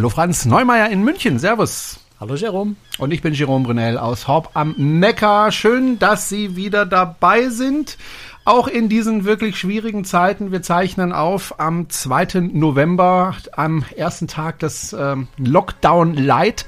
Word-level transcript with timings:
Hallo 0.00 0.08
Franz 0.08 0.46
Neumeier 0.46 0.88
in 0.88 1.04
München. 1.04 1.38
Servus. 1.38 2.00
Hallo 2.18 2.34
Jerome. 2.34 2.76
Und 2.96 3.12
ich 3.12 3.20
bin 3.20 3.34
Jerome 3.34 3.66
Brunel 3.66 3.98
aus 3.98 4.26
Horb 4.26 4.48
am 4.54 4.74
Neckar. 4.78 5.52
Schön, 5.52 5.98
dass 5.98 6.30
Sie 6.30 6.56
wieder 6.56 6.86
dabei 6.86 7.50
sind. 7.50 7.98
Auch 8.46 8.66
in 8.66 8.88
diesen 8.88 9.26
wirklich 9.26 9.58
schwierigen 9.58 10.06
Zeiten. 10.06 10.52
Wir 10.52 10.62
zeichnen 10.62 11.12
auf 11.12 11.60
am 11.60 11.90
2. 11.90 12.48
November, 12.50 13.36
am 13.52 13.84
ersten 13.94 14.26
Tag 14.26 14.60
des 14.60 14.96
ähm, 14.98 15.28
Lockdown 15.36 16.14
Light. 16.14 16.64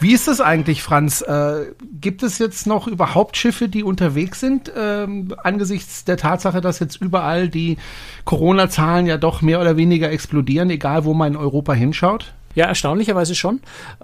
Wie 0.00 0.12
ist 0.12 0.26
das 0.26 0.40
eigentlich, 0.40 0.82
Franz? 0.82 1.22
Äh, 1.22 1.66
gibt 2.00 2.24
es 2.24 2.40
jetzt 2.40 2.66
noch 2.66 2.88
überhaupt 2.88 3.36
Schiffe, 3.36 3.68
die 3.68 3.84
unterwegs 3.84 4.40
sind, 4.40 4.72
ähm, 4.76 5.32
angesichts 5.44 6.04
der 6.04 6.16
Tatsache, 6.16 6.60
dass 6.60 6.80
jetzt 6.80 7.00
überall 7.00 7.48
die 7.48 7.76
Corona-Zahlen 8.24 9.06
ja 9.06 9.18
doch 9.18 9.40
mehr 9.40 9.60
oder 9.60 9.76
weniger 9.76 10.10
explodieren, 10.10 10.70
egal 10.70 11.04
wo 11.04 11.14
man 11.14 11.34
in 11.34 11.38
Europa 11.38 11.74
hinschaut? 11.74 12.34
Ja, 12.54 12.66
erstaunlicherweise 12.66 13.34
schon. 13.34 13.60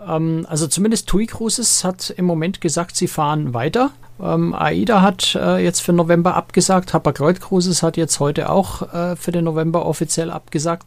Ähm, 0.07 0.47
also 0.49 0.67
zumindest 0.67 1.09
TUI 1.09 1.27
Cruises 1.27 1.85
hat 1.85 2.11
im 2.11 2.25
Moment 2.25 2.61
gesagt, 2.61 2.97
sie 2.97 3.09
fahren 3.09 3.55
weiter. 3.55 3.91
Ähm, 4.21 4.55
AIDA 4.55 5.01
hat 5.03 5.35
äh, 5.35 5.63
jetzt 5.63 5.81
für 5.81 5.93
November 5.93 6.35
abgesagt. 6.35 6.93
Hapag-Lloyd 6.93 7.41
Cruises 7.41 7.83
hat 7.83 7.97
jetzt 7.97 8.21
heute 8.21 8.51
auch 8.51 8.93
äh, 8.93 9.17
für 9.17 9.33
den 9.33 9.45
November 9.45 9.87
offiziell 9.87 10.31
abgesagt. 10.31 10.87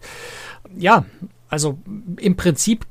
Ja, 0.78 1.06
also 1.50 1.78
im 2.18 2.36
Prinzip 2.36 2.86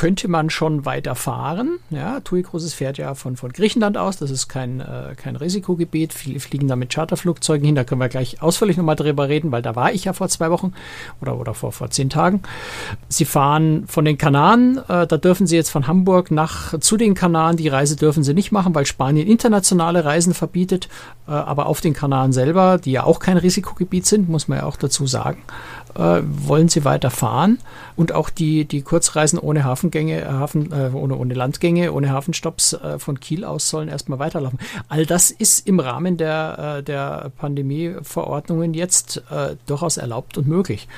könnte 0.00 0.28
man 0.28 0.48
schon 0.48 0.86
weiterfahren. 0.86 1.78
Ja, 1.90 2.20
TUI 2.20 2.42
Cruises 2.42 2.72
fährt 2.72 2.96
ja 2.96 3.14
von, 3.14 3.36
von 3.36 3.52
Griechenland 3.52 3.98
aus, 3.98 4.16
das 4.16 4.30
ist 4.30 4.48
kein, 4.48 4.80
äh, 4.80 5.14
kein 5.14 5.36
Risikogebiet. 5.36 6.14
Viele 6.14 6.40
fliegen 6.40 6.68
da 6.68 6.74
mit 6.74 6.88
Charterflugzeugen 6.88 7.66
hin, 7.66 7.74
da 7.74 7.84
können 7.84 8.00
wir 8.00 8.08
gleich 8.08 8.40
ausführlich 8.40 8.78
nochmal 8.78 8.96
drüber 8.96 9.28
reden, 9.28 9.52
weil 9.52 9.60
da 9.60 9.76
war 9.76 9.92
ich 9.92 10.06
ja 10.06 10.14
vor 10.14 10.30
zwei 10.30 10.50
Wochen 10.50 10.72
oder, 11.20 11.38
oder 11.38 11.52
vor, 11.52 11.72
vor 11.72 11.90
zehn 11.90 12.08
Tagen. 12.08 12.40
Sie 13.10 13.26
fahren 13.26 13.84
von 13.88 14.06
den 14.06 14.16
Kanaren, 14.16 14.78
äh, 14.88 15.06
da 15.06 15.18
dürfen 15.18 15.46
Sie 15.46 15.56
jetzt 15.56 15.68
von 15.68 15.86
Hamburg 15.86 16.30
nach 16.30 16.78
zu 16.80 16.96
den 16.96 17.12
Kanaren, 17.12 17.58
die 17.58 17.68
Reise 17.68 17.96
dürfen 17.96 18.24
Sie 18.24 18.32
nicht 18.32 18.52
machen, 18.52 18.74
weil 18.74 18.86
Spanien 18.86 19.28
internationale 19.28 20.06
Reisen 20.06 20.32
verbietet, 20.32 20.88
äh, 21.28 21.32
aber 21.32 21.66
auf 21.66 21.82
den 21.82 21.92
Kanaren 21.92 22.32
selber, 22.32 22.78
die 22.78 22.92
ja 22.92 23.04
auch 23.04 23.18
kein 23.18 23.36
Risikogebiet 23.36 24.06
sind, 24.06 24.30
muss 24.30 24.48
man 24.48 24.60
ja 24.60 24.64
auch 24.64 24.78
dazu 24.78 25.06
sagen, 25.06 25.42
äh, 25.94 26.22
wollen 26.22 26.68
sie 26.68 26.84
weiter 26.84 27.10
fahren 27.10 27.58
und 27.96 28.12
auch 28.12 28.30
die, 28.30 28.64
die 28.64 28.82
Kurzreisen 28.82 29.38
ohne 29.38 29.64
Hafengänge, 29.64 30.20
äh, 30.20 30.26
Hafen, 30.26 30.72
äh, 30.72 30.90
ohne, 30.94 31.16
ohne 31.16 31.34
Landgänge, 31.34 31.92
ohne 31.92 32.10
Hafenstopps 32.10 32.74
äh, 32.74 32.98
von 32.98 33.20
Kiel 33.20 33.44
aus 33.44 33.68
sollen 33.68 33.88
erstmal 33.88 34.18
weiterlaufen. 34.18 34.58
All 34.88 35.06
das 35.06 35.30
ist 35.30 35.66
im 35.66 35.80
Rahmen 35.80 36.16
der, 36.16 36.76
äh, 36.78 36.82
der 36.82 37.30
Pandemieverordnungen 37.36 38.74
jetzt 38.74 39.22
durchaus 39.66 39.96
erlaubt 39.96 40.38
und 40.38 40.46
möglich. 40.46 40.88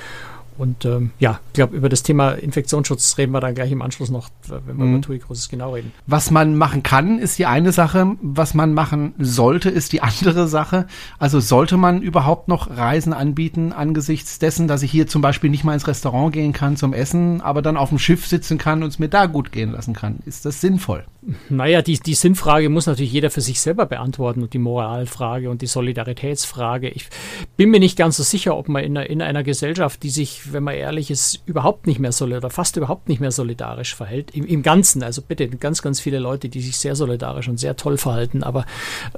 Und 0.57 0.85
ähm, 0.85 1.11
ja, 1.19 1.39
ich 1.47 1.53
glaube, 1.53 1.75
über 1.75 1.89
das 1.89 2.03
Thema 2.03 2.31
Infektionsschutz 2.31 3.17
reden 3.17 3.31
wir 3.31 3.39
dann 3.39 3.55
gleich 3.55 3.71
im 3.71 3.81
Anschluss 3.81 4.09
noch, 4.09 4.29
wenn 4.47 4.77
wir 4.77 4.85
mhm. 4.85 4.95
über 4.95 5.01
TUI 5.01 5.19
Großes 5.19 5.49
genau 5.49 5.73
reden. 5.73 5.91
Was 6.07 6.31
man 6.31 6.55
machen 6.55 6.83
kann, 6.83 7.19
ist 7.19 7.39
die 7.39 7.45
eine 7.45 7.71
Sache. 7.71 8.15
Was 8.21 8.53
man 8.53 8.73
machen 8.73 9.13
sollte, 9.17 9.69
ist 9.69 9.93
die 9.93 10.01
andere 10.03 10.47
Sache. 10.47 10.87
Also 11.19 11.39
sollte 11.39 11.77
man 11.77 12.01
überhaupt 12.01 12.47
noch 12.47 12.69
Reisen 12.69 13.13
anbieten 13.13 13.73
angesichts 13.73 14.39
dessen, 14.39 14.67
dass 14.67 14.83
ich 14.83 14.91
hier 14.91 15.07
zum 15.07 15.21
Beispiel 15.21 15.49
nicht 15.49 15.63
mal 15.63 15.73
ins 15.73 15.87
Restaurant 15.87 16.33
gehen 16.33 16.53
kann 16.53 16.77
zum 16.77 16.93
Essen, 16.93 17.41
aber 17.41 17.61
dann 17.61 17.77
auf 17.77 17.89
dem 17.89 17.99
Schiff 17.99 18.27
sitzen 18.27 18.57
kann 18.57 18.83
und 18.83 18.89
es 18.89 18.99
mir 18.99 19.09
da 19.09 19.25
gut 19.25 19.51
gehen 19.51 19.71
lassen 19.71 19.93
kann? 19.93 20.19
Ist 20.25 20.45
das 20.45 20.61
sinnvoll? 20.61 21.05
Naja, 21.49 21.81
die, 21.81 21.99
die 21.99 22.13
Sinnfrage 22.15 22.69
muss 22.69 22.85
natürlich 22.85 23.13
jeder 23.13 23.29
für 23.29 23.41
sich 23.41 23.61
selber 23.61 23.85
beantworten 23.85 24.43
und 24.43 24.53
die 24.53 24.59
Moralfrage 24.59 25.49
und 25.49 25.61
die 25.61 25.67
Solidaritätsfrage. 25.67 26.89
Ich 26.89 27.07
bin 27.55 27.71
mir 27.71 27.79
nicht 27.79 27.97
ganz 27.97 28.17
so 28.17 28.23
sicher, 28.23 28.57
ob 28.57 28.67
man 28.67 28.83
in 28.83 28.97
einer, 28.97 29.09
in 29.09 29.21
einer 29.21 29.43
Gesellschaft, 29.43 30.03
die 30.03 30.09
sich, 30.09 30.42
wenn 30.51 30.63
man 30.63 30.75
ehrlich 30.75 31.11
ist, 31.11 31.41
überhaupt 31.45 31.87
nicht 31.87 31.99
mehr 31.99 32.11
solidarisch 32.11 32.43
oder 32.43 32.49
fast 32.49 32.77
überhaupt 32.77 33.09
nicht 33.09 33.21
mehr 33.21 33.31
solidarisch 33.31 33.95
verhält, 33.95 34.31
im, 34.31 34.45
im 34.45 34.63
Ganzen, 34.63 35.03
also 35.03 35.21
bitte 35.21 35.47
ganz, 35.47 35.81
ganz 35.81 35.99
viele 35.99 36.19
Leute, 36.19 36.49
die 36.49 36.61
sich 36.61 36.77
sehr 36.77 36.95
solidarisch 36.95 37.47
und 37.47 37.59
sehr 37.59 37.75
toll 37.75 37.97
verhalten, 37.97 38.43
aber 38.43 38.65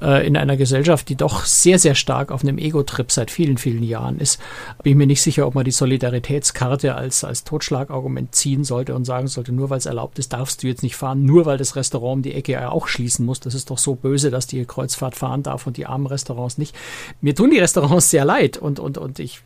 äh, 0.02 0.26
in 0.28 0.38
einer 0.38 0.58
Gesellschaft, 0.58 1.10
die 1.10 1.16
doch 1.16 1.46
sehr, 1.46 1.80
sehr 1.80 1.96
stark 1.96 2.32
auf 2.32 2.44
einem 2.44 2.58
Ego-Trip 2.58 3.12
seit 3.12 3.32
vielen, 3.32 3.58
vielen 3.58 3.84
Jahren 3.84 4.20
ist, 4.20 4.40
bin 4.84 4.92
ich 4.92 4.98
mir 4.98 5.08
nicht 5.08 5.22
sicher, 5.22 5.48
ob 5.48 5.56
man 5.56 5.66
die 5.66 5.72
Solidaritätskarte 5.72 6.96
als, 6.96 7.24
als 7.24 7.44
Totschlagargument 7.44 8.36
ziehen 8.36 8.64
sollte 8.64 8.96
und 8.96 9.06
sagen 9.06 9.28
sollte, 9.28 9.52
nur 9.52 9.70
weil 9.70 9.78
es 9.78 9.86
erlaubt 9.86 10.20
ist, 10.20 10.34
darfst 10.34 10.62
du 10.62 10.68
jetzt 10.68 10.84
nicht 10.84 10.96
fahren, 10.96 11.24
nur 11.24 11.46
weil 11.46 11.58
das 11.58 11.76
Restaurant 11.76 12.18
um 12.18 12.22
die 12.22 12.34
Ecke 12.34 12.54
ja 12.54 12.70
auch 12.70 12.88
schließen 12.88 13.26
muss. 13.26 13.40
Das 13.40 13.54
ist 13.54 13.70
doch 13.70 13.78
so 13.78 13.96
böse, 13.96 14.32
dass 14.32 14.48
die 14.48 14.66
Kreuzfahrt 14.66 15.16
fahren 15.16 15.44
darf 15.44 15.68
und 15.68 15.78
die 15.78 15.86
armen 15.86 16.08
Restaurants 16.08 16.58
nicht. 16.58 16.76
Mir 17.22 17.36
tun 17.36 17.52
die 17.52 17.60
Restaurants 17.60 18.10
sehr 18.10 18.26
leid 18.26 18.58
und, 18.58 18.80
und, 18.80 18.98
und 18.98 19.20
ich 19.20 19.42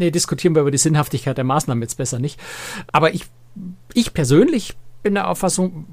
nee, 0.00 0.10
diskutieren 0.10 0.54
wir 0.54 0.62
über 0.62 0.72
die 0.72 0.78
Sinnhaftigkeit 0.78 1.36
der 1.36 1.44
Maßnahmen 1.44 1.82
jetzt 1.82 1.98
besser 1.98 2.18
nicht. 2.18 2.40
Aber 2.90 3.14
ich, 3.14 3.26
ich 3.94 4.12
persönlich 4.12 4.74
bin 5.02 5.14
der 5.14 5.28
Auffassung, 5.28 5.86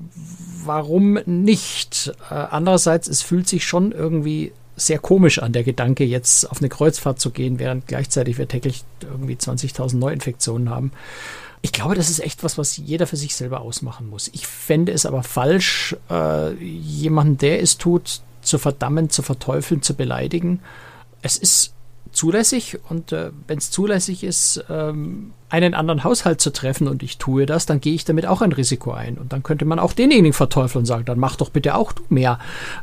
warum 0.66 1.20
nicht? 1.26 2.14
Äh, 2.32 2.34
andererseits, 2.34 3.08
es 3.08 3.22
fühlt 3.22 3.48
sich 3.48 3.66
schon 3.66 3.92
irgendwie 3.92 4.52
sehr 4.76 5.00
komisch 5.00 5.40
an, 5.40 5.54
der 5.54 5.64
Gedanke, 5.64 6.04
jetzt 6.04 6.50
auf 6.50 6.60
eine 6.60 6.70
Kreuzfahrt 6.70 7.20
zu 7.20 7.32
gehen, 7.32 7.60
während 7.60 7.88
gleichzeitig 7.88 8.38
wir 8.38 8.48
täglich 8.48 8.84
irgendwie 9.02 9.36
20.000 9.36 9.98
Neuinfektionen 9.98 10.70
haben. 10.70 10.92
Ich 11.62 11.72
glaube, 11.72 11.96
das 11.96 12.10
ist 12.10 12.20
echt 12.20 12.44
was, 12.44 12.58
was 12.58 12.78
jeder 12.78 13.08
für 13.08 13.18
sich 13.18 13.36
selber 13.36 13.62
ausmachen 13.62 14.10
muss. 14.10 14.30
Ich 14.32 14.46
fände 14.46 14.92
es 14.92 15.06
aber 15.06 15.24
falsch, 15.24 15.96
äh, 16.10 16.54
jemanden, 16.54 17.38
der 17.38 17.62
es 17.62 17.78
tut, 17.78 18.22
zu 18.42 18.60
verdammen, 18.60 19.10
zu 19.10 19.24
verteufeln, 19.24 19.82
zu 19.82 19.96
beleidigen. 19.96 20.62
Es 21.24 21.38
ist 21.38 21.74
zulässig 22.18 22.80
und 22.90 23.12
äh, 23.12 23.32
wenn 23.48 23.60
es 23.60 23.70
zulässig 23.72 24.24
ist, 24.24 24.64
ähm, 24.70 25.34
einen 25.50 25.74
anderen 25.74 26.04
Haushalt 26.04 26.42
zu 26.42 26.52
treffen 26.52 26.88
und 26.88 27.04
ich 27.04 27.18
tue 27.18 27.46
das, 27.46 27.66
dann 27.66 27.80
gehe 27.80 27.94
ich 27.94 28.04
damit 28.04 28.26
auch 28.26 28.42
ein 28.42 28.52
Risiko 28.52 28.92
ein. 28.92 29.18
Und 29.18 29.32
dann 29.32 29.44
könnte 29.44 29.64
man 29.64 29.80
auch 29.80 29.94
denjenigen 29.94 30.34
verteufeln 30.34 30.82
und 30.82 30.86
sagen, 30.86 31.06
dann 31.06 31.20
mach 31.20 31.38
doch 31.38 31.50
bitte 31.50 31.76
auch 31.76 31.94
du 31.94 32.04
mehr, 32.10 32.40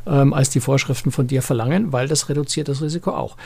ähm, 0.07 0.33
als 0.33 0.49
die 0.49 0.59
Vorschriften 0.59 1.11
von 1.11 1.27
dir 1.27 1.43
verlangen, 1.43 1.93
weil 1.93 2.07
das 2.07 2.27
reduziert 2.27 2.67
das 2.67 2.81
Risiko 2.81 3.11
auch. 3.11 3.37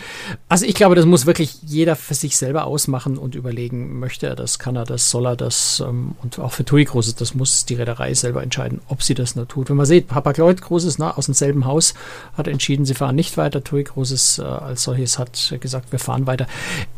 Also 0.47 0.65
ich 0.65 0.73
glaube, 0.73 0.95
das 0.95 1.05
muss 1.05 1.25
wirklich 1.25 1.57
jeder 1.63 1.97
für 1.97 2.13
sich 2.13 2.37
selber 2.37 2.65
ausmachen 2.65 3.17
und 3.17 3.35
überlegen, 3.35 3.99
möchte 3.99 4.27
er 4.27 4.35
das, 4.35 4.57
kann 4.57 4.77
er 4.77 4.85
das, 4.85 5.11
soll 5.11 5.25
er 5.27 5.35
das 5.35 5.83
ähm, 5.85 6.15
und 6.23 6.39
auch 6.39 6.53
für 6.53 6.63
TUI 6.63 6.85
Großes, 6.85 7.15
das 7.15 7.35
muss 7.35 7.65
die 7.65 7.75
Reederei 7.75 8.13
selber 8.13 8.41
entscheiden, 8.41 8.79
ob 8.87 9.03
sie 9.03 9.15
das 9.15 9.35
nur 9.35 9.49
tut. 9.49 9.69
Wenn 9.69 9.77
man 9.77 9.85
sieht, 9.85 10.07
Papa 10.07 10.33
Lloyd 10.37 10.61
Großes 10.61 10.97
na, 10.97 11.17
aus 11.17 11.25
demselben 11.25 11.65
Haus 11.65 11.93
hat 12.37 12.47
entschieden, 12.47 12.85
sie 12.85 12.93
fahren 12.93 13.15
nicht 13.15 13.35
weiter, 13.35 13.63
TUI 13.63 13.83
Großes 13.83 14.39
äh, 14.39 14.43
als 14.43 14.83
solches 14.83 15.19
hat 15.19 15.55
gesagt, 15.59 15.91
wir 15.91 15.99
fahren 15.99 16.25
weiter. 16.25 16.47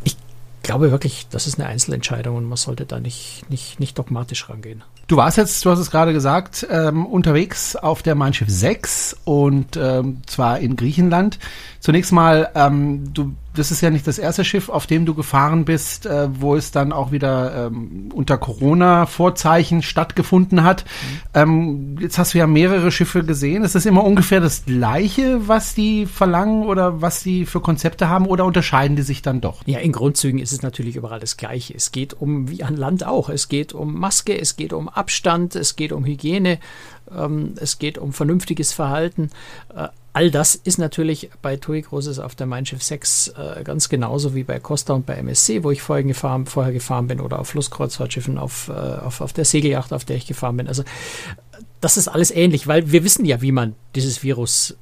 Ich 0.04 0.16
glaube 0.64 0.92
wirklich, 0.92 1.28
das 1.30 1.48
ist 1.48 1.60
eine 1.60 1.68
Einzelentscheidung 1.68 2.36
und 2.36 2.46
man 2.46 2.58
sollte 2.58 2.86
da 2.86 3.00
nicht, 3.00 3.50
nicht, 3.50 3.80
nicht 3.80 3.98
dogmatisch 3.98 4.50
rangehen. 4.50 4.84
Du 5.08 5.18
warst 5.18 5.38
jetzt, 5.38 5.66
du 5.66 5.70
hast 5.72 5.80
es 5.80 5.92
gerade 5.92 6.14
gesagt, 6.14 6.66
ähm, 6.70 7.06
unterwegs 7.06 7.76
auf 7.76 8.02
der 8.02 8.16
Mein 8.16 8.34
Schiff 8.34 8.50
6 8.50 9.18
und 9.26 9.78
ähm, 9.78 10.22
zwar 10.26 10.60
in 10.60 10.76
Griechenland. 10.76 11.40
Zunächst 11.80 12.12
mal, 12.12 12.50
ähm, 12.56 13.14
du 13.14 13.34
das 13.54 13.72
ist 13.72 13.82
ja 13.82 13.90
nicht 13.90 14.08
das 14.08 14.18
erste 14.18 14.46
Schiff, 14.46 14.70
auf 14.70 14.88
dem 14.88 15.06
du 15.06 15.14
gefahren 15.14 15.66
bist, 15.66 16.06
äh, 16.06 16.30
wo 16.32 16.56
es 16.56 16.72
dann 16.72 16.94
auch 16.94 17.12
wieder 17.12 17.68
ähm, 17.68 18.10
unter 18.14 18.38
Corona-Vorzeichen 18.38 19.82
stattgefunden 19.82 20.64
hat. 20.64 20.86
Mhm. 20.86 21.20
Ähm, 21.34 21.98
jetzt 22.00 22.18
hast 22.18 22.34
du 22.34 22.38
ja 22.38 22.48
mehrere 22.48 22.92
Schiffe 22.92 23.24
gesehen. 23.24 23.64
Ist 23.64 23.76
das 23.76 23.86
immer 23.86 24.04
ungefähr 24.04 24.40
das 24.40 24.66
Gleiche, 24.66 25.48
was 25.48 25.76
die 25.76 26.06
verlangen 26.06 26.64
oder 26.64 27.02
was 27.02 27.24
die 27.24 27.46
für 27.46 27.60
Konzepte 27.60 28.08
haben 28.08 28.26
oder 28.26 28.46
unterscheiden 28.46 28.96
die 28.96 29.02
sich 29.02 29.22
dann 29.22 29.42
doch? 29.42 29.62
Ja, 29.66 29.80
in 29.80 29.92
Grundzügen 29.92 30.40
ist 30.40 30.52
es 30.52 30.62
natürlich 30.62 30.96
überall 30.96 31.20
das 31.20 31.38
Gleiche. 31.38 31.74
Es 31.76 31.92
geht 31.92 32.14
um, 32.14 32.50
wie 32.50 32.64
an 32.64 32.78
Land 32.78 33.06
auch, 33.06 33.30
es 33.30 33.50
geht 33.50 33.74
um 33.74 34.00
Maske, 34.00 34.40
es 34.40 34.56
geht 34.56 34.74
um 34.74 34.88
Abstand, 34.88 35.56
es 35.56 35.76
geht 35.76 35.92
um 35.92 36.06
Hygiene, 36.06 36.60
ähm, 37.16 37.54
es 37.58 37.80
geht 37.80 37.98
um 37.98 38.14
vernünftiges 38.14 38.74
Verhalten. 38.74 39.30
All 40.14 40.30
das 40.30 40.56
ist 40.56 40.78
natürlich 40.78 41.30
bei 41.42 41.56
TUI 41.56 41.84
Großes 41.84 42.20
auf 42.20 42.36
der 42.36 42.46
Mein 42.46 42.66
Schiff 42.66 42.84
6 42.84 43.30
äh, 43.30 43.64
ganz 43.64 43.88
genauso 43.88 44.36
wie 44.36 44.44
bei 44.44 44.60
Costa 44.60 44.94
und 44.94 45.06
bei 45.06 45.16
MSC, 45.16 45.64
wo 45.64 45.72
ich 45.72 45.82
vorher 45.82 46.04
gefahren, 46.04 46.46
vorher 46.46 46.74
gefahren 46.74 47.08
bin, 47.08 47.22
oder 47.22 47.40
auf 47.40 47.50
Flusskreuzfahrtschiffen, 47.50 48.38
auf, 48.38 48.68
äh, 48.68 48.72
auf, 48.72 49.22
auf 49.22 49.32
der 49.32 49.46
Segelyacht, 49.46 49.94
auf 49.94 50.04
der 50.04 50.18
ich 50.18 50.28
gefahren 50.28 50.58
bin. 50.58 50.68
Also 50.68 50.84
das 51.80 51.96
ist 51.96 52.10
alles 52.10 52.30
ähnlich, 52.32 52.68
weil 52.68 52.92
wir 52.92 53.06
wissen 53.06 53.26
ja, 53.26 53.42
wie 53.42 53.54
man 53.54 53.76
dieses 53.96 54.22
Virus 54.22 54.76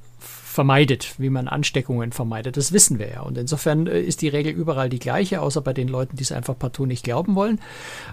vermeidet, 0.50 1.14
wie 1.18 1.30
man 1.30 1.46
Ansteckungen 1.46 2.10
vermeidet. 2.10 2.56
Das 2.56 2.72
wissen 2.72 2.98
wir 2.98 3.08
ja. 3.08 3.20
Und 3.20 3.38
insofern 3.38 3.86
äh, 3.86 4.00
ist 4.00 4.20
die 4.20 4.28
Regel 4.28 4.52
überall 4.52 4.88
die 4.88 4.98
gleiche, 4.98 5.40
außer 5.40 5.60
bei 5.60 5.72
den 5.72 5.86
Leuten, 5.86 6.16
die 6.16 6.24
es 6.24 6.32
einfach 6.32 6.58
partout 6.58 6.86
nicht 6.86 7.04
glauben 7.04 7.36
wollen. 7.36 7.60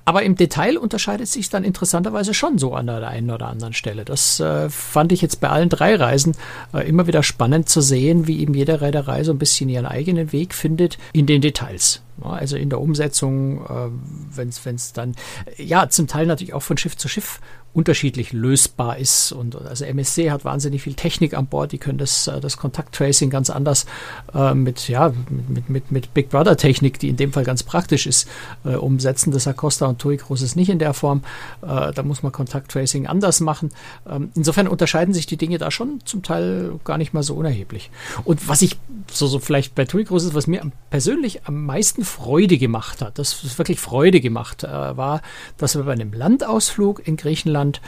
Aber 0.06 0.22
im 0.22 0.36
Detail 0.36 0.78
unterscheidet 0.78 1.28
sich 1.28 1.50
dann 1.50 1.64
interessanterweise 1.64 2.36
schon 2.36 2.60
so 2.60 2.76
an 2.76 2.86
der 2.86 3.08
einen 3.08 3.32
oder 3.32 3.48
anderen 3.48 3.74
Stelle. 3.74 4.06
Das 4.06 4.40
äh, 4.40 4.70
fand 4.70 5.12
ich 5.12 5.22
jetzt 5.22 5.42
bei 5.42 5.50
allen 5.50 5.70
drei 5.70 5.96
Reisen 5.96 6.36
äh, 6.74 6.88
immer 6.88 7.08
wieder 7.08 7.24
spannend 7.24 7.70
zu 7.70 7.82
sehen, 7.82 8.28
wie 8.28 8.40
eben 8.40 8.54
jede 8.54 8.82
Reederei 8.82 9.24
so 9.24 9.32
ein 9.32 9.40
bisschen 9.40 9.68
ihren 9.68 9.88
eigenen 9.88 10.32
Weg 10.32 10.54
findet 10.54 11.00
in 11.14 11.26
den 11.26 11.42
Details. 11.42 12.04
Also 12.22 12.56
in 12.56 12.70
der 12.70 12.82
Umsetzung, 12.82 13.66
äh, 13.66 14.36
wenn 14.36 14.50
es 14.50 14.94
dann, 14.94 15.16
ja, 15.58 15.90
zum 15.90 16.08
Teil 16.08 16.28
natürlich 16.28 16.54
auch 16.54 16.64
von 16.64 16.78
Schiff 16.78 16.98
zu 16.98 17.08
Schiff 17.08 17.40
unterschiedlich 17.74 18.34
lösbar 18.34 18.98
ist. 18.98 19.32
Und 19.32 19.56
also 19.56 19.86
MSC 19.86 20.32
hat 20.32 20.46
wahnsinnig 20.46 20.82
viel 20.82 20.96
Technik 20.96 21.36
an 21.36 21.46
Bord, 21.46 21.72
die 21.72 21.78
können 21.78 22.00
das, 22.00 22.28
äh, 22.28 22.42
das 22.42 22.58
Kontakttracing 22.58 23.30
ganz 23.30 23.52
anders 23.52 23.86
äh, 24.34 24.56
mit, 24.56 24.88
ja, 24.88 25.14
mit, 25.30 25.70
mit, 25.70 25.92
mit 25.92 26.14
Big 26.14 26.30
Brother 26.30 26.58
Technik, 26.58 26.98
die 26.98 27.10
in 27.10 27.18
dem 27.18 27.34
Fall 27.34 27.44
ganz 27.44 27.62
praktisch 27.62 28.08
ist, 28.08 28.28
äh, 28.66 28.76
umsetzen. 28.76 29.32
Das 29.32 29.48
Acosta 29.48 29.86
und 29.86 30.00
TUI 30.00 30.18
Cruises 30.18 30.56
nicht 30.56 30.70
in 30.70 30.80
der 30.80 30.96
Form. 30.96 31.22
Äh, 31.62 31.94
da 31.94 32.02
muss 32.04 32.24
man 32.24 32.32
Kontakttracing 32.32 33.06
anders 33.06 33.42
machen. 33.42 33.72
Ähm, 34.10 34.32
insofern 34.34 34.68
unterscheiden 34.68 35.14
sich 35.14 35.28
die 35.28 35.38
Dinge 35.38 35.60
da 35.60 35.70
schon 35.70 36.00
zum 36.04 36.24
Teil 36.24 36.80
gar 36.84 36.98
nicht 36.98 37.14
mal 37.14 37.22
so 37.22 37.36
unerheblich. 37.36 37.92
Und 38.24 38.48
was 38.48 38.64
ich 38.64 38.78
so, 39.12 39.28
so 39.28 39.38
vielleicht 39.38 39.76
bei 39.76 39.86
TUI 39.86 40.06
Cruises, 40.06 40.34
was 40.34 40.48
mir 40.48 40.64
persönlich 40.90 41.46
am 41.46 41.66
meisten 41.66 42.04
Freude 42.04 42.58
gemacht 42.58 43.04
hat, 43.04 43.20
das 43.20 43.44
ist 43.44 43.60
wirklich 43.60 43.80
Freude 43.80 44.20
gemacht, 44.20 44.64
äh, 44.64 44.68
war, 44.68 45.22
dass 45.58 45.76
wir 45.76 45.84
bei 45.84 45.92
einem 45.92 46.12
Landausflug 46.12 47.08
in 47.08 47.18
Griechenland 47.18 47.57
Deutschland 47.58 47.82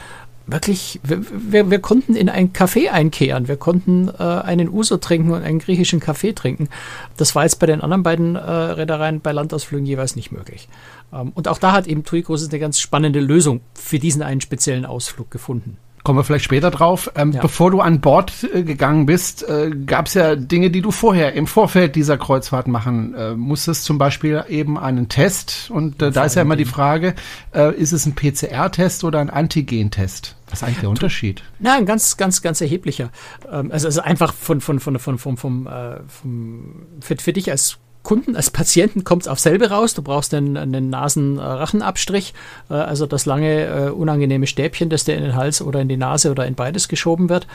wirklich, 0.47 0.99
wir, 1.03 1.21
wir, 1.31 1.69
wir, 1.69 1.79
konnten 1.79 2.15
in 2.15 2.27
ein 2.27 2.53
Café 2.53 2.89
einkehren, 2.89 3.47
wir 3.47 3.57
konnten 3.57 4.07
äh, 4.07 4.23
einen 4.23 4.67
Uso 4.67 4.97
trinken 4.97 5.31
und 5.31 5.43
einen 5.43 5.59
griechischen 5.59 5.99
Kaffee 5.99 6.33
trinken. 6.33 6.69
Das 7.17 7.35
war 7.35 7.43
jetzt 7.43 7.59
bei 7.59 7.67
den 7.67 7.81
anderen 7.81 8.01
beiden 8.01 8.35
äh, 8.35 8.39
Reedereien 8.39 9.21
bei 9.21 9.31
Landausflügen 9.31 9.85
jeweils 9.85 10.15
nicht 10.15 10.31
möglich. 10.31 10.67
Ähm, 11.13 11.31
und 11.35 11.47
auch 11.47 11.59
da 11.59 11.71
hat 11.71 11.85
eben 11.85 12.03
TUI 12.03 12.23
Cruises 12.23 12.49
eine 12.49 12.57
ganz 12.57 12.79
spannende 12.79 13.19
Lösung 13.19 13.61
für 13.75 13.99
diesen 13.99 14.23
einen 14.23 14.41
speziellen 14.41 14.87
Ausflug 14.87 15.29
gefunden. 15.29 15.77
Kommen 16.09 16.17
wir 16.17 16.23
vielleicht 16.23 16.45
später 16.45 16.71
drauf. 16.71 17.11
Ähm, 17.13 17.33
ja. 17.33 17.39
Bevor 17.39 17.69
du 17.69 17.81
an 17.81 18.01
Bord 18.01 18.33
äh, 18.51 18.63
gegangen 18.63 19.05
bist, 19.05 19.47
äh, 19.47 19.69
gab 19.69 20.07
es 20.07 20.15
ja 20.15 20.35
Dinge, 20.35 20.71
die 20.71 20.81
du 20.81 20.89
vorher 20.89 21.33
im 21.33 21.45
Vorfeld 21.45 21.95
dieser 21.95 22.17
Kreuzfahrt 22.17 22.67
machen 22.67 23.13
äh, 23.13 23.35
musstest. 23.35 23.83
Zum 23.83 23.99
Beispiel 23.99 24.43
eben 24.49 24.79
einen 24.79 25.07
Test. 25.07 25.69
Und 25.69 26.01
äh, 26.01 26.09
da 26.09 26.23
ist 26.23 26.33
ja 26.33 26.41
immer 26.41 26.55
die 26.55 26.65
Frage, 26.65 27.13
äh, 27.53 27.75
ist 27.75 27.91
es 27.91 28.07
ein 28.07 28.15
PCR-Test 28.15 29.03
oder 29.03 29.19
ein 29.19 29.29
Antigen-Test? 29.29 30.35
Was 30.49 30.63
ist 30.63 30.63
eigentlich 30.63 30.79
der 30.79 30.89
Unterschied? 30.89 31.43
Na, 31.59 31.75
ein 31.75 31.85
ganz, 31.85 32.17
ganz, 32.17 32.41
ganz 32.41 32.59
erheblicher. 32.59 33.11
Ähm, 33.47 33.71
also, 33.71 33.85
also 33.85 34.01
einfach 34.01 34.33
von, 34.33 34.61
von, 34.61 34.79
von, 34.79 34.97
von, 34.97 35.19
von, 35.19 35.37
vom, 35.37 35.67
äh, 35.67 35.97
vom, 36.07 36.87
für, 37.01 37.17
für 37.17 37.33
dich 37.33 37.51
als 37.51 37.77
Kunden, 38.03 38.35
als 38.35 38.49
Patienten 38.49 39.03
kommt 39.03 39.23
es 39.23 39.27
auf 39.27 39.39
selbe 39.39 39.69
raus. 39.69 39.93
Du 39.93 40.01
brauchst 40.01 40.33
einen, 40.33 40.57
einen 40.57 40.89
Nasenrachenabstrich, 40.89 42.33
äh, 42.69 42.73
also 42.73 43.05
das 43.05 43.25
lange 43.25 43.65
äh, 43.65 43.89
unangenehme 43.89 44.47
Stäbchen, 44.47 44.89
das 44.89 45.03
dir 45.03 45.15
in 45.15 45.23
den 45.23 45.35
Hals 45.35 45.61
oder 45.61 45.81
in 45.81 45.89
die 45.89 45.97
Nase 45.97 46.31
oder 46.31 46.47
in 46.47 46.55
beides 46.55 46.87
geschoben 46.87 47.29
wird. 47.29 47.47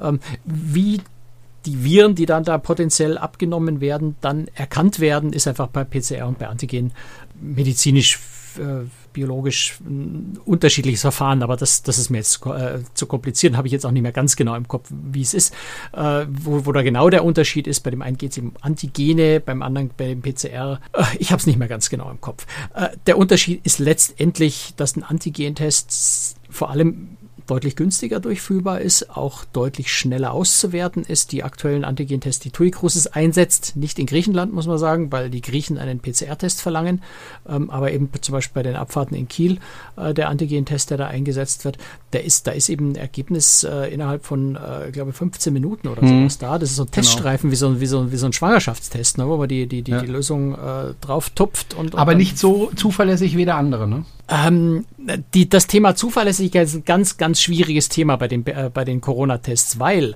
Ähm, 0.00 0.20
wie 0.44 1.00
die 1.66 1.84
Viren, 1.84 2.14
die 2.14 2.26
dann 2.26 2.44
da 2.44 2.58
potenziell 2.58 3.18
abgenommen 3.18 3.80
werden, 3.80 4.16
dann 4.20 4.48
erkannt 4.54 5.00
werden, 5.00 5.32
ist 5.32 5.48
einfach 5.48 5.66
bei 5.66 5.84
PCR 5.84 6.26
und 6.26 6.38
bei 6.38 6.48
Antigen 6.48 6.92
medizinisch 7.40 8.18
äh, 8.58 8.86
biologisch 9.12 9.78
ein 9.80 10.38
unterschiedliches 10.44 11.02
Verfahren, 11.02 11.42
aber 11.42 11.56
das, 11.56 11.82
das 11.82 11.98
ist 11.98 12.10
mir 12.10 12.18
jetzt 12.18 12.44
äh, 12.46 12.80
zu 12.94 13.06
kompliziert, 13.06 13.56
habe 13.56 13.68
ich 13.68 13.72
jetzt 13.72 13.86
auch 13.86 13.90
nicht 13.90 14.02
mehr 14.02 14.12
ganz 14.12 14.36
genau 14.36 14.54
im 14.54 14.68
Kopf, 14.68 14.88
wie 14.90 15.22
es 15.22 15.34
ist. 15.34 15.54
Äh, 15.92 16.26
wo, 16.28 16.66
wo 16.66 16.72
da 16.72 16.82
genau 16.82 17.10
der 17.10 17.24
Unterschied 17.24 17.66
ist, 17.66 17.80
bei 17.80 17.90
dem 17.90 18.02
einen 18.02 18.16
geht 18.16 18.32
es 18.32 18.38
um 18.38 18.52
Antigene, 18.60 19.40
beim 19.40 19.62
anderen 19.62 19.90
bei 19.96 20.08
dem 20.08 20.22
PCR, 20.22 20.80
äh, 20.92 21.02
ich 21.18 21.30
habe 21.30 21.40
es 21.40 21.46
nicht 21.46 21.58
mehr 21.58 21.68
ganz 21.68 21.90
genau 21.90 22.10
im 22.10 22.20
Kopf. 22.20 22.46
Äh, 22.74 22.88
der 23.06 23.18
Unterschied 23.18 23.64
ist 23.64 23.78
letztendlich, 23.78 24.74
dass 24.76 24.96
ein 24.96 25.02
Antigentest 25.02 26.36
vor 26.50 26.70
allem 26.70 27.16
deutlich 27.48 27.76
günstiger 27.76 28.20
durchführbar 28.20 28.80
ist, 28.80 29.10
auch 29.10 29.44
deutlich 29.44 29.92
schneller 29.92 30.32
auszuwerten 30.32 31.02
ist. 31.02 31.32
Die 31.32 31.42
aktuellen 31.42 31.84
Antigen-Tests, 31.84 32.40
die 32.40 32.50
TUI 32.50 32.70
Cruises 32.70 33.06
einsetzt, 33.06 33.74
nicht 33.74 33.98
in 33.98 34.06
Griechenland, 34.06 34.52
muss 34.52 34.66
man 34.66 34.78
sagen, 34.78 35.10
weil 35.10 35.30
die 35.30 35.40
Griechen 35.40 35.78
einen 35.78 36.00
PCR-Test 36.00 36.62
verlangen, 36.62 37.02
ähm, 37.48 37.70
aber 37.70 37.92
eben 37.92 38.10
zum 38.20 38.34
Beispiel 38.34 38.62
bei 38.62 38.68
den 38.68 38.76
Abfahrten 38.76 39.16
in 39.16 39.28
Kiel, 39.28 39.58
äh, 39.96 40.14
der 40.14 40.28
Antigen-Test, 40.28 40.90
der 40.90 40.98
da 40.98 41.06
eingesetzt 41.06 41.64
wird, 41.64 41.78
der 42.12 42.24
ist, 42.24 42.46
da 42.46 42.52
ist 42.52 42.68
eben 42.68 42.92
ein 42.92 42.96
Ergebnis 42.96 43.64
äh, 43.64 43.92
innerhalb 43.92 44.24
von, 44.24 44.56
äh, 44.56 44.88
ich 44.88 44.92
glaube, 44.92 45.12
15 45.12 45.52
Minuten 45.52 45.88
oder 45.88 46.02
mhm. 46.02 46.20
sowas 46.20 46.38
da. 46.38 46.58
Das 46.58 46.70
ist 46.70 46.76
so 46.76 46.82
ein 46.82 46.86
genau. 46.86 46.94
Teststreifen, 46.94 47.50
wie, 47.50 47.56
so, 47.56 47.80
wie, 47.80 47.86
so, 47.86 48.12
wie 48.12 48.16
so 48.16 48.26
ein 48.26 48.32
Schwangerschaftstest, 48.32 49.18
ne, 49.18 49.26
wo 49.28 49.36
man 49.38 49.48
die, 49.48 49.66
die, 49.66 49.82
die, 49.82 49.92
ja. 49.92 50.00
die 50.00 50.06
Lösung 50.06 50.54
äh, 50.54 50.94
drauf 51.00 51.30
tupft. 51.30 51.74
Und, 51.74 51.94
aber 51.94 52.12
und 52.12 52.18
nicht 52.18 52.38
so 52.38 52.70
zuverlässig 52.76 53.36
wie 53.36 53.46
der 53.46 53.56
andere, 53.56 53.88
ne? 53.88 54.04
Ähm, 54.28 54.84
die, 55.34 55.48
das 55.48 55.66
Thema 55.66 55.94
Zuverlässigkeit 55.94 56.66
ist 56.66 56.74
ein 56.74 56.84
ganz, 56.84 57.16
ganz 57.16 57.40
schwieriges 57.40 57.88
Thema 57.88 58.16
bei 58.16 58.28
den, 58.28 58.46
äh, 58.46 58.70
bei 58.72 58.84
den 58.84 59.00
Corona-Tests, 59.00 59.78
weil 59.78 60.14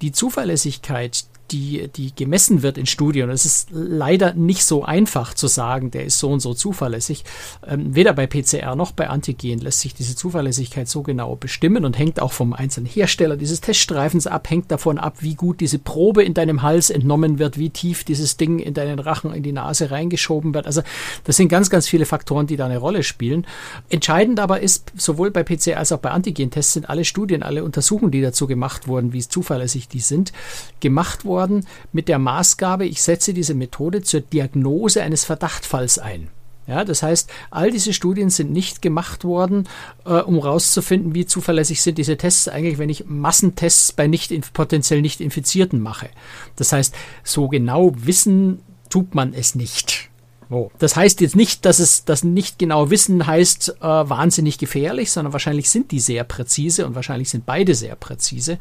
die 0.00 0.10
Zuverlässigkeit, 0.10 1.24
die, 1.52 1.88
die 1.94 2.14
gemessen 2.14 2.62
wird 2.62 2.78
in 2.78 2.86
Studien. 2.86 3.30
Es 3.30 3.44
ist 3.44 3.68
leider 3.70 4.32
nicht 4.34 4.64
so 4.64 4.84
einfach 4.84 5.34
zu 5.34 5.46
sagen, 5.46 5.90
der 5.90 6.04
ist 6.04 6.18
so 6.18 6.30
und 6.30 6.40
so 6.40 6.54
zuverlässig. 6.54 7.24
Ähm, 7.66 7.94
weder 7.94 8.14
bei 8.14 8.26
PCR 8.26 8.74
noch 8.74 8.92
bei 8.92 9.08
Antigen 9.08 9.60
lässt 9.60 9.80
sich 9.80 9.94
diese 9.94 10.16
Zuverlässigkeit 10.16 10.88
so 10.88 11.02
genau 11.02 11.36
bestimmen 11.36 11.84
und 11.84 11.98
hängt 11.98 12.20
auch 12.20 12.32
vom 12.32 12.52
einzelnen 12.52 12.86
Hersteller 12.86 13.36
dieses 13.36 13.60
Teststreifens 13.60 14.26
ab, 14.26 14.48
hängt 14.48 14.70
davon 14.70 14.98
ab, 14.98 15.16
wie 15.20 15.34
gut 15.34 15.60
diese 15.60 15.78
Probe 15.78 16.24
in 16.24 16.34
deinem 16.34 16.62
Hals 16.62 16.90
entnommen 16.90 17.38
wird, 17.38 17.58
wie 17.58 17.70
tief 17.70 18.04
dieses 18.04 18.36
Ding 18.36 18.58
in 18.58 18.74
deinen 18.74 18.98
Rachen, 18.98 19.34
in 19.34 19.42
die 19.42 19.52
Nase 19.52 19.90
reingeschoben 19.90 20.54
wird. 20.54 20.66
Also 20.66 20.82
das 21.24 21.36
sind 21.36 21.48
ganz, 21.48 21.68
ganz 21.68 21.86
viele 21.86 22.06
Faktoren, 22.06 22.46
die 22.46 22.56
da 22.56 22.66
eine 22.66 22.78
Rolle 22.78 23.02
spielen. 23.02 23.46
Entscheidend 23.90 24.40
aber 24.40 24.60
ist, 24.60 24.92
sowohl 24.96 25.30
bei 25.30 25.42
PCR 25.42 25.78
als 25.78 25.92
auch 25.92 25.98
bei 25.98 26.10
Antigen-Tests 26.10 26.72
sind 26.72 26.88
alle 26.88 27.04
Studien, 27.04 27.42
alle 27.42 27.64
Untersuchungen, 27.64 28.10
die 28.10 28.22
dazu 28.22 28.46
gemacht 28.46 28.88
wurden, 28.88 29.12
wie 29.12 29.20
zuverlässig 29.20 29.88
die 29.88 30.00
sind, 30.00 30.32
gemacht 30.80 31.24
worden 31.24 31.41
worden 31.42 31.66
mit 31.92 32.08
der 32.08 32.18
Maßgabe, 32.18 32.86
ich 32.86 33.02
setze 33.02 33.34
diese 33.34 33.54
Methode 33.54 34.02
zur 34.02 34.20
Diagnose 34.20 35.02
eines 35.02 35.24
Verdachtfalls 35.24 35.98
ein. 35.98 36.28
Ja, 36.68 36.84
das 36.84 37.02
heißt, 37.02 37.28
all 37.50 37.72
diese 37.72 37.92
Studien 37.92 38.30
sind 38.30 38.52
nicht 38.52 38.82
gemacht 38.82 39.24
worden, 39.24 39.68
äh, 40.04 40.20
um 40.20 40.36
herauszufinden, 40.36 41.12
wie 41.12 41.26
zuverlässig 41.26 41.82
sind 41.82 41.98
diese 41.98 42.16
Tests 42.16 42.46
eigentlich, 42.46 42.78
wenn 42.78 42.88
ich 42.88 43.06
Massentests 43.06 43.90
bei 43.90 44.06
nicht 44.06 44.30
potenziell 44.52 45.02
nicht 45.02 45.20
Infizierten 45.20 45.80
mache. 45.80 46.08
Das 46.54 46.72
heißt, 46.72 46.94
so 47.24 47.48
genau 47.48 47.92
wissen 47.96 48.60
tut 48.90 49.16
man 49.16 49.34
es 49.34 49.56
nicht. 49.56 50.11
Oh. 50.52 50.70
Das 50.78 50.96
heißt 50.96 51.22
jetzt 51.22 51.34
nicht, 51.34 51.64
dass 51.64 51.78
es 51.78 52.04
das 52.04 52.24
nicht 52.24 52.58
genau 52.58 52.90
wissen 52.90 53.26
heißt 53.26 53.76
äh, 53.80 53.84
wahnsinnig 53.84 54.58
gefährlich, 54.58 55.10
sondern 55.10 55.32
wahrscheinlich 55.32 55.70
sind 55.70 55.90
die 55.92 55.98
sehr 55.98 56.24
präzise 56.24 56.86
und 56.86 56.94
wahrscheinlich 56.94 57.30
sind 57.30 57.46
beide 57.46 57.74
sehr 57.74 57.96
präzise. 57.96 58.58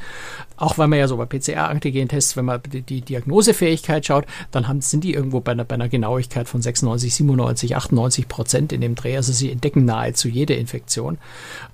Auch 0.55 0.77
weil 0.77 0.87
man 0.87 0.99
ja 0.99 1.09
so 1.09 1.17
bei 1.17 1.25
PCR-Antigen-Tests, 1.25 2.37
wenn 2.37 2.45
man 2.45 2.61
die, 2.71 2.81
die, 2.81 3.01
Diagnosefähigkeit 3.01 4.05
schaut, 4.05 4.25
dann 4.51 4.69
haben, 4.69 4.79
sind 4.79 5.03
die 5.03 5.13
irgendwo 5.13 5.41
bei 5.41 5.51
einer, 5.51 5.65
bei 5.65 5.75
einer 5.75 5.89
Genauigkeit 5.89 6.47
von 6.47 6.61
96, 6.61 7.13
97, 7.13 7.75
98 7.75 8.27
Prozent 8.29 8.71
in 8.71 8.79
dem 8.79 8.95
Dreh. 8.95 9.17
Also 9.17 9.33
sie 9.33 9.51
entdecken 9.51 9.83
nahezu 9.83 10.29
jede 10.29 10.53
Infektion. 10.53 11.17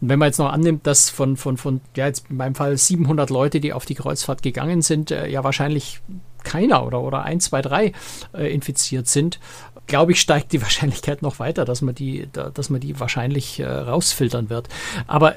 Und 0.02 0.10
wenn 0.10 0.18
man 0.18 0.30
jetzt 0.30 0.40
noch 0.40 0.52
annimmt, 0.52 0.88
dass 0.88 1.12
von, 1.12 1.38
von, 1.38 1.58
von 1.58 1.80
ja 1.96 2.08
jetzt 2.08 2.26
in 2.32 2.38
meinem 2.38 2.56
Fall 2.56 2.76
700 2.76 3.30
Leute, 3.30 3.60
die 3.60 3.72
auf 3.72 3.86
die 3.86 3.94
Kreuzfahrt 3.94 4.42
gegangen 4.42 4.82
sind, 4.82 5.12
äh, 5.12 5.28
ja 5.28 5.44
wahrscheinlich 5.44 6.02
keiner 6.44 6.86
oder, 6.88 7.02
oder 7.02 7.24
ein, 7.24 7.40
zwei, 7.40 7.62
drei 7.62 7.92
äh, 8.34 8.52
infiziert 8.52 9.08
sind, 9.08 9.40
glaube 9.88 10.12
ich, 10.12 10.22
steigt 10.22 10.52
die 10.52 10.62
Wahrscheinlichkeit 10.68 11.22
noch 11.22 11.40
weiter, 11.40 11.66
dass 11.66 11.82
man 11.82 11.96
die, 11.96 12.28
dass 12.32 12.70
man 12.70 12.82
die 12.82 13.00
wahrscheinlich 13.00 13.60
äh, 13.60 13.66
rausfiltern 13.68 14.50
wird. 14.50 14.70
Aber 15.08 15.36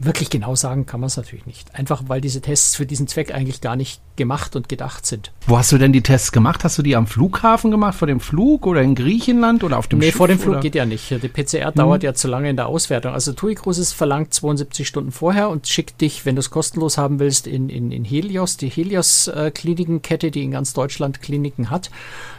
Wirklich 0.00 0.30
genau 0.30 0.54
sagen 0.54 0.86
kann 0.86 1.00
man 1.00 1.08
es 1.08 1.16
natürlich 1.16 1.46
nicht. 1.46 1.74
Einfach 1.74 2.04
weil 2.06 2.20
diese 2.20 2.40
Tests 2.40 2.76
für 2.76 2.86
diesen 2.86 3.08
Zweck 3.08 3.34
eigentlich 3.34 3.60
gar 3.60 3.74
nicht 3.74 4.00
gemacht 4.16 4.54
und 4.54 4.68
gedacht 4.68 5.06
sind. 5.06 5.32
Wo 5.46 5.56
hast 5.58 5.72
du 5.72 5.78
denn 5.78 5.92
die 5.92 6.02
Tests 6.02 6.32
gemacht? 6.32 6.62
Hast 6.64 6.78
du 6.78 6.82
die 6.82 6.94
am 6.94 7.06
Flughafen 7.06 7.70
gemacht, 7.70 7.96
vor 7.96 8.06
dem 8.06 8.20
Flug 8.20 8.66
oder 8.66 8.82
in 8.82 8.94
Griechenland 8.94 9.64
oder 9.64 9.78
auf 9.78 9.86
dem 9.86 9.98
nee, 9.98 10.06
Schiff? 10.06 10.14
Nee, 10.14 10.18
vor 10.18 10.28
dem 10.28 10.38
Flug 10.38 10.52
oder? 10.54 10.60
geht 10.60 10.74
ja 10.74 10.84
nicht. 10.84 11.10
Die 11.10 11.28
PCR 11.28 11.68
hm. 11.68 11.74
dauert 11.74 12.02
ja 12.02 12.14
zu 12.14 12.28
lange 12.28 12.50
in 12.50 12.56
der 12.56 12.66
Auswertung. 12.66 13.12
Also 13.12 13.32
TUI 13.32 13.54
Cruises 13.54 13.92
verlangt 13.92 14.34
72 14.34 14.86
Stunden 14.86 15.10
vorher 15.10 15.48
und 15.48 15.66
schickt 15.66 16.00
dich, 16.00 16.26
wenn 16.26 16.36
du 16.36 16.40
es 16.40 16.50
kostenlos 16.50 16.98
haben 16.98 17.18
willst, 17.18 17.46
in, 17.46 17.68
in, 17.68 17.90
in 17.90 18.04
Helios, 18.04 18.56
die 18.56 18.68
Helios-Klinikenkette, 18.68 20.30
die 20.30 20.42
in 20.44 20.50
ganz 20.50 20.74
Deutschland 20.74 21.22
Kliniken 21.22 21.70
hat. 21.70 21.90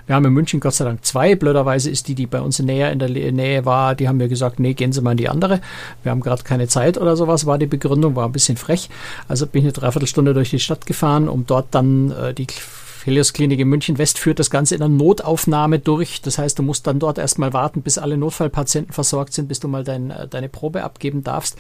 Wir 0.10 0.16
haben 0.16 0.26
in 0.26 0.34
München 0.34 0.60
Gott 0.60 0.74
sei 0.74 0.86
Dank 0.86 1.06
zwei. 1.06 1.36
Blöderweise 1.36 1.90
ist 1.92 2.08
die, 2.08 2.16
die 2.16 2.26
bei 2.26 2.42
uns 2.42 2.58
näher 2.58 2.92
in 2.92 2.98
der 2.98 3.10
Nähe 3.10 3.66
war, 3.66 3.94
die 3.94 4.08
haben 4.08 4.18
mir 4.18 4.28
gesagt, 4.28 4.60
nee, 4.60 4.74
gehen 4.74 4.92
Sie 4.92 5.02
mal 5.02 5.12
in 5.12 5.18
die 5.18 5.30
andere. 5.30 5.62
Wir 6.02 6.12
haben 6.12 6.22
gerade 6.22 6.42
keine 6.42 6.68
Zeit 6.68 6.98
oder 6.98 7.16
sowas, 7.16 7.46
war 7.50 7.58
die 7.58 7.66
Begründung, 7.66 8.16
war 8.16 8.26
ein 8.26 8.32
bisschen 8.32 8.56
frech. 8.56 8.90
Also 9.28 9.46
bin 9.46 9.60
ich 9.60 9.66
eine 9.66 9.74
Dreiviertelstunde 9.74 10.34
durch 10.34 10.52
die 10.52 10.60
Stadt 10.60 10.86
gefahren, 10.86 11.28
um 11.28 11.46
dort 11.46 11.68
dann 11.72 12.12
äh, 12.12 12.34
die 12.34 12.48
Helios 13.06 13.34
Klinik 13.34 13.60
in 13.60 13.68
München 13.68 13.98
West 13.98 14.20
führt 14.20 14.40
das 14.40 14.50
Ganze 14.50 14.76
in 14.76 14.82
einer 14.82 14.94
Notaufnahme 14.94 15.80
durch. 15.80 16.22
Das 16.22 16.38
heißt, 16.38 16.60
du 16.60 16.64
musst 16.64 16.86
dann 16.86 17.00
dort 17.00 17.18
erstmal 17.18 17.54
warten, 17.54 17.82
bis 17.82 17.98
alle 17.98 18.18
Notfallpatienten 18.18 18.94
versorgt 18.94 19.34
sind, 19.34 19.48
bis 19.48 19.60
du 19.60 19.68
mal 19.68 19.84
dein, 19.84 20.12
äh, 20.12 20.28
deine 20.28 20.50
Probe 20.50 20.84
abgeben 20.84 21.24
darfst. 21.24 21.58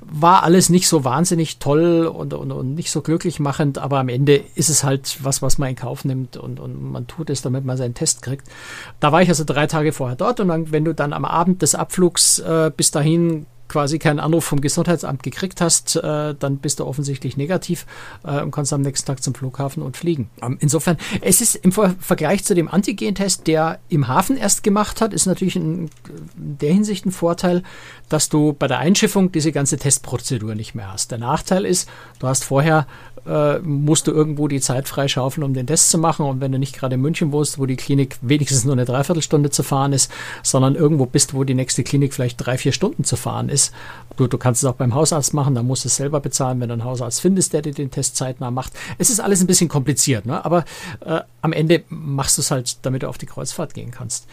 War 0.00 0.42
alles 0.42 0.70
nicht 0.70 0.88
so 0.88 1.04
wahnsinnig 1.04 1.58
toll 1.58 2.06
und, 2.06 2.34
und, 2.34 2.52
und 2.52 2.74
nicht 2.74 2.90
so 2.90 3.02
glücklich 3.02 3.40
machend, 3.40 3.78
aber 3.78 3.98
am 3.98 4.08
Ende 4.08 4.42
ist 4.54 4.70
es 4.70 4.84
halt 4.84 5.18
was, 5.22 5.42
was 5.42 5.58
man 5.58 5.70
in 5.70 5.76
Kauf 5.76 6.04
nimmt 6.04 6.36
und, 6.36 6.60
und 6.60 6.92
man 6.92 7.06
tut 7.06 7.30
es, 7.30 7.42
damit 7.42 7.64
man 7.64 7.76
seinen 7.76 7.94
Test 7.94 8.22
kriegt. 8.22 8.46
Da 9.00 9.12
war 9.12 9.22
ich 9.22 9.28
also 9.28 9.44
drei 9.44 9.66
Tage 9.66 9.92
vorher 9.92 10.16
dort 10.16 10.40
und 10.40 10.48
dann, 10.48 10.72
wenn 10.72 10.84
du 10.84 10.94
dann 10.94 11.12
am 11.12 11.24
Abend 11.24 11.62
des 11.62 11.74
Abflugs 11.74 12.38
äh, 12.38 12.70
bis 12.74 12.90
dahin 12.90 13.46
quasi 13.68 13.98
keinen 13.98 14.20
Anruf 14.20 14.44
vom 14.44 14.60
Gesundheitsamt 14.60 15.22
gekriegt 15.22 15.60
hast, 15.60 15.96
äh, 15.96 16.34
dann 16.38 16.58
bist 16.58 16.80
du 16.80 16.86
offensichtlich 16.86 17.36
negativ 17.36 17.86
äh, 18.24 18.40
und 18.40 18.50
kannst 18.50 18.72
am 18.72 18.82
nächsten 18.82 19.06
Tag 19.06 19.22
zum 19.22 19.34
Flughafen 19.34 19.82
und 19.82 19.96
fliegen. 19.96 20.30
Ähm, 20.42 20.56
insofern, 20.60 20.96
es 21.20 21.40
ist 21.40 21.56
im 21.56 21.72
Ver 21.72 21.94
Vergleich 22.00 22.44
zu 22.44 22.54
dem 22.54 22.68
Antigentest, 22.68 23.46
der 23.46 23.78
im 23.88 24.08
Hafen 24.08 24.36
erst 24.36 24.62
gemacht 24.62 25.00
hat, 25.00 25.12
ist 25.12 25.26
natürlich 25.26 25.56
in 25.56 25.90
der 26.36 26.72
Hinsicht 26.72 27.06
ein 27.06 27.12
Vorteil, 27.12 27.62
dass 28.08 28.28
du 28.28 28.52
bei 28.52 28.66
der 28.66 28.78
Einschiffung 28.78 29.32
diese 29.32 29.52
ganze 29.52 29.78
Testprozedur 29.78 30.54
nicht 30.54 30.74
mehr 30.74 30.92
hast. 30.92 31.10
Der 31.10 31.18
Nachteil 31.18 31.64
ist, 31.64 31.88
du 32.18 32.26
hast 32.26 32.44
vorher 32.44 32.86
äh, 33.26 33.58
musst 33.60 34.06
du 34.06 34.12
irgendwo 34.12 34.48
die 34.48 34.60
Zeit 34.60 34.88
freischaufeln, 34.88 35.44
um 35.44 35.54
den 35.54 35.66
Test 35.66 35.90
zu 35.90 35.98
machen. 35.98 36.26
Und 36.26 36.40
wenn 36.40 36.52
du 36.52 36.58
nicht 36.58 36.76
gerade 36.76 36.94
in 36.94 37.00
München 37.00 37.32
wohnst, 37.32 37.58
wo 37.58 37.66
die 37.66 37.76
Klinik 37.76 38.16
wenigstens 38.20 38.64
nur 38.64 38.74
eine 38.74 38.84
Dreiviertelstunde 38.84 39.50
zu 39.50 39.62
fahren 39.62 39.92
ist, 39.92 40.10
sondern 40.42 40.74
irgendwo 40.74 41.06
bist, 41.06 41.34
wo 41.34 41.44
die 41.44 41.54
nächste 41.54 41.82
Klinik 41.82 42.14
vielleicht 42.14 42.44
drei, 42.44 42.58
vier 42.58 42.72
Stunden 42.72 43.04
zu 43.04 43.16
fahren 43.16 43.48
ist, 43.48 43.72
du, 44.16 44.26
du 44.26 44.38
kannst 44.38 44.62
es 44.62 44.68
auch 44.68 44.74
beim 44.74 44.94
Hausarzt 44.94 45.34
machen, 45.34 45.54
dann 45.54 45.66
musst 45.66 45.84
du 45.84 45.88
es 45.88 45.96
selber 45.96 46.20
bezahlen, 46.20 46.60
wenn 46.60 46.68
du 46.68 46.74
einen 46.74 46.84
Hausarzt 46.84 47.20
findest, 47.20 47.52
der 47.52 47.62
dir 47.62 47.72
den 47.72 47.90
Test 47.90 48.16
zeitnah 48.16 48.50
macht. 48.50 48.72
Es 48.98 49.10
ist 49.10 49.20
alles 49.20 49.40
ein 49.40 49.46
bisschen 49.46 49.68
kompliziert, 49.68 50.26
ne? 50.26 50.44
aber 50.44 50.64
äh, 51.00 51.20
am 51.46 51.52
Ende 51.52 51.84
machst 51.88 52.36
du 52.36 52.42
es 52.42 52.50
halt, 52.50 52.84
damit 52.84 53.04
du 53.04 53.08
auf 53.08 53.18
die 53.18 53.26
Kreuzfahrt 53.26 53.72
gehen 53.72 53.92
kannst. 53.92 54.26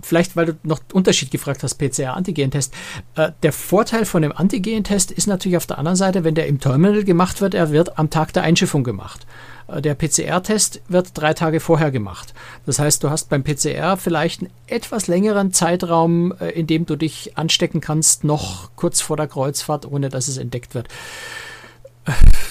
Vielleicht, 0.00 0.36
weil 0.36 0.46
du 0.46 0.52
noch 0.62 0.78
Unterschied 0.92 1.32
gefragt 1.32 1.64
hast, 1.64 1.74
PCR-Antigen-Test. 1.74 2.72
Äh, 3.16 3.32
der 3.42 3.52
Vorteil 3.52 4.06
von 4.06 4.22
dem 4.22 4.32
Antigen-Test 4.32 5.10
ist 5.10 5.26
natürlich 5.26 5.56
auf 5.56 5.66
der 5.66 5.78
anderen 5.78 5.96
Seite, 5.96 6.22
wenn 6.22 6.36
der 6.36 6.46
im 6.46 6.60
Terminal 6.60 7.02
gemacht 7.02 7.40
wird, 7.40 7.54
er 7.54 7.72
wird 7.72 7.98
am 7.98 8.10
Tag 8.10 8.32
der 8.32 8.44
Einschiffung 8.44 8.84
gemacht. 8.84 9.26
Äh, 9.66 9.82
der 9.82 9.96
PCR-Test 9.96 10.82
wird 10.88 11.10
drei 11.14 11.34
Tage 11.34 11.58
vorher 11.58 11.90
gemacht. 11.90 12.32
Das 12.64 12.78
heißt, 12.78 13.02
du 13.02 13.10
hast 13.10 13.28
beim 13.28 13.42
PCR 13.42 13.96
vielleicht 13.96 14.42
einen 14.42 14.50
etwas 14.68 15.08
längeren 15.08 15.52
Zeitraum, 15.52 16.32
äh, 16.38 16.50
in 16.50 16.68
dem 16.68 16.86
du 16.86 16.94
dich 16.94 17.36
anstecken 17.36 17.80
kannst, 17.80 18.22
noch 18.22 18.70
kurz 18.76 19.00
vor 19.00 19.16
der 19.16 19.26
Kreuzfahrt, 19.26 19.84
ohne 19.84 20.10
dass 20.10 20.28
es 20.28 20.36
entdeckt 20.36 20.76
wird. 20.76 20.86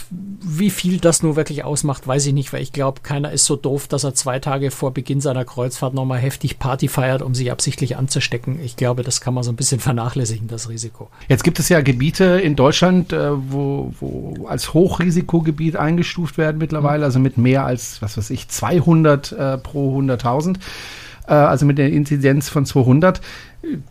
Wie 0.10 0.70
viel 0.70 1.00
das 1.00 1.24
nur 1.24 1.36
wirklich 1.36 1.64
ausmacht, 1.64 2.08
weiß 2.08 2.26
ich 2.26 2.34
nicht, 2.34 2.54
weil 2.54 2.62
ich 2.62 2.72
glaube, 2.72 3.02
keiner 3.02 3.32
ist 3.32 3.46
so 3.46 3.56
doof, 3.56 3.88
dass 3.88 4.04
er 4.04 4.14
zwei 4.14 4.40
Tage 4.40 4.72
vor 4.72 4.94
Beginn 4.94 5.20
seiner 5.20 5.44
Kreuzfahrt 5.44 5.94
nochmal 5.94 6.20
heftig 6.20 6.58
Party 6.58 6.88
feiert, 6.88 7.22
um 7.22 7.36
sich 7.36 7.52
absichtlich 7.52 7.98
anzustecken. 7.98 8.60
Ich 8.64 8.78
glaube, 8.78 9.04
das 9.04 9.20
kann 9.20 9.34
man 9.34 9.44
so 9.44 9.52
ein 9.52 9.56
bisschen 9.58 9.80
vernachlässigen, 9.82 10.48
das 10.48 10.70
Risiko. 10.70 11.10
Jetzt 11.28 11.44
gibt 11.44 11.60
es 11.60 11.70
ja 11.70 11.82
Gebiete 11.82 12.24
in 12.42 12.56
Deutschland, 12.56 13.12
äh, 13.12 13.32
wo, 13.52 13.94
wo 14.00 14.48
als 14.48 14.74
Hochrisikogebiet 14.74 15.76
eingestuft 15.76 16.38
werden 16.38 16.58
mittlerweile, 16.58 17.04
also 17.04 17.20
mit 17.20 17.38
mehr 17.38 17.66
als, 17.66 18.02
was 18.02 18.18
weiß 18.18 18.30
ich, 18.30 18.48
200 18.48 19.32
äh, 19.32 19.58
pro 19.58 20.00
100.000, 20.00 20.56
äh, 21.28 21.34
also 21.34 21.66
mit 21.66 21.78
der 21.78 21.92
Inzidenz 21.92 22.50
von 22.50 22.66
200. 22.66 23.22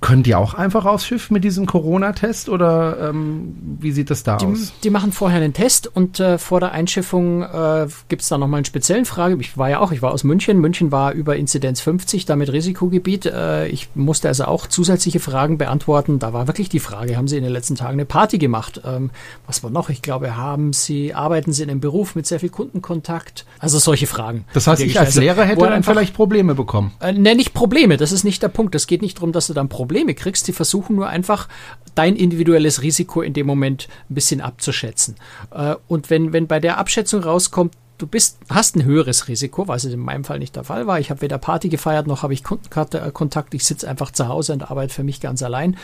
Können 0.00 0.24
die 0.24 0.34
auch 0.34 0.54
einfach 0.54 0.84
aufs 0.84 1.06
Schiff 1.06 1.30
mit 1.30 1.44
diesem 1.44 1.64
Corona-Test 1.64 2.48
oder 2.48 3.10
ähm, 3.10 3.56
wie 3.78 3.92
sieht 3.92 4.10
das 4.10 4.24
da 4.24 4.36
die, 4.36 4.46
aus? 4.46 4.72
Die 4.82 4.90
machen 4.90 5.12
vorher 5.12 5.40
einen 5.40 5.52
Test 5.52 5.86
und 5.86 6.18
äh, 6.18 6.38
vor 6.38 6.58
der 6.58 6.72
Einschiffung 6.72 7.42
äh, 7.42 7.86
gibt 8.08 8.22
es 8.22 8.28
da 8.28 8.36
nochmal 8.36 8.58
einen 8.58 8.64
speziellen 8.64 9.04
Frage. 9.04 9.36
Ich 9.40 9.56
war 9.56 9.70
ja 9.70 9.78
auch, 9.78 9.92
ich 9.92 10.02
war 10.02 10.12
aus 10.12 10.24
München. 10.24 10.58
München 10.58 10.90
war 10.90 11.12
über 11.12 11.36
Inzidenz 11.36 11.80
50, 11.80 12.24
damit 12.26 12.52
Risikogebiet. 12.52 13.26
Äh, 13.26 13.68
ich 13.68 13.88
musste 13.94 14.26
also 14.26 14.46
auch 14.46 14.66
zusätzliche 14.66 15.20
Fragen 15.20 15.56
beantworten. 15.56 16.18
Da 16.18 16.32
war 16.32 16.48
wirklich 16.48 16.68
die 16.68 16.80
Frage, 16.80 17.16
haben 17.16 17.28
Sie 17.28 17.36
in 17.36 17.44
den 17.44 17.52
letzten 17.52 17.76
Tagen 17.76 17.92
eine 17.92 18.06
Party 18.06 18.38
gemacht? 18.38 18.80
Ähm, 18.84 19.10
was 19.46 19.62
war 19.62 19.70
noch? 19.70 19.88
Ich 19.88 20.02
glaube, 20.02 20.36
haben 20.36 20.72
Sie, 20.72 21.14
arbeiten 21.14 21.52
Sie 21.52 21.62
in 21.62 21.70
einem 21.70 21.80
Beruf 21.80 22.16
mit 22.16 22.26
sehr 22.26 22.40
viel 22.40 22.50
Kundenkontakt? 22.50 23.46
Also 23.60 23.78
solche 23.78 24.08
Fragen. 24.08 24.46
Das 24.52 24.66
heißt, 24.66 24.82
ich 24.82 24.98
als 24.98 25.14
Lehrer 25.14 25.44
hätte 25.44 25.64
dann 25.64 25.84
vielleicht 25.84 26.14
Probleme 26.14 26.56
bekommen? 26.56 26.92
Äh, 27.00 27.12
ne, 27.12 27.36
nicht 27.36 27.54
Probleme. 27.54 27.96
Das 27.96 28.10
ist 28.10 28.24
nicht 28.24 28.42
der 28.42 28.48
Punkt. 28.48 28.74
Es 28.74 28.88
geht 28.88 29.00
nicht 29.00 29.18
darum, 29.18 29.30
dass 29.30 29.46
du 29.46 29.59
dann 29.60 29.68
Probleme 29.68 30.14
kriegst. 30.14 30.48
Die 30.48 30.52
versuchen 30.52 30.96
nur 30.96 31.08
einfach, 31.08 31.48
dein 31.94 32.16
individuelles 32.16 32.82
Risiko 32.82 33.22
in 33.22 33.32
dem 33.32 33.46
Moment 33.46 33.88
ein 34.08 34.14
bisschen 34.14 34.40
abzuschätzen. 34.40 35.16
Äh, 35.52 35.76
und 35.88 36.10
wenn, 36.10 36.32
wenn 36.32 36.46
bei 36.46 36.60
der 36.60 36.78
Abschätzung 36.78 37.22
rauskommt, 37.22 37.74
du 38.00 38.06
bist, 38.06 38.38
hast 38.48 38.76
ein 38.76 38.84
höheres 38.84 39.28
Risiko, 39.28 39.68
was 39.68 39.84
in 39.84 40.00
meinem 40.00 40.24
Fall 40.24 40.38
nicht 40.38 40.56
der 40.56 40.64
Fall 40.64 40.86
war. 40.86 40.98
Ich 40.98 41.10
habe 41.10 41.20
weder 41.20 41.38
Party 41.38 41.68
gefeiert, 41.68 42.06
noch 42.06 42.22
habe 42.22 42.32
ich 42.32 42.42
Kundenkontakt. 42.42 43.54
Ich 43.54 43.64
sitze 43.64 43.88
einfach 43.88 44.10
zu 44.10 44.28
Hause 44.28 44.54
und 44.54 44.70
arbeite 44.70 44.94
für 44.94 45.02
mich 45.02 45.20
ganz 45.20 45.42
allein. 45.42 45.76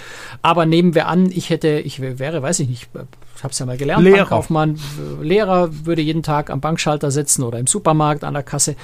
Aber 0.42 0.66
nehmen 0.66 0.95
wir 0.95 1.09
an, 1.09 1.30
ich 1.30 1.50
hätte, 1.50 1.80
ich 1.80 2.00
wäre, 2.00 2.42
weiß 2.42 2.61
ich 2.61 2.68
nicht, 2.68 2.88
ich 3.37 3.42
habe 3.45 3.52
es 3.52 3.59
ja 3.59 3.66
mal 3.66 3.76
gelernt, 3.76 4.02
Lehrer. 4.02 4.18
Bankkaufmann, 4.18 4.80
Lehrer 5.21 5.68
würde 5.85 6.00
jeden 6.00 6.23
Tag 6.23 6.49
am 6.50 6.61
Bankschalter 6.61 7.11
sitzen 7.11 7.42
oder 7.42 7.59
im 7.59 7.66
Supermarkt 7.66 8.25
an 8.25 8.33
der 8.33 8.42
Kasse 8.42 8.76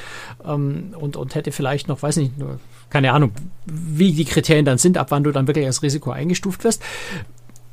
ähm, 0.47 0.95
und, 0.99 1.17
und 1.17 1.35
hätte 1.35 1.53
vielleicht 1.53 1.89
noch, 1.89 2.03
weiß 2.03 2.19
nicht, 2.19 2.37
nur 2.39 2.59
keine 2.93 3.13
Ahnung, 3.15 3.33
wie 3.65 4.13
die 4.13 4.27
Kriterien 4.27 4.67
dann 4.67 4.77
sind, 4.77 4.99
ab 4.99 5.07
wann 5.11 5.25
du 5.25 5.33
dann 5.33 5.47
wirklich 5.47 5.65
als 5.65 5.83
Risiko 5.83 6.11
eingestuft 6.11 6.63
wirst. 6.63 6.83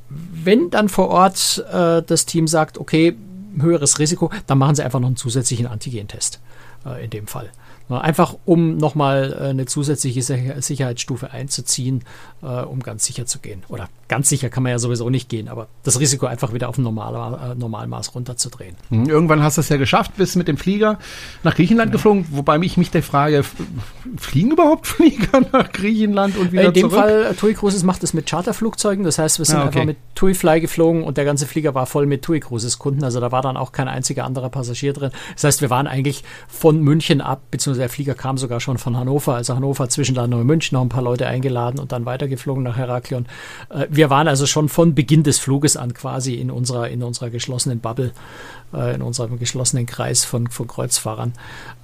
Wenn 0.09 0.69
dann 0.69 0.88
vor 0.88 1.09
Ort 1.09 1.63
äh, 1.71 2.01
das 2.01 2.25
Team 2.25 2.47
sagt, 2.47 2.77
okay, 2.77 3.15
höheres 3.59 3.99
Risiko, 3.99 4.31
dann 4.47 4.57
machen 4.57 4.75
sie 4.75 4.83
einfach 4.83 5.01
noch 5.01 5.07
einen 5.07 5.17
zusätzlichen 5.17 5.67
Antigentest 5.67 6.39
äh, 6.85 7.03
in 7.03 7.09
dem 7.09 7.27
Fall. 7.27 7.51
Einfach 7.89 8.35
um 8.45 8.77
nochmal 8.77 9.33
äh, 9.33 9.49
eine 9.49 9.65
zusätzliche 9.65 10.21
Sicherheitsstufe 10.61 11.31
einzuziehen, 11.31 12.03
äh, 12.41 12.62
um 12.63 12.81
ganz 12.81 13.05
sicher 13.05 13.25
zu 13.25 13.39
gehen. 13.39 13.63
Oder 13.69 13.89
ganz 14.08 14.29
sicher 14.29 14.50
kann 14.50 14.63
man 14.63 14.72
ja 14.72 14.79
sowieso 14.79 15.10
nicht 15.10 15.29
gehen, 15.29 15.48
aber 15.48 15.67
das 15.84 16.00
Risiko 16.00 16.25
einfach 16.25 16.53
wieder 16.53 16.67
auf 16.69 16.77
ein 16.77 16.84
normale, 16.84 17.51
äh, 17.51 17.55
Normalmaß 17.55 18.15
runterzudrehen. 18.15 18.75
Hm, 18.89 19.08
irgendwann 19.08 19.43
hast 19.43 19.58
du 19.58 19.62
es 19.62 19.69
ja 19.69 19.77
geschafft, 19.77 20.17
bist 20.17 20.36
mit 20.36 20.48
dem 20.48 20.58
Flieger 20.58 20.98
nach 21.43 21.55
Griechenland 21.55 21.89
ja. 21.89 21.93
geflogen, 21.93 22.25
wobei 22.31 22.58
ich 22.60 22.77
mich 22.77 22.91
der 22.91 23.03
Frage, 23.03 23.43
fliegen 24.17 24.51
überhaupt 24.51 24.88
Flieger 25.00 25.41
nach 25.51 25.72
Griechenland 25.72 26.38
und 26.38 26.51
wieder 26.51 26.65
In 26.65 26.74
dem 26.74 26.89
zurück? 26.89 27.00
Fall, 27.00 27.36
TUI 27.39 27.53
Cruises 27.53 27.84
macht 27.84 28.03
es 28.03 28.13
mit 28.13 28.27
Charterflugzeugen, 28.27 29.05
das 29.05 29.19
heißt, 29.19 29.38
wir 29.38 29.46
sind 29.46 29.58
ah, 29.58 29.65
okay. 29.65 29.67
einfach 29.67 29.86
mit 29.86 29.98
TUI 30.15 30.34
Fly 30.34 30.60
geflogen 30.60 31.03
und 31.03 31.17
der 31.17 31.25
ganze 31.25 31.46
Flieger 31.46 31.75
war 31.75 31.86
voll 31.86 32.05
mit 32.05 32.24
TUI 32.24 32.39
Cruises 32.39 32.79
Kunden, 32.79 33.03
also 33.03 33.19
da 33.19 33.31
war 33.31 33.41
dann 33.41 33.58
auch 33.58 33.72
kein 33.72 33.88
einziger 33.88 34.25
anderer 34.25 34.50
Passagier 34.50 34.93
drin. 34.93 35.12
Das 35.36 35.43
heißt, 35.43 35.62
wir 35.62 35.69
waren 35.69 35.88
eigentlich 35.88 36.24
von 36.48 36.81
München 36.81 37.22
ab, 37.22 37.41
beziehungsweise 37.51 37.81
der 37.81 37.89
Flieger 37.89 38.15
kam 38.15 38.38
sogar 38.38 38.60
schon 38.60 38.77
von 38.77 38.98
Hannover, 38.98 39.36
also 39.36 39.55
Hannover 39.55 39.88
Zwischenlandung 39.89 40.41
in 40.41 40.48
München, 40.48 40.75
noch 40.75 40.81
ein 40.81 40.89
paar 40.89 41.03
Leute 41.03 41.27
eingeladen 41.27 41.79
und 41.79 41.91
dann 41.91 42.05
weitergeflogen 42.29 42.63
nach 42.63 42.77
Heraklion. 42.77 43.25
Äh, 43.69 43.88
wir 43.89 44.09
waren 44.09 44.27
also 44.27 44.45
schon 44.45 44.69
von 44.69 44.95
Beginn 44.95 45.24
des 45.24 45.39
Fluges 45.39 45.77
an 45.77 45.93
quasi 45.93 46.36
in 46.36 46.51
unserer, 46.51 46.89
in 46.89 47.03
unserer 47.03 47.29
geschlossenen 47.29 47.79
Bubble, 47.79 48.12
äh, 48.74 48.95
in 48.95 49.01
unserem 49.01 49.39
geschlossenen 49.39 49.86
Kreis 49.86 50.25
von, 50.25 50.48
von 50.48 50.67
Kreuzfahrern. 50.67 51.33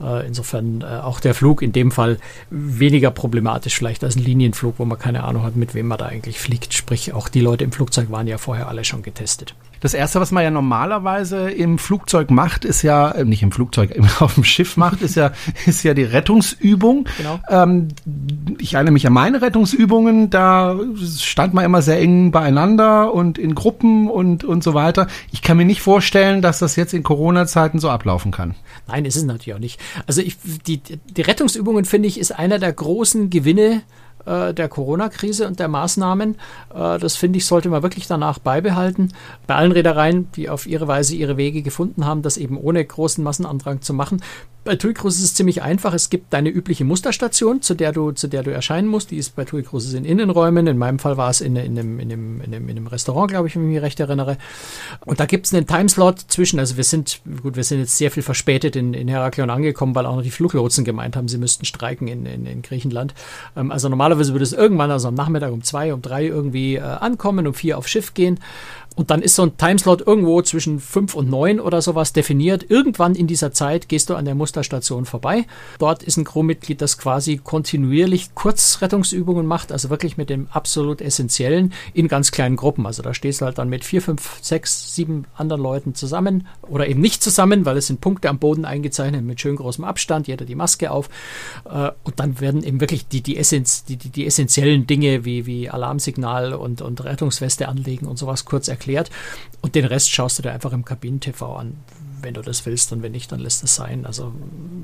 Äh, 0.01 0.27
insofern 0.27 0.83
auch 0.83 1.19
der 1.19 1.33
Flug 1.33 1.61
in 1.61 1.71
dem 1.71 1.91
Fall 1.91 2.17
weniger 2.49 3.11
problematisch 3.11 3.75
vielleicht 3.75 4.03
als 4.03 4.15
ein 4.15 4.23
Linienflug, 4.23 4.75
wo 4.77 4.85
man 4.85 4.99
keine 4.99 5.23
Ahnung 5.23 5.43
hat, 5.43 5.55
mit 5.55 5.73
wem 5.73 5.87
man 5.87 5.97
da 5.97 6.05
eigentlich 6.05 6.39
fliegt. 6.39 6.73
Sprich, 6.73 7.13
auch 7.13 7.29
die 7.29 7.41
Leute 7.41 7.63
im 7.63 7.71
Flugzeug 7.71 8.11
waren 8.11 8.27
ja 8.27 8.37
vorher 8.37 8.67
alle 8.67 8.83
schon 8.83 9.01
getestet. 9.01 9.55
Das 9.85 9.93
erste, 9.93 10.19
was 10.19 10.31
man 10.31 10.43
ja 10.43 10.49
normalerweise 10.49 11.51
im 11.51 11.77
Flugzeug 11.77 12.31
macht, 12.31 12.65
ist 12.65 12.81
ja, 12.81 13.11
äh, 13.11 13.23
nicht 13.23 13.43
im 13.43 13.51
Flugzeug, 13.51 13.95
auf 14.19 14.33
dem 14.33 14.43
Schiff 14.43 14.77
macht, 14.77 15.03
ist 15.03 15.13
ja, 15.13 15.31
ist 15.67 15.83
ja 15.83 15.93
die 15.93 16.01
Rettungsübung. 16.01 17.07
Genau. 17.19 17.39
Ähm, 17.47 17.89
ich 18.57 18.73
erinnere 18.73 18.93
mich 18.93 19.05
an 19.05 19.13
meine 19.13 19.43
Rettungsübungen, 19.43 20.31
da 20.31 20.75
stand 21.19 21.53
man 21.53 21.65
immer 21.65 21.83
sehr 21.83 21.99
eng 21.99 22.31
beieinander 22.31 23.13
und 23.13 23.37
in 23.37 23.53
Gruppen 23.53 24.09
und, 24.09 24.43
und 24.43 24.63
so 24.63 24.73
weiter. 24.73 25.05
Ich 25.31 25.43
kann 25.43 25.55
mir 25.55 25.65
nicht 25.65 25.83
vorstellen, 25.83 26.41
dass 26.41 26.57
das 26.57 26.75
jetzt 26.77 26.95
in 26.95 27.03
Corona-Zeiten 27.03 27.77
so 27.77 27.91
ablaufen 27.91 28.31
kann. 28.31 28.55
Nein, 28.87 29.05
ist 29.05 29.17
es 29.17 29.23
natürlich 29.23 29.53
auch 29.53 29.59
nicht. 29.59 29.79
Also 30.07 30.23
ich, 30.23 30.35
die, 30.65 30.79
die 30.79 31.21
Rettungsübungen, 31.21 31.85
finde 31.85 32.07
ich, 32.07 32.19
ist 32.19 32.31
einer 32.31 32.57
der 32.57 32.73
großen 32.73 33.29
Gewinne 33.29 33.83
äh, 34.25 34.53
der 34.53 34.69
Corona-Krise 34.69 35.47
und 35.47 35.59
der 35.59 35.67
Maßnahmen. 35.67 36.35
Äh, 36.73 36.99
das 36.99 37.15
finde 37.15 37.37
ich, 37.37 37.45
sollte 37.45 37.69
man 37.69 37.83
wirklich 37.83 38.07
danach 38.07 38.39
beibehalten. 38.39 39.13
Bei 39.47 39.55
allen 39.55 39.71
Reedereien, 39.71 40.31
die 40.33 40.49
auf 40.49 40.67
ihre 40.67 40.87
Weise 40.87 41.15
ihre 41.15 41.37
Wege 41.37 41.61
gefunden 41.61 42.05
haben, 42.05 42.21
das 42.21 42.37
eben 42.37 42.57
ohne 42.57 42.83
großen 42.83 43.23
Massenandrang 43.23 43.81
zu 43.81 43.93
machen, 43.93 44.21
bei 44.65 44.75
TUI 44.75 44.93
Cruises 44.93 45.19
ist 45.19 45.25
es 45.25 45.33
ziemlich 45.35 45.61
einfach. 45.61 45.93
Es 45.93 46.09
gibt 46.09 46.33
deine 46.33 46.49
übliche 46.49 46.83
Musterstation, 46.83 47.61
zu 47.61 47.75
der 47.75 47.91
du, 47.91 48.11
zu 48.11 48.27
der 48.27 48.41
du 48.41 48.51
erscheinen 48.51 48.87
musst. 48.87 49.11
Die 49.11 49.17
ist 49.17 49.35
bei 49.35 49.45
TUI 49.45 49.61
Cruises 49.61 49.93
in 49.93 50.03
Innenräumen. 50.03 50.65
In 50.65 50.79
meinem 50.79 50.97
Fall 50.97 51.17
war 51.17 51.29
es 51.29 51.39
in, 51.39 51.55
in, 51.55 51.77
einem, 51.77 51.99
in, 51.99 52.11
einem, 52.11 52.41
in, 52.41 52.53
einem, 52.53 52.67
in 52.67 52.77
einem 52.77 52.87
Restaurant, 52.87 53.29
glaube 53.29 53.47
ich, 53.47 53.55
wenn 53.55 53.61
ich 53.63 53.75
mich 53.75 53.81
recht 53.81 53.99
erinnere. 53.99 54.37
Und 55.05 55.19
da 55.19 55.27
gibt 55.27 55.45
es 55.45 55.53
einen 55.53 55.67
Timeslot 55.67 56.19
zwischen, 56.19 56.59
also 56.59 56.77
wir 56.77 56.83
sind, 56.83 57.21
gut, 57.43 57.55
wir 57.55 57.63
sind 57.63 57.79
jetzt 57.79 57.95
sehr 57.95 58.09
viel 58.09 58.23
verspätet 58.23 58.75
in, 58.75 58.95
in 58.95 59.07
Heraklion 59.07 59.51
angekommen, 59.51 59.93
weil 59.93 60.07
auch 60.07 60.15
noch 60.15 60.23
die 60.23 60.31
Fluglotsen 60.31 60.83
gemeint 60.83 61.15
haben, 61.15 61.27
sie 61.27 61.37
müssten 61.37 61.65
streiken 61.65 62.07
in, 62.07 62.25
in, 62.25 62.47
in 62.47 62.61
Griechenland. 62.63 63.13
Ähm, 63.55 63.71
also 63.71 63.87
normalerweise 63.87 64.33
würde 64.33 64.43
es 64.43 64.53
irgendwann, 64.53 64.89
also 64.89 65.07
am 65.07 65.15
Nachmittag 65.15 65.53
um 65.53 65.61
zwei, 65.61 65.93
um 65.93 66.01
drei 66.01 66.25
irgendwie 66.25 66.77
äh, 66.77 66.81
ankommen, 66.81 67.45
um 67.45 67.53
vier 67.53 67.77
aufs 67.77 67.91
Schiff 67.91 68.15
gehen. 68.15 68.39
Und 68.95 69.11
dann 69.11 69.21
ist 69.21 69.35
so 69.35 69.43
ein 69.43 69.57
Timeslot 69.57 70.07
irgendwo 70.07 70.41
zwischen 70.41 70.79
fünf 70.79 71.15
und 71.15 71.29
neun 71.29 71.59
oder 71.59 71.81
sowas 71.81 72.13
definiert. 72.13 72.69
Irgendwann 72.69 73.13
in 73.13 73.27
dieser 73.27 73.51
Zeit 73.51 73.89
gehst 73.89 74.09
du 74.09 74.15
an 74.15 74.23
der 74.23 74.35
Musterstation 74.35 75.05
vorbei. 75.05 75.45
Dort 75.79 76.01
ist 76.01 76.15
ein 76.17 76.23
Crewmitglied, 76.23 76.81
das 76.81 76.97
quasi 76.97 77.37
kontinuierlich 77.37 78.33
Kurzrettungsübungen 78.35 79.45
macht, 79.45 79.73
also 79.73 79.89
wirklich 79.89 80.15
mit 80.15 80.29
dem 80.29 80.47
absolut 80.49 81.01
Essentiellen 81.01 81.73
in 81.93 82.07
ganz 82.07 82.31
kleinen 82.31 82.55
Gruppen. 82.55 82.85
Also 82.85 83.03
da 83.03 83.13
stehst 83.13 83.41
du 83.41 83.45
halt 83.45 83.57
dann 83.57 83.67
mit 83.67 83.83
vier, 83.83 84.01
fünf, 84.01 84.39
sechs, 84.41 84.95
sieben 84.95 85.25
anderen 85.35 85.61
Leuten 85.61 85.93
zusammen 85.93 86.47
oder 86.61 86.87
eben 86.87 87.01
nicht 87.01 87.21
zusammen, 87.21 87.65
weil 87.65 87.75
es 87.75 87.87
sind 87.87 87.99
Punkte 87.99 88.29
am 88.29 88.39
Boden 88.39 88.63
eingezeichnet 88.63 89.25
mit 89.25 89.41
schön 89.41 89.57
großem 89.57 89.83
Abstand, 89.83 90.27
jeder 90.27 90.45
die 90.45 90.55
Maske 90.55 90.91
auf. 90.91 91.09
Äh, 91.69 91.91
und 92.03 92.19
dann 92.21 92.39
werden 92.39 92.63
eben 92.63 92.79
wirklich 92.79 93.09
die, 93.09 93.21
die 93.21 93.35
Essenz, 93.35 93.83
die, 93.83 93.97
die, 93.97 94.09
die 94.09 94.25
essentiellen 94.25 94.87
Dinge 94.87 95.25
wie, 95.25 95.45
wie 95.45 95.69
Alarmsignal 95.69 96.53
und, 96.53 96.81
und 96.81 97.03
Rettungsweste 97.03 97.67
anlegen 97.67 98.07
und 98.07 98.17
sowas 98.17 98.45
kurz 98.45 98.69
erklärt. 98.69 98.84
Und 99.61 99.75
den 99.75 99.85
Rest 99.85 100.11
schaust 100.11 100.37
du 100.37 100.43
dir 100.43 100.51
einfach 100.51 100.73
im 100.73 100.85
Kabinen-TV 100.85 101.55
an, 101.55 101.77
wenn 102.21 102.33
du 102.33 102.41
das 102.41 102.65
willst 102.65 102.91
und 102.91 103.03
wenn 103.03 103.11
nicht, 103.11 103.31
dann 103.31 103.39
lässt 103.39 103.63
es 103.63 103.75
sein. 103.75 104.05
Also 104.05 104.33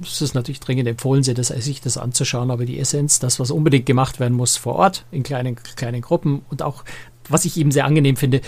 es 0.01 0.21
ist 0.21 0.35
natürlich 0.35 0.59
dringend 0.59 0.87
empfohlen, 0.87 1.23
sich 1.23 1.35
das, 1.35 1.97
anzuschauen, 1.97 2.51
aber 2.51 2.65
die 2.65 2.79
Essenz, 2.79 3.19
das, 3.19 3.39
was 3.39 3.51
unbedingt 3.51 3.85
gemacht 3.85 4.19
werden 4.19 4.35
muss 4.35 4.57
vor 4.57 4.75
Ort, 4.75 5.05
in 5.11 5.23
kleinen, 5.23 5.55
kleinen 5.55 6.01
Gruppen 6.01 6.41
und 6.49 6.61
auch, 6.61 6.83
was 7.29 7.45
ich 7.45 7.57
eben 7.57 7.71
sehr 7.71 7.85
angenehm 7.85 8.15
finde, 8.15 8.41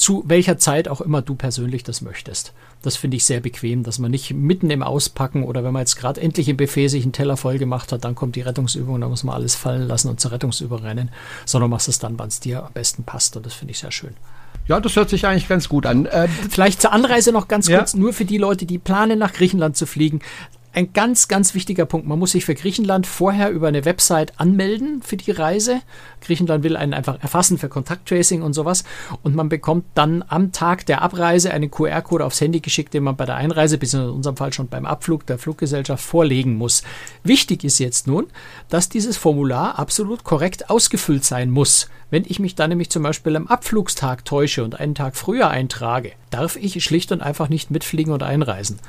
zu 0.00 0.24
welcher 0.26 0.56
Zeit 0.56 0.88
auch 0.88 1.02
immer 1.02 1.20
du 1.20 1.34
persönlich 1.34 1.84
das 1.84 2.00
möchtest. 2.00 2.54
Das 2.80 2.96
finde 2.96 3.18
ich 3.18 3.26
sehr 3.26 3.40
bequem, 3.40 3.82
dass 3.82 3.98
man 3.98 4.10
nicht 4.10 4.32
mitten 4.32 4.70
im 4.70 4.82
Auspacken 4.82 5.44
oder 5.44 5.62
wenn 5.62 5.74
man 5.74 5.80
jetzt 5.80 5.96
gerade 5.96 6.22
endlich 6.22 6.48
im 6.48 6.56
Buffet 6.56 6.88
sich 6.88 7.02
einen 7.02 7.12
Teller 7.12 7.36
voll 7.36 7.58
gemacht 7.58 7.92
hat, 7.92 8.02
dann 8.04 8.14
kommt 8.14 8.34
die 8.34 8.40
Rettungsübung, 8.40 8.98
da 8.98 9.10
muss 9.10 9.24
man 9.24 9.34
alles 9.34 9.56
fallen 9.56 9.86
lassen 9.86 10.08
und 10.08 10.18
zur 10.18 10.32
Rettungsübung 10.32 10.78
rennen, 10.78 11.10
sondern 11.44 11.68
machst 11.68 11.86
es 11.88 11.98
dann, 11.98 12.18
wann 12.18 12.28
es 12.28 12.40
dir 12.40 12.64
am 12.64 12.72
besten 12.72 13.04
passt 13.04 13.36
und 13.36 13.44
das 13.44 13.52
finde 13.52 13.72
ich 13.72 13.78
sehr 13.78 13.92
schön. 13.92 14.14
Ja, 14.70 14.78
das 14.78 14.94
hört 14.94 15.10
sich 15.10 15.26
eigentlich 15.26 15.48
ganz 15.48 15.68
gut 15.68 15.84
an. 15.84 16.06
Äh, 16.06 16.28
Vielleicht 16.48 16.80
zur 16.80 16.92
Anreise 16.92 17.32
noch 17.32 17.48
ganz 17.48 17.68
kurz, 17.68 17.94
ja. 17.94 17.98
nur 17.98 18.12
für 18.12 18.24
die 18.24 18.38
Leute, 18.38 18.66
die 18.66 18.78
planen, 18.78 19.18
nach 19.18 19.32
Griechenland 19.32 19.76
zu 19.76 19.84
fliegen 19.84 20.20
ein 20.72 20.92
ganz, 20.92 21.26
ganz 21.26 21.54
wichtiger 21.54 21.84
Punkt. 21.84 22.06
Man 22.06 22.18
muss 22.18 22.32
sich 22.32 22.44
für 22.44 22.54
Griechenland 22.54 23.06
vorher 23.06 23.50
über 23.50 23.68
eine 23.68 23.84
Website 23.84 24.38
anmelden 24.38 25.02
für 25.02 25.16
die 25.16 25.32
Reise. 25.32 25.80
Griechenland 26.20 26.62
will 26.62 26.76
einen 26.76 26.94
einfach 26.94 27.20
erfassen 27.20 27.58
für 27.58 27.68
Kontakttracing 27.68 28.42
und 28.42 28.52
sowas. 28.52 28.84
Und 29.22 29.34
man 29.34 29.48
bekommt 29.48 29.84
dann 29.94 30.24
am 30.28 30.52
Tag 30.52 30.86
der 30.86 31.02
Abreise 31.02 31.50
einen 31.50 31.70
QR-Code 31.70 32.24
aufs 32.24 32.40
Handy 32.40 32.60
geschickt, 32.60 32.94
den 32.94 33.02
man 33.02 33.16
bei 33.16 33.26
der 33.26 33.34
Einreise, 33.34 33.78
bis 33.78 33.94
in 33.94 34.02
unserem 34.02 34.36
Fall 34.36 34.52
schon 34.52 34.68
beim 34.68 34.86
Abflug 34.86 35.26
der 35.26 35.38
Fluggesellschaft 35.38 36.04
vorlegen 36.04 36.56
muss. 36.56 36.82
Wichtig 37.24 37.64
ist 37.64 37.80
jetzt 37.80 38.06
nun, 38.06 38.28
dass 38.68 38.88
dieses 38.88 39.16
Formular 39.16 39.78
absolut 39.78 40.22
korrekt 40.22 40.70
ausgefüllt 40.70 41.24
sein 41.24 41.50
muss. 41.50 41.88
Wenn 42.10 42.24
ich 42.26 42.40
mich 42.40 42.56
dann 42.56 42.70
nämlich 42.70 42.90
zum 42.90 43.04
Beispiel 43.04 43.36
am 43.36 43.46
Abflugstag 43.46 44.24
täusche 44.24 44.64
und 44.64 44.78
einen 44.78 44.96
Tag 44.96 45.16
früher 45.16 45.48
eintrage, 45.48 46.12
darf 46.30 46.56
ich 46.56 46.82
schlicht 46.82 47.12
und 47.12 47.22
einfach 47.22 47.48
nicht 47.48 47.70
mitfliegen 47.70 48.12
und 48.12 48.22
einreisen. 48.22 48.80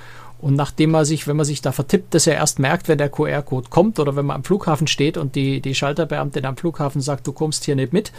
Und 0.42 0.56
nachdem 0.56 0.92
man 0.92 1.06
sich, 1.06 1.28
wenn 1.28 1.36
man 1.36 1.46
sich 1.46 1.62
da 1.62 1.72
vertippt, 1.72 2.14
dass 2.14 2.28
er 2.28 2.36
erst 2.36 2.60
merkt, 2.60 2.88
wenn 2.88 2.98
der 2.98 3.10
QR-Code 3.10 3.70
kommt 3.70 4.00
oder 4.00 4.16
wenn 4.16 4.26
man 4.26 4.38
am 4.38 4.44
Flughafen 4.44 4.88
steht 4.88 5.18
und 5.18 5.36
die, 5.36 5.62
die 5.62 5.76
Schalterbeamtin 5.76 6.46
am 6.46 6.58
Flughafen 6.58 7.00
sagt, 7.00 7.28
du 7.28 7.32
kommst 7.32 7.64
hier 7.66 7.76
nicht 7.76 7.94
mit, 7.94 8.12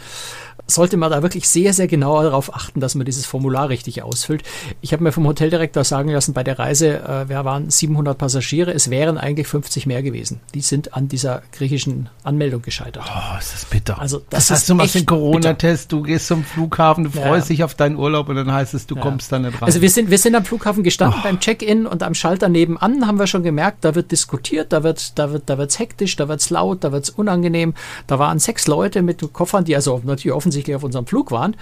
sollte 0.65 0.95
man 0.95 1.11
da 1.11 1.21
wirklich 1.21 1.49
sehr, 1.49 1.73
sehr 1.73 1.87
genau 1.87 2.23
darauf 2.23 2.55
achten, 2.55 2.79
dass 2.79 2.95
man 2.95 3.05
dieses 3.05 3.25
Formular 3.25 3.69
richtig 3.69 4.01
ausfüllt. 4.01 4.43
Ich 4.81 4.93
habe 4.93 5.03
mir 5.03 5.11
vom 5.11 5.27
Hoteldirektor 5.27 5.83
sagen 5.83 6.09
lassen, 6.09 6.33
bei 6.33 6.43
der 6.43 6.57
Reise, 6.57 6.99
äh, 6.99 7.27
wir 7.27 7.43
waren 7.43 7.69
700 7.69 8.17
Passagiere, 8.17 8.73
es 8.73 8.89
wären 8.89 9.17
eigentlich 9.17 9.47
50 9.47 9.85
mehr 9.85 10.01
gewesen. 10.01 10.39
Die 10.53 10.61
sind 10.61 10.93
an 10.93 11.09
dieser 11.09 11.41
griechischen 11.51 12.09
Anmeldung 12.23 12.61
gescheitert. 12.61 13.03
Oh, 13.05 13.37
ist 13.37 13.53
das 13.53 13.65
bitter. 13.65 13.99
Also 13.99 14.19
das, 14.29 14.47
das 14.47 14.51
heißt, 14.51 14.69
du 14.69 14.75
machst 14.75 14.95
den 14.95 15.05
Corona-Test, 15.05 15.91
du 15.91 16.03
gehst 16.03 16.27
zum 16.27 16.45
Flughafen, 16.45 17.03
du 17.03 17.09
freust 17.11 17.49
ja. 17.49 17.53
dich 17.53 17.63
auf 17.63 17.75
deinen 17.75 17.97
Urlaub 17.97 18.29
und 18.29 18.37
dann 18.37 18.51
heißt 18.51 18.73
es, 18.73 18.87
du 18.87 18.95
ja. 18.95 19.01
kommst 19.01 19.31
da 19.31 19.39
nicht 19.39 19.55
rein. 19.55 19.63
Also 19.63 19.81
wir 19.81 19.89
sind, 19.89 20.09
wir 20.09 20.17
sind 20.17 20.35
am 20.35 20.45
Flughafen 20.45 20.83
gestanden 20.83 21.19
oh. 21.19 21.23
beim 21.23 21.39
Check-in 21.41 21.85
und 21.85 22.03
am 22.03 22.12
Schalter 22.15 22.49
nebenan 22.49 23.07
haben 23.07 23.19
wir 23.19 23.27
schon 23.27 23.43
gemerkt, 23.43 23.83
da 23.85 23.95
wird 23.95 24.11
diskutiert, 24.11 24.73
da 24.73 24.83
wird, 24.83 25.17
da 25.17 25.31
wird, 25.31 25.49
da 25.49 25.57
wird's 25.57 25.79
hektisch, 25.79 26.15
da 26.15 26.27
wird's 26.27 26.49
laut, 26.49 26.83
da 26.83 26.91
wird's 26.91 27.09
unangenehm. 27.09 27.73
Da 28.07 28.19
waren 28.19 28.39
sechs 28.39 28.67
Leute 28.67 29.01
mit 29.01 29.21
Koffern, 29.33 29.65
die 29.65 29.75
also 29.75 30.01
natürlich 30.03 30.35
offensichtlich 30.35 30.75
auf 30.75 30.83
unserem 30.83 31.07
Flug 31.07 31.31
waren 31.31 31.55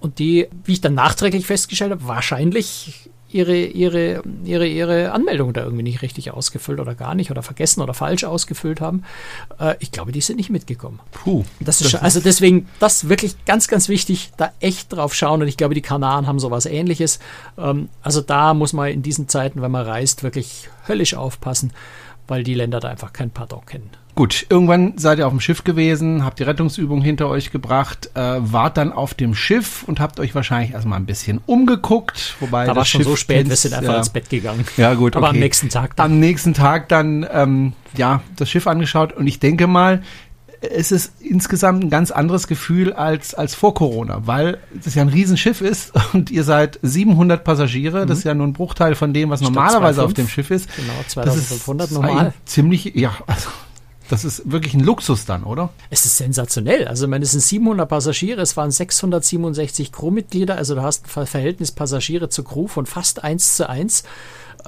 und 0.00 0.18
die, 0.18 0.48
wie 0.64 0.72
ich 0.72 0.80
dann 0.80 0.94
nachträglich 0.94 1.46
festgestellt 1.46 1.92
habe, 1.92 2.06
wahrscheinlich 2.06 3.10
ihre, 3.36 3.56
ihre, 3.56 4.22
ihre, 4.44 4.66
ihre 4.66 5.12
Anmeldung 5.12 5.52
da 5.52 5.62
irgendwie 5.62 5.82
nicht 5.82 6.02
richtig 6.02 6.30
ausgefüllt 6.30 6.80
oder 6.80 6.94
gar 6.94 7.14
nicht 7.14 7.30
oder 7.30 7.42
vergessen 7.42 7.82
oder 7.82 7.94
falsch 7.94 8.24
ausgefüllt 8.24 8.80
haben. 8.80 9.04
Äh, 9.60 9.74
ich 9.80 9.92
glaube, 9.92 10.12
die 10.12 10.20
sind 10.20 10.36
nicht 10.36 10.50
mitgekommen. 10.50 11.00
Puh. 11.12 11.44
Das 11.60 11.80
ist, 11.80 11.94
also 11.94 12.20
deswegen, 12.20 12.68
das 12.80 13.08
wirklich 13.08 13.44
ganz, 13.44 13.68
ganz 13.68 13.88
wichtig, 13.88 14.32
da 14.36 14.52
echt 14.60 14.92
drauf 14.92 15.14
schauen 15.14 15.42
und 15.42 15.48
ich 15.48 15.56
glaube, 15.56 15.74
die 15.74 15.82
Kanaren 15.82 16.26
haben 16.26 16.38
sowas 16.38 16.66
ähnliches. 16.66 17.18
Ähm, 17.58 17.88
also 18.02 18.20
da 18.20 18.54
muss 18.54 18.72
man 18.72 18.88
in 18.88 19.02
diesen 19.02 19.28
Zeiten, 19.28 19.60
wenn 19.62 19.70
man 19.70 19.84
reist, 19.84 20.22
wirklich 20.22 20.68
höllisch 20.88 21.14
aufpassen, 21.14 21.72
weil 22.26 22.42
die 22.42 22.54
Länder 22.54 22.80
da 22.80 22.88
einfach 22.88 23.12
kein 23.12 23.30
Pardon 23.30 23.64
kennen. 23.66 23.90
Gut, 24.16 24.46
irgendwann 24.48 24.96
seid 24.96 25.18
ihr 25.18 25.26
auf 25.26 25.32
dem 25.34 25.40
Schiff 25.40 25.62
gewesen, 25.62 26.24
habt 26.24 26.38
die 26.38 26.42
Rettungsübung 26.42 27.02
hinter 27.02 27.28
euch 27.28 27.50
gebracht, 27.50 28.08
äh, 28.14 28.20
wart 28.38 28.78
dann 28.78 28.90
auf 28.90 29.12
dem 29.12 29.34
Schiff 29.34 29.82
und 29.86 30.00
habt 30.00 30.18
euch 30.20 30.34
wahrscheinlich 30.34 30.72
erstmal 30.72 30.98
ein 30.98 31.04
bisschen 31.04 31.38
umgeguckt, 31.44 32.34
wobei 32.40 32.64
da 32.64 32.74
war 32.74 32.86
schon 32.86 33.02
Schiff 33.02 33.10
so 33.10 33.16
spät, 33.16 33.46
wir 33.46 33.56
sind 33.56 33.74
einfach 33.74 33.92
ja, 33.92 33.98
ins 33.98 34.08
Bett 34.08 34.30
gegangen. 34.30 34.64
Ja 34.78 34.94
gut, 34.94 35.14
okay. 35.14 35.18
aber 35.18 35.28
am 35.28 35.38
nächsten 35.38 35.68
Tag. 35.68 35.96
Dann. 35.96 36.12
Am 36.12 36.18
nächsten 36.18 36.54
Tag 36.54 36.88
dann 36.88 37.26
ähm, 37.30 37.74
ja 37.94 38.22
das 38.36 38.48
Schiff 38.48 38.66
angeschaut 38.66 39.12
und 39.12 39.26
ich 39.26 39.38
denke 39.38 39.66
mal, 39.66 40.02
es 40.62 40.92
ist 40.92 41.12
insgesamt 41.20 41.84
ein 41.84 41.90
ganz 41.90 42.10
anderes 42.10 42.46
Gefühl 42.46 42.94
als, 42.94 43.34
als 43.34 43.54
vor 43.54 43.74
Corona, 43.74 44.22
weil 44.24 44.56
es 44.82 44.94
ja 44.94 45.02
ein 45.02 45.10
Riesenschiff 45.10 45.60
ist 45.60 45.92
und 46.14 46.30
ihr 46.30 46.44
seid 46.44 46.78
700 46.80 47.44
Passagiere. 47.44 48.04
Mhm. 48.04 48.08
Das 48.08 48.16
ist 48.16 48.24
ja 48.24 48.32
nur 48.32 48.46
ein 48.46 48.54
Bruchteil 48.54 48.94
von 48.94 49.12
dem, 49.12 49.28
was 49.28 49.40
Statt 49.40 49.52
normalerweise 49.52 50.00
2, 50.00 50.04
auf 50.06 50.14
dem 50.14 50.26
Schiff 50.26 50.50
ist. 50.50 50.74
Genau, 50.74 50.94
2500 51.06 51.90
normal. 51.90 52.32
Ziemlich, 52.46 52.94
ja, 52.94 53.14
also 53.26 53.50
das 54.08 54.24
ist 54.24 54.50
wirklich 54.50 54.74
ein 54.74 54.80
Luxus 54.80 55.24
dann, 55.24 55.44
oder? 55.44 55.70
Es 55.90 56.04
ist 56.04 56.16
sensationell. 56.16 56.86
Also, 56.86 57.06
ich 57.06 57.10
meine, 57.10 57.24
es 57.24 57.32
sind 57.32 57.42
700 57.42 57.88
Passagiere, 57.88 58.40
es 58.40 58.56
waren 58.56 58.70
667 58.70 59.92
Crewmitglieder, 59.92 60.56
also 60.56 60.74
du 60.74 60.82
hast 60.82 61.06
ein 61.16 61.26
Verhältnis 61.26 61.72
Passagiere 61.72 62.28
zur 62.28 62.44
Crew 62.44 62.66
von 62.68 62.86
fast 62.86 63.24
1 63.24 63.56
zu 63.56 63.68
1. 63.68 64.04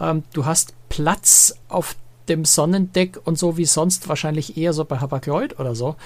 Ähm, 0.01 0.23
du 0.33 0.45
hast 0.47 0.75
Platz 0.89 1.55
auf 1.69 1.97
dem 2.29 2.45
Sonnendeck 2.45 3.19
und 3.25 3.39
so 3.39 3.57
wie 3.57 3.65
sonst 3.65 4.09
wahrscheinlich 4.09 4.57
eher 4.57 4.73
so 4.73 4.85
bei 4.85 4.99
Hapag-Lloyd 4.99 5.59
oder 5.59 5.75
so. 5.75 5.97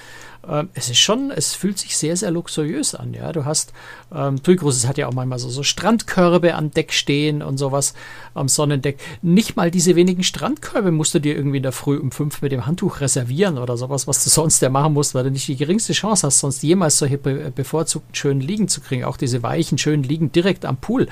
Ähm, 0.48 0.70
es 0.74 0.90
ist 0.90 0.98
schon, 0.98 1.30
es 1.30 1.54
fühlt 1.54 1.78
sich 1.78 1.96
sehr, 1.96 2.16
sehr 2.16 2.30
luxuriös 2.30 2.94
an. 2.94 3.14
Ja, 3.14 3.32
du 3.32 3.44
hast, 3.44 3.72
ähm, 4.14 4.42
TUI 4.42 4.56
Cruises 4.56 4.88
hat 4.88 4.98
ja 4.98 5.06
auch 5.06 5.12
manchmal 5.12 5.38
so, 5.38 5.48
so 5.48 5.62
Strandkörbe 5.62 6.54
am 6.54 6.70
Deck 6.70 6.92
stehen 6.92 7.42
und 7.42 7.58
sowas 7.58 7.94
am 8.34 8.48
Sonnendeck. 8.48 8.98
Nicht 9.22 9.56
mal 9.56 9.70
diese 9.70 9.94
wenigen 9.94 10.24
Strandkörbe 10.24 10.90
musst 10.90 11.14
du 11.14 11.20
dir 11.20 11.36
irgendwie 11.36 11.58
in 11.58 11.62
der 11.62 11.72
Früh 11.72 11.96
um 11.96 12.10
fünf 12.10 12.42
mit 12.42 12.52
dem 12.52 12.66
Handtuch 12.66 13.00
reservieren 13.00 13.58
oder 13.58 13.76
sowas, 13.76 14.08
was 14.08 14.24
du 14.24 14.30
sonst 14.30 14.60
ja 14.62 14.68
machen 14.68 14.94
musst, 14.94 15.14
weil 15.14 15.24
du 15.24 15.30
nicht 15.30 15.48
die 15.48 15.56
geringste 15.56 15.92
Chance 15.92 16.26
hast, 16.26 16.40
sonst 16.40 16.62
jemals 16.62 16.98
solche 16.98 17.18
bevorzugten 17.18 18.14
schönen 18.14 18.40
Liegen 18.40 18.68
zu 18.68 18.80
kriegen. 18.80 19.04
Auch 19.04 19.16
diese 19.16 19.42
weichen, 19.42 19.78
schönen 19.78 20.02
Liegen 20.02 20.32
direkt 20.32 20.64
am 20.64 20.76
Pool. 20.76 21.08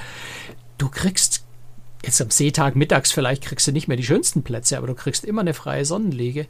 Du 0.78 0.88
kriegst 0.88 1.39
Jetzt 2.04 2.20
am 2.22 2.30
Seetag 2.30 2.76
mittags 2.76 3.12
vielleicht 3.12 3.42
kriegst 3.42 3.66
du 3.66 3.72
nicht 3.72 3.86
mehr 3.86 3.96
die 3.96 4.04
schönsten 4.04 4.42
Plätze, 4.42 4.78
aber 4.78 4.86
du 4.86 4.94
kriegst 4.94 5.24
immer 5.24 5.42
eine 5.42 5.52
freie 5.52 5.84
Sonnenlege. 5.84 6.46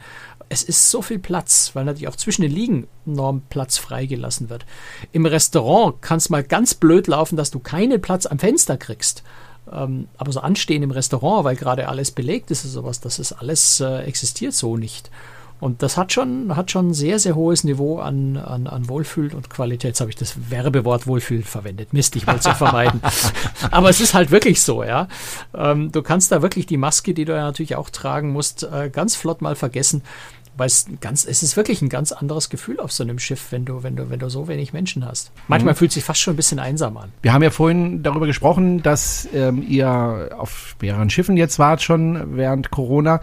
Es 0.48 0.62
ist 0.62 0.90
so 0.90 1.02
viel 1.02 1.18
Platz, 1.18 1.72
weil 1.74 1.84
natürlich 1.84 2.08
auch 2.08 2.16
zwischen 2.16 2.42
den 2.42 2.52
Liegen 2.52 2.86
enorm 3.04 3.42
Platz 3.50 3.76
freigelassen 3.76 4.48
wird. 4.48 4.64
Im 5.10 5.26
Restaurant 5.26 6.00
kann 6.02 6.20
mal 6.28 6.44
ganz 6.44 6.74
blöd 6.74 7.08
laufen, 7.08 7.36
dass 7.36 7.50
du 7.50 7.58
keinen 7.58 8.00
Platz 8.00 8.26
am 8.26 8.38
Fenster 8.38 8.76
kriegst. 8.76 9.24
Ähm, 9.72 10.08
aber 10.16 10.32
so 10.32 10.40
anstehen 10.40 10.82
im 10.82 10.90
Restaurant, 10.92 11.44
weil 11.44 11.56
gerade 11.56 11.88
alles 11.88 12.12
belegt 12.12 12.50
ist, 12.50 12.64
ist 12.64 12.72
sowas, 12.72 13.00
das 13.00 13.18
ist 13.18 13.32
alles 13.32 13.80
äh, 13.80 14.02
existiert 14.02 14.54
so 14.54 14.76
nicht. 14.76 15.10
Und 15.61 15.83
das 15.83 15.96
hat 15.96 16.12
schon, 16.12 16.57
hat 16.57 16.70
schon 16.70 16.88
ein 16.88 16.94
sehr, 16.94 17.18
sehr 17.18 17.35
hohes 17.35 17.64
Niveau 17.64 17.99
an, 17.99 18.37
an, 18.37 18.66
an 18.66 18.88
Wohlfühl 18.88 19.35
und 19.35 19.51
Qualität. 19.51 19.90
Jetzt 19.90 20.01
habe 20.01 20.11
ich 20.11 20.16
das 20.16 20.51
Werbewort 20.51 21.07
Wohlfühl 21.07 21.42
verwendet. 21.42 21.92
Mist, 21.92 22.16
ich 22.16 22.27
wollte 22.27 22.40
es 22.40 22.46
ja 22.46 22.55
vermeiden. 22.55 23.01
Aber 23.70 23.90
es 23.90 24.01
ist 24.01 24.14
halt 24.14 24.31
wirklich 24.31 24.62
so, 24.62 24.83
ja. 24.83 25.09
Ähm, 25.55 25.92
du 25.92 26.03
kannst 26.03 26.33
da 26.33 26.42
wirklich 26.42 26.66
die 26.66 26.77
Maske, 26.79 27.14
die 27.14 27.25
du 27.25 27.33
ja 27.33 27.42
natürlich 27.42 27.77
auch 27.77 27.90
tragen 27.90 28.33
musst, 28.33 28.62
äh, 28.62 28.90
ganz 28.90 29.16
flott 29.16 29.42
mal 29.42 29.55
vergessen 29.55 30.03
weil 30.61 30.66
es 30.66 30.85
ganz, 31.01 31.25
es 31.25 31.42
ist 31.42 31.57
wirklich 31.57 31.81
ein 31.81 31.88
ganz 31.88 32.12
anderes 32.12 32.51
Gefühl 32.51 32.81
auf 32.81 32.92
so 32.92 33.03
einem 33.03 33.18
Schiff, 33.18 33.46
wenn 33.51 33.64
du, 33.64 33.83
wenn 33.83 33.96
du, 33.96 34.11
wenn 34.11 34.18
du 34.18 34.29
so 34.29 34.46
wenig 34.46 34.75
Menschen 34.75 35.07
hast. 35.07 35.33
Manchmal 35.49 35.73
mhm. 35.73 35.79
fühlt 35.79 35.90
sich 35.90 36.05
fast 36.05 36.20
schon 36.20 36.35
ein 36.35 36.37
bisschen 36.37 36.59
einsam 36.59 36.99
an. 36.99 37.11
Wir 37.23 37.33
haben 37.33 37.42
ja 37.42 37.49
vorhin 37.49 38.03
darüber 38.03 38.27
gesprochen, 38.27 38.83
dass 38.83 39.27
ähm, 39.33 39.64
ihr 39.66 40.29
auf 40.37 40.77
mehreren 40.83 41.09
Schiffen 41.09 41.38
jetzt 41.38 41.59
wart 41.59 41.81
schon 41.81 42.37
während 42.37 42.70
Corona. 42.70 43.23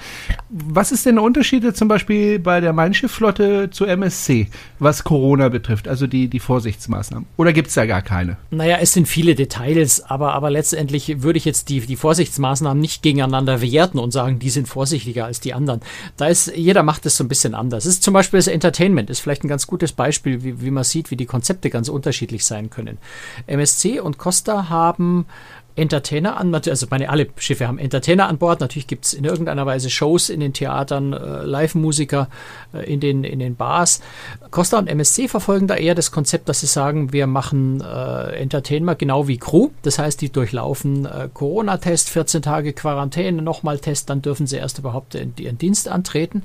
Was 0.49 0.91
ist 0.91 1.05
denn 1.05 1.15
der 1.15 1.23
Unterschied 1.23 1.77
zum 1.77 1.87
Beispiel 1.87 2.39
bei 2.39 2.59
der 2.59 2.73
Mein 2.73 2.95
Schiffflotte 2.95 3.69
zu 3.69 3.85
MSC, 3.85 4.47
was 4.79 5.03
Corona 5.03 5.49
betrifft, 5.49 5.87
also 5.87 6.07
die, 6.07 6.29
die 6.29 6.39
Vorsichtsmaßnahmen? 6.39 7.27
Oder 7.37 7.53
gibt 7.53 7.67
es 7.67 7.75
da 7.75 7.85
gar 7.85 8.01
keine? 8.01 8.37
Naja, 8.49 8.77
es 8.81 8.93
sind 8.93 9.07
viele 9.07 9.35
Details, 9.35 10.01
aber, 10.01 10.33
aber 10.33 10.49
letztendlich 10.49 11.21
würde 11.21 11.37
ich 11.37 11.45
jetzt 11.45 11.69
die, 11.69 11.81
die 11.81 11.97
Vorsichtsmaßnahmen 11.97 12.81
nicht 12.81 13.03
gegeneinander 13.03 13.61
werten 13.61 13.99
und 13.99 14.09
sagen, 14.09 14.39
die 14.39 14.49
sind 14.49 14.67
vorsichtiger 14.67 15.25
als 15.25 15.39
die 15.39 15.53
anderen. 15.53 15.81
Da 16.15 16.25
ist, 16.25 16.51
jeder 16.55 16.81
macht 16.81 17.05
es 17.05 17.15
so 17.15 17.26
ein 17.27 17.29
bisschen 17.29 17.53
anders. 17.53 17.85
Es 17.85 17.95
ist 17.95 18.03
zum 18.03 18.13
Beispiel 18.13 18.39
das 18.39 18.47
Entertainment, 18.47 19.09
ist 19.09 19.19
vielleicht 19.19 19.43
ein 19.43 19.49
ganz 19.49 19.67
gutes 19.67 19.91
Beispiel, 19.91 20.43
wie, 20.43 20.61
wie 20.61 20.71
man 20.71 20.83
sieht, 20.83 21.11
wie 21.11 21.15
die 21.15 21.25
Konzepte 21.25 21.69
ganz 21.69 21.89
unterschiedlich 21.89 22.45
sein 22.45 22.69
können. 22.69 22.97
MSC 23.45 23.99
und 23.99 24.17
Costa 24.17 24.69
haben 24.69 25.25
Entertainer 25.77 26.37
an, 26.37 26.53
also 26.53 26.87
meine 26.89 27.09
alle 27.09 27.27
Schiffe 27.37 27.67
haben 27.67 27.77
Entertainer 27.77 28.27
an 28.27 28.39
Bord. 28.39 28.59
Natürlich 28.59 28.87
gibt 28.87 29.05
es 29.05 29.13
in 29.13 29.23
irgendeiner 29.23 29.65
Weise 29.65 29.89
Shows 29.89 30.29
in 30.29 30.39
den 30.39 30.51
Theatern, 30.51 31.13
äh, 31.13 31.43
Live-Musiker 31.43 32.29
äh, 32.73 32.91
in, 32.91 32.99
den, 32.99 33.23
in 33.23 33.37
den 33.37 33.55
Bars. 33.55 34.01
Costa 34.49 34.79
und 34.79 34.87
MSC 34.87 35.27
verfolgen 35.27 35.67
da 35.67 35.75
eher 35.75 35.93
das 35.93 36.11
Konzept, 36.11 36.49
dass 36.49 36.61
sie 36.61 36.65
sagen, 36.65 37.13
wir 37.13 37.27
machen 37.27 37.81
äh, 37.81 38.35
Entertainer 38.37 38.95
genau 38.95 39.27
wie 39.27 39.37
Crew. 39.37 39.69
Das 39.83 39.99
heißt, 39.99 40.19
die 40.19 40.31
durchlaufen 40.31 41.05
äh, 41.05 41.29
Corona-Test, 41.31 42.09
14 42.09 42.41
Tage 42.41 42.73
Quarantäne, 42.73 43.43
nochmal 43.43 43.77
Test, 43.77 44.09
dann 44.09 44.23
dürfen 44.23 44.47
sie 44.47 44.57
erst 44.57 44.79
überhaupt 44.79 45.13
in, 45.13 45.33
ihren 45.37 45.59
Dienst 45.59 45.89
antreten. 45.89 46.43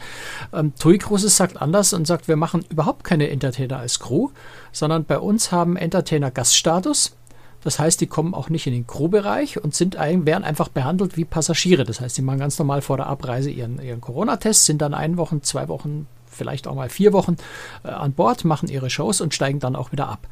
Ähm, 0.53 0.75
TUI 0.79 0.99
Cruises 0.99 1.39
sagt 1.39 1.61
anders 1.61 1.95
und 1.95 2.07
sagt, 2.07 2.29
wir 2.29 2.37
machen 2.37 2.67
überhaupt 2.69 3.05
keine 3.05 3.31
Entertainer 3.31 3.79
als 3.79 3.99
Crew, 3.99 4.29
sondern 4.73 5.05
bei 5.05 5.19
uns 5.19 5.53
haben 5.53 5.77
Entertainer 5.77 6.31
Gaststatus 6.31 7.17
das 7.65 7.79
heißt, 7.79 8.01
die 8.01 8.07
kommen 8.07 8.35
auch 8.35 8.49
nicht 8.49 8.67
in 8.67 8.73
den 8.73 8.87
Crewbereich 8.87 9.63
und 9.63 9.75
sind, 9.75 9.95
werden 9.95 10.45
einfach 10.45 10.69
behandelt 10.69 11.17
wie 11.17 11.25
Passagiere. 11.25 11.85
Das 11.85 12.01
heißt, 12.01 12.17
die 12.17 12.23
machen 12.23 12.41
ganz 12.41 12.59
normal 12.59 12.83
vor 12.83 12.97
der 12.97 13.07
Abreise 13.07 13.51
ihren, 13.51 13.81
ihren 13.81 14.01
Corona-Test, 14.01 14.67
sind 14.67 14.83
dann 14.83 14.95
ein 14.95 15.17
Wochen, 15.17 15.43
zwei 15.43 15.69
Wochen, 15.69 16.07
vielleicht 16.27 16.67
auch 16.67 16.75
mal 16.75 16.89
vier 16.89 17.13
Wochen 17.13 17.37
äh, 17.85 17.89
an 17.89 18.13
Bord, 18.13 18.45
machen 18.45 18.69
ihre 18.69 18.91
Shows 18.91 19.21
und 19.21 19.35
steigen 19.35 19.61
dann 19.61 19.77
auch 19.77 19.93
wieder 19.93 20.09
ab. 20.09 20.27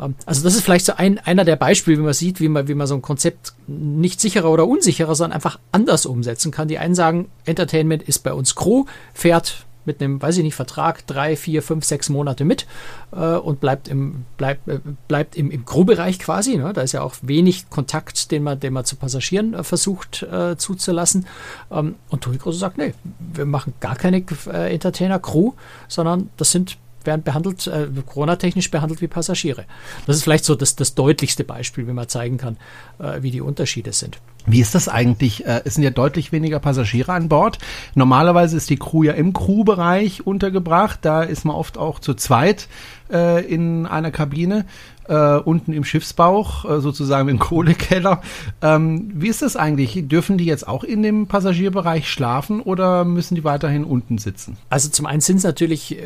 Ähm, 0.00 0.14
also 0.26 0.42
das 0.42 0.54
ist 0.54 0.62
vielleicht 0.62 0.86
so 0.86 0.94
ein, 0.96 1.18
einer 1.18 1.44
der 1.44 1.56
Beispiele, 1.56 1.98
wie 1.98 2.02
man 2.02 2.14
sieht, 2.14 2.40
wie 2.40 2.48
man, 2.48 2.66
wie 2.66 2.74
man 2.74 2.86
so 2.86 2.94
ein 2.94 3.02
Konzept 3.02 3.54
nicht 3.66 4.20
sicherer 4.20 4.50
oder 4.50 4.66
unsicherer, 4.66 5.14
sondern 5.14 5.34
einfach 5.34 5.58
anders 5.70 6.06
umsetzen 6.06 6.50
kann. 6.50 6.68
Die 6.68 6.78
einen 6.78 6.94
sagen, 6.94 7.30
Entertainment 7.44 8.02
ist 8.02 8.20
bei 8.20 8.32
uns 8.32 8.54
Crew, 8.54 8.86
fährt 9.12 9.66
mit 9.84 10.00
einem, 10.00 10.20
weiß 10.20 10.38
ich 10.38 10.42
nicht, 10.42 10.54
Vertrag 10.54 11.06
drei, 11.06 11.36
vier, 11.36 11.62
fünf, 11.62 11.84
sechs 11.84 12.08
Monate 12.08 12.44
mit 12.44 12.66
äh, 13.12 13.36
und 13.36 13.60
bleibt 13.60 13.88
im, 13.88 14.24
bleibt, 14.36 14.68
äh, 14.68 14.80
bleibt 15.08 15.36
im, 15.36 15.50
im 15.50 15.64
Crew-Bereich 15.64 16.18
quasi. 16.18 16.56
Ne? 16.56 16.72
Da 16.72 16.82
ist 16.82 16.92
ja 16.92 17.02
auch 17.02 17.14
wenig 17.22 17.70
Kontakt, 17.70 18.30
den 18.30 18.42
man, 18.42 18.60
den 18.60 18.72
man 18.72 18.84
zu 18.84 18.96
Passagieren 18.96 19.54
äh, 19.54 19.64
versucht 19.64 20.22
äh, 20.22 20.56
zuzulassen. 20.56 21.26
Ähm, 21.70 21.96
und 22.08 22.22
Tui 22.22 22.36
Grosso 22.38 22.58
sagt, 22.58 22.78
nee, 22.78 22.94
wir 23.18 23.46
machen 23.46 23.74
gar 23.80 23.96
keine 23.96 24.24
äh, 24.46 24.72
Entertainer-Crew, 24.74 25.52
sondern 25.88 26.30
das 26.36 26.52
sind 26.52 26.78
werden 27.04 27.22
behandelt, 27.22 27.66
äh, 27.66 27.88
Corona-technisch 28.06 28.70
behandelt 28.70 29.00
wie 29.02 29.08
Passagiere. 29.08 29.64
Das 30.06 30.16
ist 30.16 30.22
vielleicht 30.22 30.44
so 30.44 30.54
das, 30.54 30.76
das 30.76 30.94
deutlichste 30.94 31.44
Beispiel, 31.44 31.86
wie 31.86 31.92
man 31.92 32.08
zeigen 32.08 32.38
kann, 32.38 32.56
äh, 32.98 33.22
wie 33.22 33.30
die 33.30 33.40
Unterschiede 33.40 33.92
sind. 33.92 34.18
Wie 34.46 34.60
ist 34.60 34.74
das 34.74 34.88
eigentlich? 34.88 35.46
Äh, 35.46 35.62
es 35.64 35.74
sind 35.74 35.84
ja 35.84 35.90
deutlich 35.90 36.32
weniger 36.32 36.58
Passagiere 36.58 37.12
an 37.12 37.28
Bord. 37.28 37.58
Normalerweise 37.94 38.56
ist 38.56 38.68
die 38.68 38.76
Crew 38.76 39.04
ja 39.04 39.12
im 39.12 39.32
Crewbereich 39.32 40.26
untergebracht. 40.26 40.98
Da 41.02 41.22
ist 41.22 41.44
man 41.44 41.56
oft 41.56 41.78
auch 41.78 41.98
zu 41.98 42.14
zweit 42.14 42.68
äh, 43.10 43.44
in 43.46 43.86
einer 43.86 44.10
Kabine 44.10 44.66
äh, 45.08 45.36
unten 45.36 45.72
im 45.72 45.84
Schiffsbauch, 45.84 46.64
sozusagen 46.80 47.28
im 47.28 47.38
Kohlekeller. 47.40 48.20
Ähm, 48.62 49.10
wie 49.14 49.28
ist 49.28 49.42
das 49.42 49.56
eigentlich? 49.56 50.08
Dürfen 50.08 50.38
die 50.38 50.46
jetzt 50.46 50.68
auch 50.68 50.84
in 50.84 51.02
dem 51.02 51.26
Passagierbereich 51.26 52.08
schlafen 52.10 52.60
oder 52.60 53.04
müssen 53.04 53.34
die 53.34 53.44
weiterhin 53.44 53.84
unten 53.84 54.18
sitzen? 54.18 54.56
Also 54.68 54.88
zum 54.90 55.06
einen 55.06 55.20
sind 55.20 55.38
es 55.38 55.44
natürlich 55.44 55.98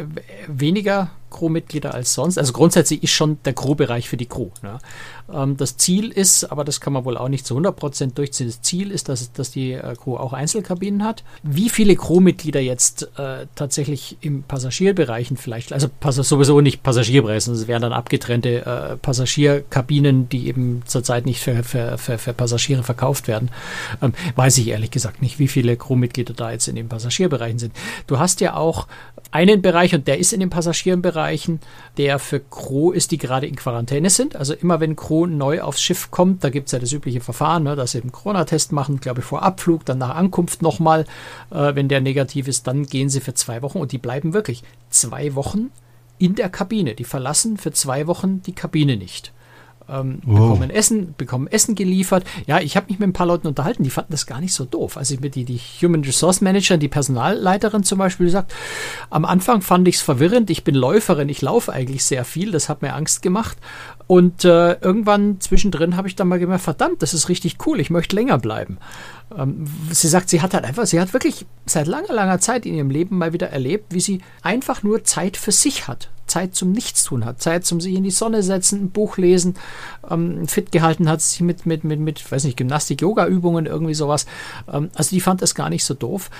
weniger 0.48 1.10
Crewmitglieder 1.30 1.94
als 1.94 2.14
sonst. 2.14 2.38
Also 2.38 2.52
grundsätzlich 2.52 3.02
ist 3.02 3.10
schon 3.10 3.38
der 3.44 3.54
Crewbereich 3.54 4.08
für 4.08 4.16
die 4.16 4.26
Crew. 4.26 4.50
Ne? 4.62 4.78
Ähm, 5.32 5.56
das 5.56 5.76
Ziel 5.76 6.10
ist, 6.10 6.44
aber 6.44 6.64
das 6.64 6.80
kann 6.80 6.92
man 6.92 7.04
wohl 7.04 7.16
auch 7.16 7.28
nicht 7.28 7.46
zu 7.46 7.56
100% 7.56 8.14
durchziehen, 8.14 8.46
das 8.46 8.62
Ziel 8.62 8.90
ist, 8.90 9.08
dass, 9.08 9.32
dass 9.32 9.50
die 9.50 9.72
äh, 9.72 9.94
Crew 9.96 10.16
auch 10.16 10.32
Einzelkabinen 10.32 11.04
hat. 11.04 11.24
Wie 11.42 11.68
viele 11.68 11.96
Crewmitglieder 11.96 12.60
jetzt 12.60 13.10
äh, 13.18 13.46
tatsächlich 13.54 14.16
im 14.20 14.42
Passagierbereichen 14.42 15.36
vielleicht, 15.36 15.72
also 15.72 15.88
pass 16.00 16.16
sowieso 16.16 16.60
nicht 16.60 16.82
Passagierbereich, 16.82 17.44
sondern 17.44 17.62
es 17.62 17.68
wären 17.68 17.82
dann 17.82 17.92
abgetrennte 17.92 18.66
äh, 18.66 18.96
Passagierkabinen, 18.96 20.28
die 20.28 20.48
eben 20.48 20.82
zurzeit 20.86 21.26
nicht 21.26 21.40
für, 21.40 21.62
für, 21.62 21.98
für, 21.98 22.18
für 22.18 22.32
Passagiere 22.32 22.82
verkauft 22.82 23.28
werden, 23.28 23.50
ähm, 24.02 24.12
weiß 24.36 24.58
ich 24.58 24.68
ehrlich 24.68 24.90
gesagt 24.90 25.22
nicht, 25.22 25.38
wie 25.38 25.48
viele 25.48 25.76
Crewmitglieder 25.76 26.34
da 26.34 26.50
jetzt 26.50 26.68
in 26.68 26.76
den 26.76 26.88
Passagierbereichen 26.88 27.58
sind. 27.58 27.72
Du 28.06 28.18
hast 28.18 28.40
ja 28.40 28.54
auch 28.54 28.86
einen 29.30 29.60
Bereich 29.60 29.94
und 29.94 30.08
der 30.08 30.18
ist 30.18 30.32
in 30.32 30.40
den 30.40 30.50
Passagierbereichen, 31.18 31.60
der 31.96 32.18
für 32.18 32.40
Crew 32.40 32.92
ist, 32.92 33.10
die 33.10 33.18
gerade 33.18 33.46
in 33.46 33.56
Quarantäne 33.56 34.10
sind. 34.10 34.36
Also 34.36 34.54
immer 34.54 34.80
wenn 34.80 34.96
Crew 34.96 35.26
neu 35.26 35.60
aufs 35.60 35.82
Schiff 35.82 36.10
kommt, 36.10 36.44
da 36.44 36.50
gibt 36.50 36.66
es 36.66 36.72
ja 36.72 36.78
das 36.78 36.92
übliche 36.92 37.20
Verfahren, 37.20 37.64
ne, 37.64 37.76
dass 37.76 37.92
sie 37.92 38.00
einen 38.00 38.12
Corona-Test 38.12 38.72
machen, 38.72 39.00
glaube 39.00 39.20
ich, 39.20 39.26
vor 39.26 39.42
Abflug, 39.42 39.84
dann 39.84 39.98
nach 39.98 40.14
Ankunft 40.14 40.62
nochmal. 40.62 41.04
Äh, 41.50 41.74
wenn 41.74 41.88
der 41.88 42.00
negativ 42.00 42.48
ist, 42.48 42.66
dann 42.66 42.84
gehen 42.84 43.08
sie 43.08 43.20
für 43.20 43.34
zwei 43.34 43.62
Wochen 43.62 43.78
und 43.78 43.92
die 43.92 43.98
bleiben 43.98 44.32
wirklich 44.32 44.62
zwei 44.90 45.34
Wochen 45.34 45.70
in 46.18 46.34
der 46.34 46.48
Kabine. 46.48 46.94
Die 46.94 47.04
verlassen 47.04 47.56
für 47.56 47.72
zwei 47.72 48.06
Wochen 48.06 48.42
die 48.42 48.54
Kabine 48.54 48.96
nicht 48.96 49.32
ähm, 49.88 50.20
wow. 50.24 50.50
bekommen 50.50 50.70
Essen, 50.70 51.14
bekommen 51.16 51.46
Essen 51.46 51.74
geliefert. 51.74 52.24
Ja, 52.46 52.60
ich 52.60 52.76
habe 52.76 52.86
mich 52.88 52.98
mit 52.98 53.08
ein 53.08 53.12
paar 53.12 53.26
Leuten 53.26 53.46
unterhalten, 53.46 53.82
die 53.82 53.90
fanden 53.90 54.12
das 54.12 54.26
gar 54.26 54.40
nicht 54.40 54.54
so 54.54 54.64
doof. 54.64 54.96
Also 54.96 55.14
ich 55.14 55.20
mit 55.20 55.34
die, 55.34 55.44
die 55.44 55.58
Human 55.82 56.02
Resource 56.02 56.40
Manager, 56.40 56.76
die 56.76 56.88
Personalleiterin 56.88 57.82
zum 57.82 57.98
Beispiel 57.98 58.28
sagt, 58.28 58.54
am 59.10 59.24
Anfang 59.24 59.62
fand 59.62 59.88
ich 59.88 59.96
es 59.96 60.02
verwirrend, 60.02 60.50
ich 60.50 60.64
bin 60.64 60.74
Läuferin, 60.74 61.28
ich 61.28 61.42
laufe 61.42 61.72
eigentlich 61.72 62.04
sehr 62.04 62.24
viel, 62.24 62.50
das 62.50 62.68
hat 62.68 62.82
mir 62.82 62.94
Angst 62.94 63.22
gemacht. 63.22 63.58
Und 64.06 64.44
äh, 64.44 64.74
irgendwann 64.80 65.40
zwischendrin 65.40 65.96
habe 65.96 66.08
ich 66.08 66.16
dann 66.16 66.28
mal 66.28 66.38
gemerkt, 66.38 66.64
verdammt, 66.64 67.02
das 67.02 67.14
ist 67.14 67.28
richtig 67.28 67.58
cool, 67.66 67.78
ich 67.80 67.90
möchte 67.90 68.16
länger 68.16 68.38
bleiben. 68.38 68.78
Ähm, 69.36 69.64
sie 69.90 70.08
sagt, 70.08 70.30
sie 70.30 70.40
hat 70.40 70.54
halt 70.54 70.64
einfach, 70.64 70.86
sie 70.86 71.00
hat 71.00 71.12
wirklich 71.12 71.46
seit 71.66 71.86
langer, 71.86 72.12
langer 72.12 72.40
Zeit 72.40 72.64
in 72.66 72.74
ihrem 72.74 72.90
Leben 72.90 73.18
mal 73.18 73.32
wieder 73.32 73.50
erlebt, 73.50 73.92
wie 73.92 74.00
sie 74.00 74.20
einfach 74.42 74.82
nur 74.82 75.04
Zeit 75.04 75.36
für 75.36 75.52
sich 75.52 75.88
hat. 75.88 76.08
Zeit 76.28 76.54
zum 76.54 76.72
Nichtstun 76.72 77.24
hat, 77.24 77.40
Zeit 77.42 77.64
zum 77.64 77.80
sich 77.80 77.94
in 77.94 78.04
die 78.04 78.10
Sonne 78.10 78.42
setzen, 78.42 78.84
ein 78.84 78.90
Buch 78.90 79.16
lesen, 79.16 79.56
ähm, 80.10 80.46
fit 80.46 80.72
gehalten 80.72 81.08
hat 81.08 81.20
sich 81.20 81.40
mit, 81.40 81.66
mit, 81.66 81.84
mit, 81.84 82.00
mit, 82.00 82.30
weiß 82.30 82.44
nicht, 82.44 82.56
Gymnastik, 82.56 83.00
Yoga-Übungen, 83.00 83.66
irgendwie 83.66 83.94
sowas. 83.94 84.26
Ähm, 84.72 84.90
also 84.94 85.10
die 85.10 85.20
fand 85.20 85.42
das 85.42 85.54
gar 85.54 85.70
nicht 85.70 85.84
so 85.84 85.94
doof. 85.94 86.30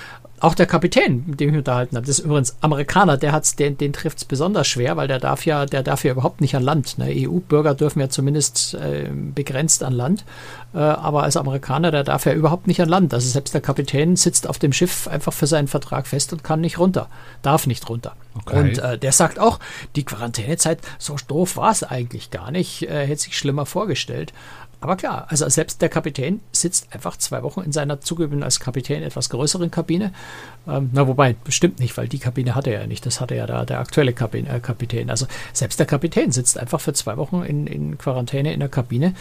Auch 0.41 0.55
der 0.55 0.67
Kapitän, 0.67 1.25
mit 1.27 1.39
dem 1.39 1.49
ich 1.49 1.51
mich 1.51 1.59
unterhalten 1.59 1.97
habe, 1.97 2.07
das 2.07 2.19
ist 2.19 2.25
übrigens 2.25 2.55
Amerikaner, 2.61 3.17
der 3.17 3.33
hat's, 3.33 3.57
den, 3.57 3.77
den 3.77 3.91
trifft 3.91 4.19
es 4.19 4.25
besonders 4.25 4.67
schwer, 4.67 4.95
weil 4.95 5.09
der 5.09 5.19
darf 5.19 5.45
ja, 5.45 5.65
der 5.65 5.83
darf 5.83 6.05
ja 6.05 6.13
überhaupt 6.13 6.39
nicht 6.39 6.55
an 6.55 6.63
Land. 6.63 6.97
Ne? 6.97 7.07
EU-Bürger 7.09 7.75
dürfen 7.75 7.99
ja 7.99 8.09
zumindest 8.09 8.73
äh, 8.75 9.09
begrenzt 9.11 9.83
an 9.83 9.91
Land, 9.91 10.23
äh, 10.73 10.77
aber 10.77 11.23
als 11.23 11.35
Amerikaner, 11.35 11.91
der 11.91 12.05
darf 12.05 12.25
ja 12.25 12.33
überhaupt 12.33 12.67
nicht 12.67 12.81
an 12.81 12.87
Land. 12.87 13.13
Also 13.13 13.27
selbst 13.27 13.53
der 13.53 13.61
Kapitän 13.61 14.15
sitzt 14.15 14.47
auf 14.47 14.59
dem 14.59 14.71
Schiff 14.71 15.09
einfach 15.09 15.33
für 15.33 15.47
seinen 15.47 15.67
Vertrag 15.67 16.07
fest 16.07 16.31
und 16.31 16.41
kann 16.41 16.61
nicht 16.61 16.79
runter, 16.79 17.09
darf 17.41 17.67
nicht 17.67 17.89
runter. 17.89 18.15
Okay. 18.45 18.59
Und 18.59 18.77
äh, 18.79 18.97
der 18.97 19.11
sagt 19.11 19.39
auch, 19.39 19.59
die 19.95 20.03
Quarantänezeit, 20.03 20.79
so 20.97 21.15
doof 21.27 21.57
war 21.57 21.71
es 21.71 21.83
eigentlich 21.83 22.31
gar 22.31 22.51
nicht, 22.51 22.83
äh, 22.83 23.05
hätte 23.05 23.21
sich 23.21 23.37
schlimmer 23.37 23.65
vorgestellt. 23.65 24.33
Aber 24.81 24.95
klar, 24.95 25.25
also 25.29 25.47
selbst 25.49 25.81
der 25.81 25.89
Kapitän 25.89 26.39
sitzt 26.53 26.93
einfach 26.93 27.17
zwei 27.17 27.43
Wochen 27.43 27.61
in 27.61 27.73
seiner 27.73 27.99
zugehörigen 27.99 28.43
als 28.43 28.61
Kapitän 28.61 29.03
etwas 29.03 29.29
größeren 29.29 29.71
Kabine. 29.71 30.13
Ähm, 30.67 30.89
na, 30.93 31.05
wobei, 31.05 31.35
bestimmt 31.43 31.79
nicht, 31.79 31.97
weil 31.97 32.07
die 32.07 32.19
Kabine 32.19 32.55
hatte 32.55 32.69
er 32.69 32.81
ja 32.81 32.87
nicht. 32.87 33.05
Das 33.05 33.19
hatte 33.19 33.35
ja 33.35 33.45
da 33.45 33.65
der 33.65 33.79
aktuelle 33.79 34.13
Kapitän, 34.13 34.47
äh, 34.47 34.59
Kapitän. 34.61 35.09
Also 35.09 35.27
selbst 35.51 35.79
der 35.79 35.85
Kapitän 35.85 36.31
sitzt 36.31 36.57
einfach 36.57 36.79
für 36.79 36.93
zwei 36.93 37.17
Wochen 37.17 37.43
in, 37.43 37.67
in 37.67 37.97
Quarantäne 37.97 38.53
in 38.53 38.61
der 38.61 38.69
Kabine, 38.69 39.15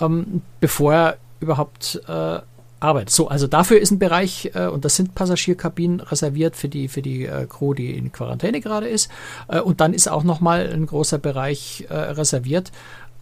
ähm, 0.00 0.42
bevor 0.60 0.94
er 0.94 1.16
überhaupt 1.40 2.00
äh, 2.06 2.38
arbeitet. 2.80 3.10
So, 3.10 3.28
also 3.28 3.46
dafür 3.46 3.78
ist 3.80 3.90
ein 3.90 3.98
Bereich, 3.98 4.50
äh, 4.54 4.66
und 4.66 4.84
das 4.84 4.96
sind 4.96 5.14
Passagierkabinen 5.14 6.00
reserviert 6.00 6.56
für 6.56 6.68
die, 6.68 6.88
für 6.88 7.02
die 7.02 7.26
äh, 7.26 7.46
Crew, 7.46 7.74
die 7.74 7.96
in 7.96 8.10
Quarantäne 8.10 8.60
gerade 8.60 8.88
ist. 8.88 9.10
Äh, 9.48 9.60
und 9.60 9.80
dann 9.80 9.94
ist 9.94 10.08
auch 10.08 10.24
nochmal 10.24 10.70
ein 10.72 10.86
großer 10.86 11.18
Bereich 11.18 11.86
äh, 11.88 11.94
reserviert 11.94 12.72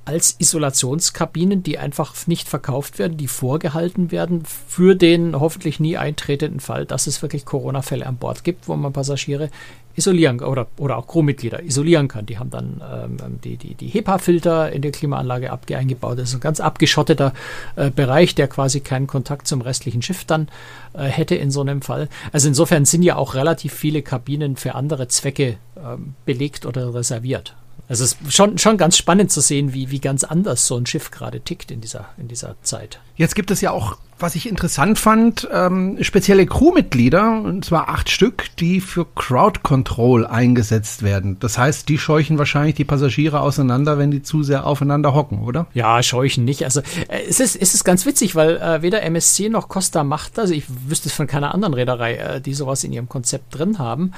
als 0.08 0.36
Isolationskabinen, 0.38 1.62
die 1.62 1.76
einfach 1.76 2.14
nicht 2.26 2.48
verkauft 2.48 2.98
werden, 2.98 3.18
die 3.18 3.28
vorgehalten 3.28 4.10
werden 4.10 4.42
für 4.46 4.94
den 4.94 5.38
hoffentlich 5.38 5.80
nie 5.80 5.98
eintretenden 5.98 6.60
Fall, 6.60 6.86
dass 6.86 7.06
es 7.06 7.20
wirklich 7.20 7.44
Corona-Fälle 7.44 8.06
an 8.06 8.16
Bord 8.16 8.42
gibt, 8.42 8.68
wo 8.68 8.76
man 8.76 8.94
Passagiere 8.94 9.50
isolieren 9.96 10.40
oder, 10.40 10.68
oder 10.78 10.96
auch 10.96 11.06
Crewmitglieder 11.08 11.62
isolieren 11.62 12.08
kann. 12.08 12.24
Die 12.24 12.38
haben 12.38 12.48
dann 12.48 12.80
ähm, 12.90 13.38
die, 13.44 13.58
die, 13.58 13.74
die 13.74 13.88
HEPA-Filter 13.88 14.72
in 14.72 14.80
der 14.80 14.92
Klimaanlage 14.92 15.52
eingebaut. 15.74 16.18
Das 16.18 16.30
ist 16.30 16.36
ein 16.36 16.40
ganz 16.40 16.60
abgeschotteter 16.60 17.34
äh, 17.76 17.90
Bereich, 17.90 18.34
der 18.34 18.48
quasi 18.48 18.80
keinen 18.80 19.08
Kontakt 19.08 19.46
zum 19.46 19.60
restlichen 19.60 20.00
Schiff 20.00 20.24
dann 20.24 20.48
äh, 20.94 21.04
hätte 21.04 21.34
in 21.34 21.50
so 21.50 21.60
einem 21.60 21.82
Fall. 21.82 22.08
Also 22.32 22.48
insofern 22.48 22.86
sind 22.86 23.02
ja 23.02 23.16
auch 23.16 23.34
relativ 23.34 23.74
viele 23.74 24.00
Kabinen 24.00 24.56
für 24.56 24.74
andere 24.74 25.08
Zwecke 25.08 25.58
ähm, 25.76 26.14
belegt 26.24 26.64
oder 26.64 26.94
reserviert. 26.94 27.54
Also 27.88 28.04
es 28.04 28.12
ist 28.12 28.34
schon, 28.34 28.58
schon 28.58 28.76
ganz 28.76 28.96
spannend 28.96 29.32
zu 29.32 29.40
sehen, 29.40 29.72
wie, 29.72 29.90
wie 29.90 30.00
ganz 30.00 30.24
anders 30.24 30.66
so 30.66 30.76
ein 30.76 30.86
Schiff 30.86 31.10
gerade 31.10 31.40
tickt 31.40 31.70
in 31.70 31.80
dieser, 31.80 32.10
in 32.18 32.28
dieser 32.28 32.56
Zeit. 32.62 33.00
Jetzt 33.16 33.34
gibt 33.34 33.50
es 33.50 33.60
ja 33.60 33.70
auch 33.70 33.96
was 34.18 34.34
ich 34.34 34.48
interessant 34.48 34.98
fand, 34.98 35.48
ähm, 35.52 35.98
spezielle 36.02 36.46
Crewmitglieder, 36.46 37.40
und 37.42 37.64
zwar 37.64 37.88
acht 37.88 38.10
Stück, 38.10 38.46
die 38.58 38.80
für 38.80 39.06
Crowd 39.14 39.60
Control 39.62 40.26
eingesetzt 40.26 41.02
werden. 41.02 41.38
Das 41.40 41.58
heißt, 41.58 41.88
die 41.88 41.98
scheuchen 41.98 42.38
wahrscheinlich 42.38 42.74
die 42.74 42.84
Passagiere 42.84 43.40
auseinander, 43.40 43.98
wenn 43.98 44.10
die 44.10 44.22
zu 44.22 44.42
sehr 44.42 44.66
aufeinander 44.66 45.14
hocken, 45.14 45.42
oder? 45.42 45.66
Ja, 45.74 46.02
scheuchen 46.02 46.44
nicht. 46.44 46.64
Also 46.64 46.80
äh, 47.08 47.22
es, 47.28 47.40
ist, 47.40 47.56
es 47.56 47.74
ist 47.74 47.84
ganz 47.84 48.06
witzig, 48.06 48.34
weil 48.34 48.56
äh, 48.56 48.82
weder 48.82 49.02
MSC 49.02 49.48
noch 49.48 49.68
Costa 49.68 50.04
macht, 50.04 50.38
also 50.38 50.54
ich 50.54 50.64
wüsste 50.88 51.08
es 51.08 51.14
von 51.14 51.26
keiner 51.26 51.54
anderen 51.54 51.74
Reederei, 51.74 52.16
äh, 52.16 52.40
die 52.40 52.54
sowas 52.54 52.84
in 52.84 52.92
ihrem 52.92 53.08
Konzept 53.08 53.58
drin 53.58 53.78
haben, 53.78 54.12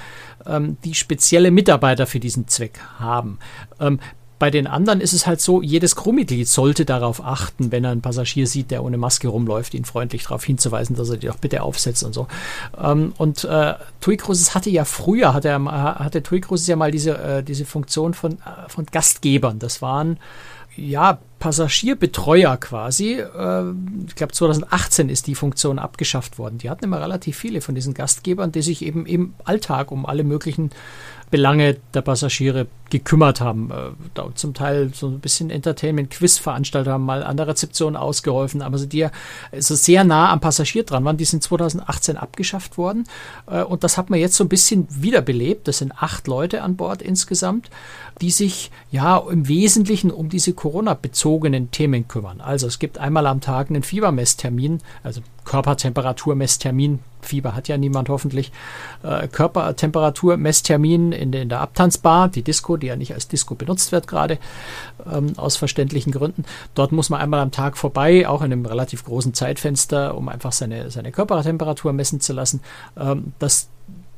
ähm, 0.47 0.77
die 0.85 0.95
spezielle 0.95 1.51
Mitarbeiter 1.51 2.07
für 2.07 2.21
diesen 2.21 2.49
Zweck 2.49 2.81
haben. 2.99 3.39
Ähm, 3.81 4.01
Bei 4.41 4.51
den 4.51 4.67
anderen 4.67 5.03
ist 5.03 5.13
es 5.13 5.27
halt 5.27 5.43
so, 5.43 5.61
jedes 5.61 5.97
Crewmitglied 5.97 6.49
sollte 6.49 6.87
darauf 6.87 7.23
achten, 7.23 7.71
wenn 7.71 7.85
er 7.85 7.91
einen 7.91 8.01
Passagier 8.01 8.47
sieht, 8.47 8.71
der 8.71 8.83
ohne 8.83 8.97
Maske 8.97 9.29
rumläuft, 9.29 9.75
ihn 9.75 9.85
freundlich 9.85 10.23
darauf 10.23 10.43
hinzuweisen, 10.43 10.97
dass 10.97 11.11
er 11.11 11.19
die 11.19 11.27
doch 11.27 11.37
bitte 11.37 11.63
aufsetzt 11.63 12.03
und 12.05 12.15
so. 12.15 12.27
Ähm, 12.83 13.13
und 13.19 13.45
äh, 13.45 13.75
TUI 14.01 14.17
Cruises 14.17 14.55
hatte 14.55 14.71
ja 14.71 14.87
früher, 14.87 15.35
hatte, 15.35 15.63
hatte 15.63 16.23
TUI 16.23 16.41
Cruises 16.41 16.67
ja 16.69 16.77
mal 16.77 16.91
diese, 16.91 17.19
äh, 17.19 17.43
diese 17.43 17.67
Funktion 17.67 18.15
von, 18.15 18.33
äh, 18.33 18.69
von 18.69 18.87
Gastgebern. 18.87 19.59
Das 19.59 19.83
waren 19.83 20.19
ja, 20.75 21.19
Passagierbetreuer 21.39 22.57
quasi. 22.57 23.15
Äh, 23.15 23.65
ich 24.07 24.15
glaube, 24.15 24.33
2018 24.33 25.09
ist 25.09 25.27
die 25.27 25.35
Funktion 25.35 25.79
abgeschafft 25.79 26.39
worden. 26.39 26.59
Die 26.59 26.71
hatten 26.71 26.85
immer 26.85 27.01
relativ 27.01 27.37
viele 27.37 27.61
von 27.61 27.75
diesen 27.75 27.95
Gastgebern, 27.95 28.53
die 28.53 28.63
sich 28.63 28.85
eben 28.85 29.07
im 29.07 29.35
Alltag 29.45 29.91
um 29.91 30.07
alle 30.07 30.25
möglichen 30.25 30.71
Belange 31.31 31.77
der 31.95 32.03
Passagiere 32.03 32.67
gekümmert 32.91 33.41
haben. 33.41 33.71
Äh, 33.71 34.21
zum 34.35 34.53
Teil 34.53 34.91
so 34.93 35.07
ein 35.07 35.21
bisschen 35.21 35.51
Entertainment-Quiz-Veranstalter 35.51 36.93
haben 36.93 37.05
mal 37.05 37.23
an 37.23 37.37
der 37.37 37.47
Rezeption 37.47 37.97
ausgeholfen, 37.97 38.63
aber 38.63 38.79
die 38.79 38.99
ja 38.99 39.11
so 39.57 39.77
sehr 39.77 40.03
nah 40.03 40.33
am 40.33 40.41
Passagier 40.41 40.83
dran 40.83 41.05
waren, 41.05 41.17
die 41.17 41.25
sind 41.25 41.43
2018 41.43 42.17
abgeschafft 42.17 42.79
worden. 42.79 43.05
Äh, 43.47 43.63
und 43.63 43.85
das 43.85 43.97
hat 43.97 44.11
man 44.11 44.19
jetzt 44.19 44.35
so 44.35 44.45
ein 44.45 44.49
bisschen 44.49 44.89
wiederbelebt. 44.91 45.69
Das 45.69 45.79
sind 45.79 45.93
acht 45.93 46.27
Leute 46.27 46.63
an 46.63 46.77
Bord 46.77 47.01
insgesamt, 47.01 47.71
die 48.21 48.31
sich 48.31 48.71
ja 48.91 49.19
im 49.19 49.47
Wesentlichen 49.47 50.11
um 50.11 50.29
diese 50.29 50.53
Corona-bezogenen 50.53 51.71
Themen 51.71 52.09
kümmern. 52.09 52.41
Also 52.41 52.67
es 52.67 52.81
gibt 52.81 52.99
einmal 52.99 53.27
am 53.27 53.41
Tag 53.41 53.71
einen 53.71 53.85
Fiebermesstermin, 53.85 54.81
also 55.05 55.21
Körpertemperaturmesstermin. 55.45 56.99
Fieber 57.27 57.55
hat 57.55 57.69
ja 57.69 57.77
niemand 57.77 58.09
hoffentlich. 58.09 58.53
Äh, 59.03 59.29
Körpertemperaturmesstermin 59.29 61.13
in, 61.13 61.33
in 61.33 61.49
der 61.49 61.61
Abtanzbar, 61.61 62.29
die 62.29 62.43
Disco, 62.43 62.77
die 62.77 62.89
ja 62.89 62.97
nicht 62.97 63.15
als 63.15 63.29
Disco 63.29 63.55
benutzt 63.55 63.93
wird 63.93 64.07
gerade, 64.07 64.39
ähm, 65.11 65.33
aus 65.37 65.57
verständlichen 65.57 66.13
Gründen. 66.13 66.45
Dort 66.75 66.93
muss 66.93 67.11
man 67.11 67.21
einmal 67.21 67.41
am 67.41 67.51
Tag 67.51 67.77
vorbei, 67.77 68.29
auch 68.29 68.43
in 68.43 68.53
einem 68.53 68.67
relativ 68.67 69.05
großen 69.05 69.35
Zeitfenster, 69.35 70.17
um 70.17 70.29
einfach 70.29 70.53
seine, 70.53 70.91
seine 70.91 71.13
Körpertemperatur 71.13 71.93
messen 71.93 72.21
zu 72.21 72.33
lassen. 72.33 72.61
Ähm, 72.97 73.33
das 73.39 73.69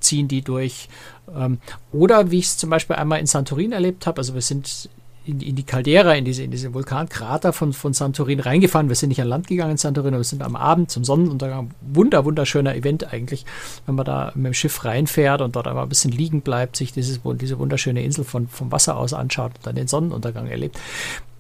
ziehen 0.01 0.29
die 0.29 0.43
durch. 0.43 0.88
Ähm, 1.35 1.59
oder 1.93 2.31
wie 2.31 2.38
ich 2.38 2.47
es 2.47 2.57
zum 2.57 2.71
Beispiel 2.71 2.97
einmal 2.97 3.21
in 3.21 3.27
Santorin 3.27 3.73
erlebt 3.73 4.07
habe, 4.07 4.19
also 4.19 4.35
wir 4.35 4.43
sind 4.43 4.88
in, 5.24 5.40
in 5.40 5.54
die 5.54 5.62
Caldera, 5.62 6.14
in 6.14 6.24
diese, 6.24 6.42
in 6.42 6.50
diese 6.50 6.74
Vulkankrater 6.74 7.52
von, 7.52 7.72
von 7.72 7.92
Santorin 7.92 8.40
reingefahren. 8.40 8.88
Wir 8.88 8.96
sind 8.96 9.11
nicht 9.11 9.20
an 9.20 9.28
Land 9.28 9.46
gegangen 9.46 9.72
in 9.72 9.76
Santorin, 9.76 10.14
aber 10.14 10.20
wir 10.20 10.24
sind 10.24 10.42
am 10.42 10.56
Abend 10.56 10.90
zum 10.90 11.04
Sonnenuntergang. 11.04 11.70
Wunder, 11.80 12.24
wunderschöner 12.24 12.74
Event 12.74 13.12
eigentlich, 13.12 13.44
wenn 13.87 13.94
man 13.94 14.04
da 14.04 14.32
mit 14.35 14.46
dem 14.46 14.54
Schiff 14.54 14.85
reinfährt 14.85 15.40
und 15.40 15.56
dort 15.56 15.68
einmal 15.68 15.85
ein 15.85 15.88
bisschen 15.88 16.12
liegen 16.12 16.40
bleibt, 16.40 16.76
sich 16.76 16.92
dieses, 16.92 17.20
diese 17.40 17.58
wunderschöne 17.58 18.02
Insel 18.02 18.24
von, 18.24 18.48
vom 18.48 18.72
Wasser 18.72 18.96
aus 18.96 19.12
anschaut 19.12 19.52
und 19.56 19.66
dann 19.66 19.76
den 19.76 19.88
Sonnenuntergang 19.88 20.48
erlebt. 20.48 20.78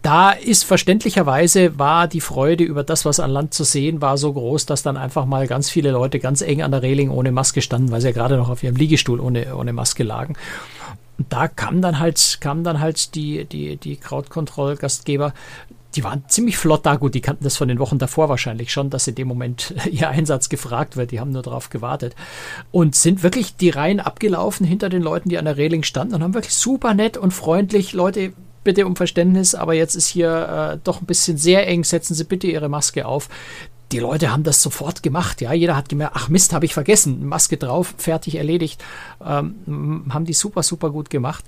Da 0.02 0.32
ist 0.32 0.64
verständlicherweise 0.64 1.78
war 1.78 2.08
die 2.08 2.20
Freude 2.20 2.64
über 2.64 2.82
das, 2.82 3.04
was 3.04 3.20
an 3.20 3.30
Land 3.30 3.54
zu 3.54 3.62
sehen 3.62 4.00
war, 4.00 4.18
so 4.18 4.32
groß, 4.32 4.66
dass 4.66 4.82
dann 4.82 4.96
einfach 4.96 5.26
mal 5.26 5.46
ganz 5.46 5.70
viele 5.70 5.92
Leute 5.92 6.18
ganz 6.18 6.42
eng 6.42 6.60
an 6.60 6.72
der 6.72 6.82
Reling 6.82 7.10
ohne 7.10 7.30
Maske 7.30 7.62
standen, 7.62 7.92
weil 7.92 8.00
sie 8.00 8.08
ja 8.08 8.12
gerade 8.12 8.36
noch 8.36 8.48
auf 8.48 8.64
ihrem 8.64 8.74
Liegestuhl 8.74 9.20
ohne, 9.20 9.54
ohne 9.54 9.72
Maske 9.72 10.02
lagen. 10.02 10.34
Und 11.18 11.32
da 11.32 11.48
kam 11.48 11.82
dann 11.82 11.98
halt, 11.98 12.38
kamen 12.40 12.64
dann 12.64 12.80
halt 12.80 13.14
die, 13.14 13.44
die, 13.44 13.76
die 13.76 13.96
Krautkontrollgastgeber, 13.96 15.34
die 15.94 16.04
waren 16.04 16.24
ziemlich 16.28 16.56
flott 16.56 16.86
da. 16.86 16.96
Gut, 16.96 17.14
die 17.14 17.20
kannten 17.20 17.44
das 17.44 17.56
von 17.56 17.68
den 17.68 17.78
Wochen 17.78 17.98
davor 17.98 18.28
wahrscheinlich 18.28 18.72
schon, 18.72 18.90
dass 18.90 19.06
in 19.06 19.14
dem 19.14 19.28
Moment 19.28 19.74
ihr 19.90 20.08
Einsatz 20.08 20.48
gefragt 20.48 20.96
wird. 20.96 21.10
Die 21.10 21.20
haben 21.20 21.32
nur 21.32 21.42
darauf 21.42 21.70
gewartet. 21.70 22.14
Und 22.70 22.94
sind 22.94 23.22
wirklich 23.22 23.56
die 23.56 23.70
Reihen 23.70 24.00
abgelaufen 24.00 24.66
hinter 24.66 24.88
den 24.88 25.02
Leuten, 25.02 25.28
die 25.28 25.38
an 25.38 25.44
der 25.44 25.56
Reling 25.56 25.82
standen 25.82 26.14
und 26.14 26.22
haben 26.22 26.34
wirklich 26.34 26.54
super 26.54 26.94
nett 26.94 27.16
und 27.16 27.32
freundlich 27.32 27.92
Leute 27.92 28.32
bitte 28.64 28.86
um 28.86 28.96
Verständnis, 28.96 29.54
aber 29.54 29.74
jetzt 29.74 29.96
ist 29.96 30.06
hier 30.06 30.74
äh, 30.74 30.78
doch 30.84 31.00
ein 31.00 31.06
bisschen 31.06 31.36
sehr 31.36 31.66
eng, 31.66 31.84
setzen 31.84 32.14
Sie 32.14 32.24
bitte 32.24 32.46
Ihre 32.46 32.68
Maske 32.68 33.06
auf 33.06 33.28
die 33.92 33.98
Leute 33.98 34.32
haben 34.32 34.42
das 34.42 34.62
sofort 34.62 35.02
gemacht. 35.02 35.40
Ja, 35.40 35.52
jeder 35.52 35.76
hat 35.76 35.88
gemerkt, 35.88 36.14
ach 36.16 36.28
Mist, 36.28 36.52
habe 36.52 36.64
ich 36.64 36.74
vergessen. 36.74 37.26
Maske 37.26 37.56
drauf, 37.56 37.94
fertig, 37.98 38.36
erledigt. 38.36 38.82
Ähm, 39.24 40.06
haben 40.10 40.24
die 40.24 40.32
super, 40.32 40.62
super 40.62 40.90
gut 40.90 41.10
gemacht. 41.10 41.44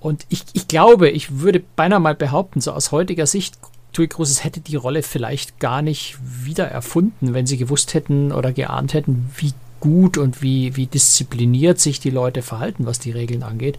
Und 0.00 0.26
ich, 0.28 0.44
ich 0.52 0.68
glaube, 0.68 1.10
ich 1.10 1.40
würde 1.40 1.62
beinahe 1.76 2.00
mal 2.00 2.14
behaupten, 2.14 2.60
so 2.60 2.72
aus 2.72 2.92
heutiger 2.92 3.26
Sicht, 3.26 3.58
Tui 3.92 4.06
Cruises 4.06 4.44
hätte 4.44 4.60
die 4.60 4.76
Rolle 4.76 5.02
vielleicht 5.02 5.58
gar 5.58 5.82
nicht 5.82 6.18
wieder 6.22 6.68
erfunden, 6.68 7.34
wenn 7.34 7.46
sie 7.46 7.56
gewusst 7.56 7.94
hätten 7.94 8.32
oder 8.32 8.52
geahnt 8.52 8.94
hätten, 8.94 9.30
wie 9.36 9.54
gut 9.80 10.18
und 10.18 10.42
wie, 10.42 10.76
wie 10.76 10.86
diszipliniert 10.86 11.80
sich 11.80 11.98
die 11.98 12.10
Leute 12.10 12.42
verhalten, 12.42 12.86
was 12.86 12.98
die 12.98 13.12
Regeln 13.12 13.42
angeht. 13.42 13.78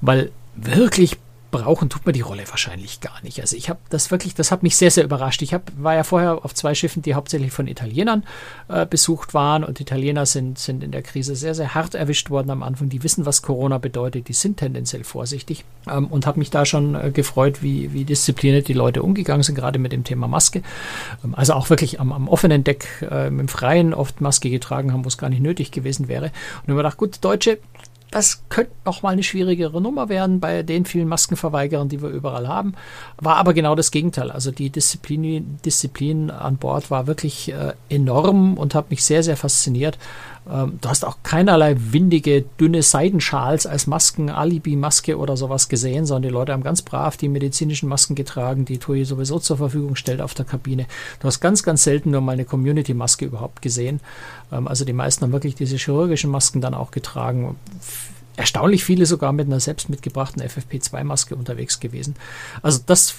Weil 0.00 0.30
wirklich 0.54 1.18
brauchen 1.52 1.90
tut 1.90 2.04
man 2.04 2.14
die 2.14 2.22
Rolle 2.22 2.42
wahrscheinlich 2.48 3.00
gar 3.00 3.22
nicht. 3.22 3.40
Also 3.40 3.56
ich 3.56 3.68
habe 3.68 3.78
das 3.90 4.10
wirklich, 4.10 4.34
das 4.34 4.50
hat 4.50 4.64
mich 4.64 4.74
sehr, 4.74 4.90
sehr 4.90 5.04
überrascht. 5.04 5.42
Ich 5.42 5.54
hab, 5.54 5.70
war 5.76 5.94
ja 5.94 6.02
vorher 6.02 6.44
auf 6.44 6.54
zwei 6.54 6.74
Schiffen, 6.74 7.02
die 7.02 7.14
hauptsächlich 7.14 7.52
von 7.52 7.68
Italienern 7.68 8.24
äh, 8.68 8.86
besucht 8.86 9.34
waren 9.34 9.62
und 9.62 9.78
Italiener 9.78 10.26
sind, 10.26 10.58
sind 10.58 10.82
in 10.82 10.90
der 10.90 11.02
Krise 11.02 11.36
sehr, 11.36 11.54
sehr 11.54 11.74
hart 11.74 11.94
erwischt 11.94 12.30
worden 12.30 12.50
am 12.50 12.62
Anfang. 12.64 12.88
Die 12.88 13.04
wissen, 13.04 13.26
was 13.26 13.42
Corona 13.42 13.78
bedeutet, 13.78 14.28
die 14.28 14.32
sind 14.32 14.56
tendenziell 14.56 15.04
vorsichtig 15.04 15.64
ähm, 15.88 16.06
und 16.08 16.26
habe 16.26 16.38
mich 16.38 16.50
da 16.50 16.64
schon 16.64 16.94
äh, 16.94 17.10
gefreut, 17.12 17.62
wie, 17.62 17.92
wie 17.92 18.04
diszipliniert 18.04 18.66
die 18.66 18.72
Leute 18.72 19.02
umgegangen 19.02 19.42
sind, 19.42 19.54
gerade 19.54 19.78
mit 19.78 19.92
dem 19.92 20.04
Thema 20.04 20.26
Maske. 20.26 20.62
Ähm, 21.22 21.34
also 21.34 21.52
auch 21.52 21.68
wirklich 21.68 22.00
am, 22.00 22.12
am 22.12 22.28
offenen 22.28 22.64
Deck 22.64 22.88
äh, 23.08 23.28
im 23.28 23.48
Freien 23.48 23.92
oft 23.92 24.22
Maske 24.22 24.48
getragen 24.48 24.92
haben, 24.92 25.04
wo 25.04 25.08
es 25.08 25.18
gar 25.18 25.28
nicht 25.28 25.42
nötig 25.42 25.70
gewesen 25.70 26.08
wäre. 26.08 26.24
Und 26.26 26.32
ich 26.64 26.68
habe 26.70 26.78
gedacht, 26.78 26.96
gut, 26.96 27.18
Deutsche, 27.20 27.58
das 28.12 28.44
könnte 28.50 28.72
noch 28.84 29.02
mal 29.02 29.10
eine 29.10 29.22
schwierigere 29.22 29.80
Nummer 29.80 30.10
werden 30.10 30.38
bei 30.38 30.62
den 30.62 30.84
vielen 30.84 31.08
Maskenverweigerern, 31.08 31.88
die 31.88 32.02
wir 32.02 32.10
überall 32.10 32.46
haben. 32.46 32.74
War 33.16 33.36
aber 33.36 33.54
genau 33.54 33.74
das 33.74 33.90
Gegenteil. 33.90 34.30
Also 34.30 34.50
die 34.50 34.68
Disziplin, 34.68 35.58
Disziplin 35.64 36.30
an 36.30 36.58
Bord 36.58 36.90
war 36.90 37.06
wirklich 37.06 37.52
äh, 37.52 37.72
enorm 37.88 38.58
und 38.58 38.74
hat 38.74 38.90
mich 38.90 39.02
sehr, 39.02 39.22
sehr 39.22 39.38
fasziniert. 39.38 39.98
Ähm, 40.50 40.78
du 40.80 40.88
hast 40.88 41.04
auch 41.04 41.18
keinerlei 41.22 41.76
windige, 41.78 42.42
dünne 42.60 42.82
Seidenschals 42.82 43.66
als 43.66 43.86
Masken, 43.86 44.30
Alibi-Maske 44.30 45.16
oder 45.16 45.36
sowas 45.36 45.68
gesehen, 45.68 46.06
sondern 46.06 46.30
die 46.30 46.34
Leute 46.34 46.52
haben 46.52 46.62
ganz 46.62 46.82
brav 46.82 47.16
die 47.16 47.28
medizinischen 47.28 47.88
Masken 47.88 48.14
getragen, 48.14 48.64
die 48.64 48.78
TUI 48.78 49.04
sowieso 49.04 49.38
zur 49.38 49.56
Verfügung 49.56 49.96
stellt 49.96 50.20
auf 50.20 50.34
der 50.34 50.44
Kabine. 50.44 50.86
Du 51.20 51.26
hast 51.26 51.40
ganz, 51.40 51.62
ganz 51.62 51.84
selten 51.84 52.10
nur 52.10 52.20
mal 52.20 52.32
eine 52.32 52.44
Community-Maske 52.44 53.24
überhaupt 53.24 53.62
gesehen. 53.62 54.00
Ähm, 54.50 54.66
also 54.66 54.84
die 54.84 54.92
meisten 54.92 55.22
haben 55.22 55.32
wirklich 55.32 55.54
diese 55.54 55.76
chirurgischen 55.76 56.30
Masken 56.30 56.60
dann 56.60 56.74
auch 56.74 56.90
getragen 56.90 57.56
erstaunlich 58.36 58.84
viele 58.84 59.06
sogar 59.06 59.32
mit 59.32 59.46
einer 59.46 59.60
selbst 59.60 59.90
mitgebrachten 59.90 60.42
FFP2-Maske 60.42 61.34
unterwegs 61.34 61.80
gewesen. 61.80 62.16
Also 62.62 62.80
das 62.84 63.14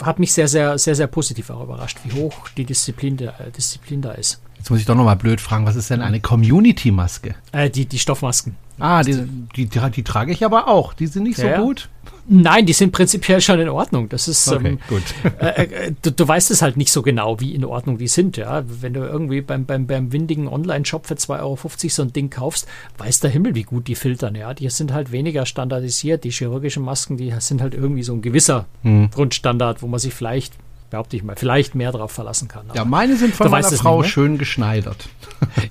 hat 0.00 0.18
mich 0.18 0.32
sehr, 0.32 0.48
sehr, 0.48 0.78
sehr, 0.78 0.94
sehr 0.94 1.06
positiv 1.06 1.50
auch 1.50 1.62
überrascht, 1.62 1.98
wie 2.04 2.12
hoch 2.12 2.48
die 2.56 2.64
Disziplin, 2.64 3.16
Disziplin 3.56 4.02
da 4.02 4.12
ist. 4.12 4.40
Jetzt 4.64 4.70
muss 4.70 4.80
ich 4.80 4.86
doch 4.86 4.94
nochmal 4.94 5.16
blöd 5.16 5.42
fragen, 5.42 5.66
was 5.66 5.76
ist 5.76 5.90
denn 5.90 6.00
eine 6.00 6.20
Community-Maske? 6.20 7.34
Äh, 7.52 7.68
die, 7.68 7.84
die 7.84 7.98
Stoffmasken. 7.98 8.56
Ah, 8.78 9.02
die, 9.02 9.12
die, 9.54 9.66
die, 9.66 9.90
die, 9.90 10.02
trage 10.02 10.32
ich 10.32 10.42
aber 10.42 10.68
auch. 10.68 10.94
Die 10.94 11.06
sind 11.06 11.24
nicht 11.24 11.36
ja, 11.36 11.58
so 11.58 11.66
gut. 11.66 11.90
Nein, 12.28 12.64
die 12.64 12.72
sind 12.72 12.90
prinzipiell 12.90 13.42
schon 13.42 13.60
in 13.60 13.68
Ordnung. 13.68 14.08
Das 14.08 14.26
ist 14.26 14.48
okay, 14.48 14.68
ähm, 14.68 14.78
gut. 14.88 15.02
Äh, 15.38 15.64
äh, 15.64 15.92
du, 16.00 16.10
du, 16.10 16.26
weißt 16.26 16.50
es 16.50 16.62
halt 16.62 16.78
nicht 16.78 16.90
so 16.90 17.02
genau, 17.02 17.40
wie 17.40 17.54
in 17.54 17.62
Ordnung 17.66 17.98
die 17.98 18.08
sind. 18.08 18.38
Ja, 18.38 18.64
wenn 18.66 18.94
du 18.94 19.00
irgendwie 19.00 19.42
beim, 19.42 19.66
beim, 19.66 19.86
beim 19.86 20.12
windigen 20.12 20.48
Online-Shop 20.48 21.08
für 21.08 21.14
2,50 21.14 21.40
Euro 21.42 21.58
so 21.90 22.02
ein 22.02 22.14
Ding 22.14 22.30
kaufst, 22.30 22.66
weiß 22.96 23.20
der 23.20 23.28
Himmel, 23.28 23.54
wie 23.54 23.64
gut 23.64 23.86
die 23.86 23.94
filtern. 23.94 24.34
Ja, 24.34 24.54
die 24.54 24.70
sind 24.70 24.94
halt 24.94 25.12
weniger 25.12 25.44
standardisiert. 25.44 26.24
Die 26.24 26.30
chirurgischen 26.30 26.82
Masken, 26.82 27.18
die 27.18 27.34
sind 27.38 27.60
halt 27.60 27.74
irgendwie 27.74 28.02
so 28.02 28.14
ein 28.14 28.22
gewisser 28.22 28.64
hm. 28.80 29.10
Grundstandard, 29.10 29.82
wo 29.82 29.88
man 29.88 30.00
sich 30.00 30.14
vielleicht 30.14 30.54
behaupte 30.90 31.16
ich 31.16 31.24
mal, 31.24 31.36
vielleicht 31.36 31.74
mehr 31.74 31.92
darauf 31.92 32.12
verlassen 32.12 32.48
kann. 32.48 32.66
ja, 32.74 32.84
meine 32.84 33.16
sind 33.16 33.34
von 33.34 33.50
meiner 33.50 33.68
Frau 33.70 33.98
nicht, 33.98 34.06
ne? 34.06 34.12
schön 34.12 34.38
geschneidert. 34.38 35.08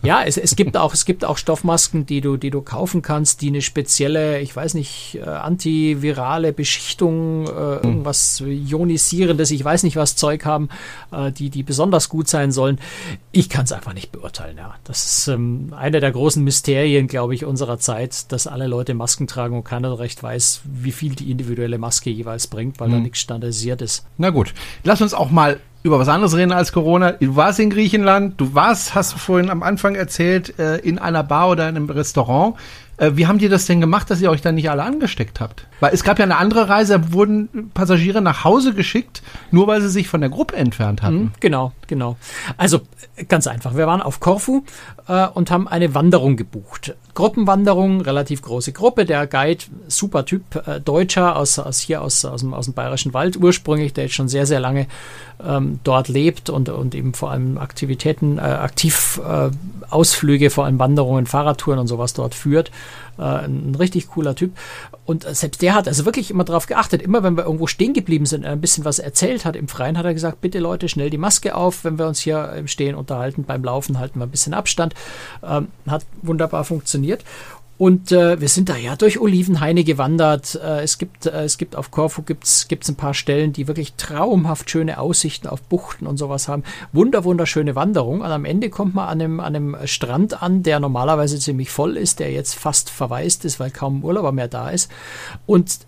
Ja, 0.01 0.23
es, 0.23 0.37
es 0.37 0.55
gibt 0.55 0.77
auch, 0.77 0.93
es 0.93 1.05
gibt 1.05 1.25
auch 1.25 1.37
Stoffmasken, 1.37 2.05
die 2.05 2.21
du, 2.21 2.37
die 2.37 2.49
du 2.49 2.61
kaufen 2.61 3.01
kannst, 3.01 3.41
die 3.41 3.47
eine 3.47 3.61
spezielle, 3.61 4.39
ich 4.41 4.55
weiß 4.55 4.73
nicht, 4.73 5.19
äh, 5.21 5.27
antivirale 5.27 6.53
Beschichtung, 6.53 7.47
äh, 7.47 7.49
hm. 7.49 7.79
irgendwas 7.83 8.41
ionisierendes, 8.41 9.51
ich 9.51 9.63
weiß 9.63 9.83
nicht 9.83 9.95
was 9.95 10.15
Zeug 10.15 10.45
haben, 10.45 10.69
äh, 11.11 11.31
die, 11.31 11.49
die 11.49 11.63
besonders 11.63 12.09
gut 12.09 12.27
sein 12.27 12.51
sollen. 12.51 12.79
Ich 13.31 13.49
kann 13.49 13.65
es 13.65 13.71
einfach 13.71 13.93
nicht 13.93 14.11
beurteilen, 14.11 14.57
ja. 14.57 14.75
Das 14.83 15.05
ist 15.05 15.27
ähm, 15.27 15.73
einer 15.75 15.99
der 15.99 16.11
großen 16.11 16.43
Mysterien, 16.43 17.07
glaube 17.07 17.35
ich, 17.35 17.45
unserer 17.45 17.79
Zeit, 17.79 18.31
dass 18.31 18.47
alle 18.47 18.67
Leute 18.67 18.93
Masken 18.93 19.27
tragen 19.27 19.55
und 19.55 19.63
keiner 19.63 19.97
recht 19.99 20.21
weiß, 20.21 20.61
wie 20.65 20.91
viel 20.91 21.15
die 21.15 21.31
individuelle 21.31 21.77
Maske 21.77 22.09
jeweils 22.09 22.47
bringt, 22.47 22.79
weil 22.79 22.87
hm. 22.87 22.93
da 22.95 22.99
nichts 22.99 23.19
standardisiert 23.19 23.81
ist. 23.81 24.05
Na 24.17 24.29
gut, 24.29 24.53
lass 24.83 25.01
uns 25.03 25.13
auch 25.13 25.29
mal 25.29 25.59
über 25.83 25.99
was 25.99 26.07
anderes 26.07 26.35
reden 26.35 26.53
als 26.53 26.71
Corona. 26.71 27.11
Du 27.11 27.35
warst 27.35 27.59
in 27.59 27.69
Griechenland, 27.69 28.39
du 28.39 28.55
warst, 28.55 28.95
hast 28.95 29.13
du 29.13 29.17
vorhin 29.17 29.49
am 29.49 29.61
Anfang 29.63 29.95
erzählt, 29.95 30.57
äh, 30.57 30.77
in 30.77 30.97
einer 30.97 31.23
Bar 31.23 31.49
oder 31.49 31.67
in 31.67 31.75
einem 31.75 31.89
Restaurant. 31.89 32.55
Äh, 32.97 33.11
wie 33.15 33.27
haben 33.27 33.37
die 33.37 33.49
das 33.49 33.65
denn 33.65 33.81
gemacht, 33.81 34.09
dass 34.09 34.21
ihr 34.21 34.31
euch 34.31 34.41
dann 34.41 34.55
nicht 34.55 34.69
alle 34.69 34.83
angesteckt 34.83 35.41
habt? 35.41 35.67
Weil 35.81 35.93
es 35.93 36.03
gab 36.03 36.19
ja 36.19 36.23
eine 36.23 36.37
andere 36.37 36.69
Reise, 36.69 36.99
da 36.99 37.11
wurden 37.11 37.71
Passagiere 37.73 38.21
nach 38.21 38.45
Hause 38.45 38.73
geschickt, 38.73 39.23
nur 39.51 39.67
weil 39.67 39.81
sie 39.81 39.89
sich 39.89 40.07
von 40.07 40.21
der 40.21 40.29
Gruppe 40.29 40.55
entfernt 40.55 41.01
hatten. 41.01 41.15
Mhm, 41.15 41.31
genau, 41.41 41.73
genau. 41.87 42.15
Also 42.55 42.81
ganz 43.27 43.47
einfach. 43.47 43.75
Wir 43.75 43.87
waren 43.87 44.01
auf 44.01 44.21
Korfu 44.21 44.63
äh, 45.07 45.27
und 45.27 45.51
haben 45.51 45.67
eine 45.67 45.93
Wanderung 45.93 46.37
gebucht. 46.37 46.95
Gruppenwanderung, 47.13 48.01
relativ 48.01 48.41
große 48.41 48.71
Gruppe. 48.71 49.05
Der 49.05 49.27
Guide, 49.27 49.63
super 49.87 50.25
Typ, 50.25 50.43
äh, 50.67 50.79
Deutscher 50.79 51.35
aus, 51.35 51.59
aus 51.59 51.79
hier 51.79 52.01
aus, 52.01 52.25
aus, 52.25 52.41
dem, 52.41 52.53
aus 52.53 52.65
dem 52.65 52.73
Bayerischen 52.73 53.13
Wald 53.13 53.37
ursprünglich, 53.37 53.93
der 53.93 54.05
jetzt 54.05 54.15
schon 54.15 54.27
sehr, 54.27 54.45
sehr 54.45 54.59
lange 54.59 54.87
ähm, 55.45 55.79
dort 55.83 56.07
lebt 56.07 56.49
und, 56.49 56.69
und 56.69 56.95
eben 56.95 57.13
vor 57.13 57.31
allem 57.31 57.57
Aktivitäten, 57.57 58.37
äh, 58.37 58.41
aktiv 58.41 59.21
äh, 59.23 59.49
Ausflüge, 59.89 60.49
vor 60.49 60.65
allem 60.65 60.79
Wanderungen, 60.79 61.25
Fahrradtouren 61.25 61.79
und 61.79 61.87
sowas 61.87 62.13
dort 62.13 62.33
führt. 62.33 62.71
Äh, 63.17 63.45
ein 63.45 63.75
richtig 63.77 64.07
cooler 64.09 64.35
Typ. 64.35 64.53
Und 65.05 65.23
selbst 65.23 65.61
der 65.61 65.75
hat 65.75 65.87
also 65.87 66.05
wirklich 66.05 66.31
immer 66.31 66.43
darauf 66.43 66.65
geachtet. 66.65 67.01
Immer 67.01 67.23
wenn 67.23 67.35
wir 67.35 67.45
irgendwo 67.45 67.67
stehen 67.67 67.93
geblieben 67.93 68.25
sind, 68.25 68.45
ein 68.45 68.61
bisschen 68.61 68.85
was 68.85 68.99
erzählt 68.99 69.45
hat 69.45 69.55
im 69.55 69.67
Freien, 69.67 69.97
hat 69.97 70.05
er 70.05 70.13
gesagt, 70.13 70.41
bitte 70.41 70.59
Leute, 70.59 70.87
schnell 70.87 71.09
die 71.09 71.17
Maske 71.17 71.55
auf, 71.55 71.83
wenn 71.83 71.99
wir 71.99 72.07
uns 72.07 72.19
hier 72.19 72.53
im 72.53 72.67
Stehen 72.67 72.95
unterhalten. 72.95 73.43
Beim 73.43 73.63
Laufen 73.63 73.99
halten 73.99 74.19
wir 74.19 74.25
ein 74.25 74.31
bisschen 74.31 74.53
Abstand. 74.53 74.93
Ähm, 75.43 75.67
hat 75.87 76.05
wunderbar 76.21 76.63
funktioniert. 76.63 77.23
Und 77.77 78.11
äh, 78.11 78.39
wir 78.39 78.49
sind 78.49 78.69
da 78.69 78.77
ja 78.77 78.95
durch 78.95 79.19
Olivenhaine 79.19 79.83
gewandert. 79.83 80.55
Äh, 80.55 80.83
es 80.83 80.99
gibt, 80.99 81.25
äh, 81.25 81.43
es 81.43 81.57
gibt 81.57 81.75
auf 81.75 81.89
Korfu 81.89 82.21
gibt's, 82.21 82.67
gibt's 82.67 82.87
ein 82.87 82.95
paar 82.95 83.15
Stellen, 83.15 83.51
die 83.51 83.67
wirklich 83.67 83.93
traumhaft 83.93 84.69
schöne 84.69 84.99
Aussichten 84.99 85.47
auf 85.47 85.61
Buchten 85.63 86.05
und 86.05 86.17
sowas 86.17 86.47
haben. 86.47 86.63
Wunder, 86.91 87.23
wunderschöne 87.23 87.75
Wanderung. 87.75 88.21
Und 88.21 88.27
am 88.27 88.45
Ende 88.45 88.69
kommt 88.69 88.93
man 88.93 89.09
an 89.09 89.21
einem, 89.21 89.39
an 89.39 89.55
einem 89.55 89.77
Strand 89.85 90.43
an, 90.43 90.61
der 90.61 90.79
normalerweise 90.79 91.39
ziemlich 91.39 91.71
voll 91.71 91.97
ist, 91.97 92.19
der 92.19 92.31
jetzt 92.31 92.53
fast 92.53 92.91
verwaist 92.91 93.43
ist, 93.43 93.59
weil 93.59 93.71
kaum 93.71 94.03
Urlauber 94.03 94.31
mehr 94.31 94.47
da 94.47 94.69
ist. 94.69 94.91
Und 95.47 95.79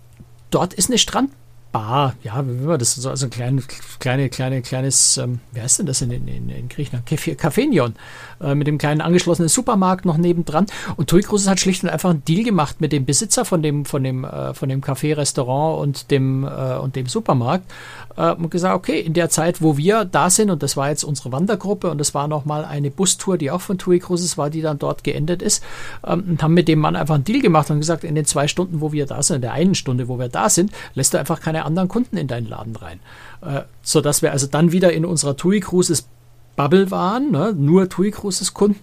dort 0.50 0.74
ist 0.74 0.90
eine 0.90 0.98
Strand 0.98 1.30
Bar, 1.72 2.14
ja, 2.22 2.42
wie 2.46 2.60
will 2.60 2.66
man 2.68 2.78
das 2.78 2.94
so, 2.94 3.10
also 3.10 3.26
ein 3.26 3.30
klein, 3.30 3.62
kleine, 3.98 4.28
kleine, 4.28 4.62
kleines, 4.62 5.18
ähm, 5.18 5.40
wie 5.52 5.60
heißt 5.60 5.78
denn 5.78 5.86
das 5.86 6.00
in, 6.00 6.10
in, 6.10 6.48
in 6.48 6.68
Griechenland? 6.68 7.06
Cafénion, 7.06 7.92
äh, 8.40 8.54
mit 8.54 8.66
dem 8.66 8.78
kleinen 8.78 9.00
angeschlossenen 9.00 9.48
Supermarkt 9.48 10.04
noch 10.04 10.16
nebendran. 10.16 10.66
Und 10.96 11.10
Tui 11.10 11.22
Cruises 11.22 11.48
hat 11.48 11.60
schlicht 11.60 11.82
und 11.82 11.90
einfach 11.90 12.10
einen 12.10 12.24
Deal 12.24 12.44
gemacht 12.44 12.80
mit 12.80 12.92
dem 12.92 13.04
Besitzer 13.04 13.44
von 13.44 13.62
dem, 13.62 13.84
von 13.84 14.02
dem, 14.02 14.24
äh, 14.24 14.54
von 14.54 14.68
dem 14.68 14.80
Café, 14.80 15.16
Restaurant 15.16 15.80
und 15.80 16.10
dem, 16.10 16.44
äh, 16.44 16.76
und 16.76 16.96
dem 16.96 17.06
Supermarkt 17.06 17.70
äh, 18.16 18.32
und 18.32 18.50
gesagt, 18.50 18.74
okay, 18.74 19.00
in 19.00 19.12
der 19.12 19.28
Zeit, 19.28 19.60
wo 19.60 19.76
wir 19.76 20.04
da 20.04 20.30
sind, 20.30 20.50
und 20.50 20.62
das 20.62 20.76
war 20.76 20.88
jetzt 20.88 21.04
unsere 21.04 21.32
Wandergruppe 21.32 21.90
und 21.90 21.98
das 21.98 22.14
war 22.14 22.28
nochmal 22.28 22.64
eine 22.64 22.90
Bustour, 22.90 23.38
die 23.38 23.50
auch 23.50 23.60
von 23.60 23.78
Tui 23.78 23.98
Cruises 23.98 24.38
war, 24.38 24.50
die 24.50 24.62
dann 24.62 24.78
dort 24.78 25.04
geendet 25.04 25.42
ist, 25.42 25.62
ähm, 26.06 26.24
und 26.28 26.42
haben 26.42 26.54
mit 26.54 26.68
dem 26.68 26.78
Mann 26.78 26.96
einfach 26.96 27.14
einen 27.14 27.24
Deal 27.24 27.40
gemacht 27.40 27.70
und 27.70 27.80
gesagt, 27.80 28.04
in 28.04 28.14
den 28.14 28.24
zwei 28.24 28.48
Stunden, 28.48 28.80
wo 28.80 28.92
wir 28.92 29.06
da 29.06 29.22
sind, 29.22 29.36
in 29.36 29.42
der 29.42 29.52
einen 29.52 29.74
Stunde, 29.74 30.08
wo 30.08 30.18
wir 30.18 30.28
da 30.28 30.48
sind, 30.48 30.72
lässt 30.94 31.14
du 31.14 31.18
einfach 31.18 31.40
keine 31.40 31.55
anderen 31.64 31.88
Kunden 31.88 32.16
in 32.16 32.28
deinen 32.28 32.48
Laden 32.48 32.76
rein. 32.76 33.00
Äh, 33.40 33.62
sodass 33.82 34.22
wir 34.22 34.32
also 34.32 34.46
dann 34.46 34.72
wieder 34.72 34.92
in 34.92 35.04
unserer 35.04 35.36
TUI 35.36 35.60
Cruises 35.60 36.08
Bubble 36.56 36.90
waren, 36.90 37.30
ne? 37.30 37.54
nur 37.56 37.88
TUI 37.88 38.10
Cruises 38.10 38.54
Kunden. 38.54 38.80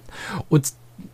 Und 0.49 0.73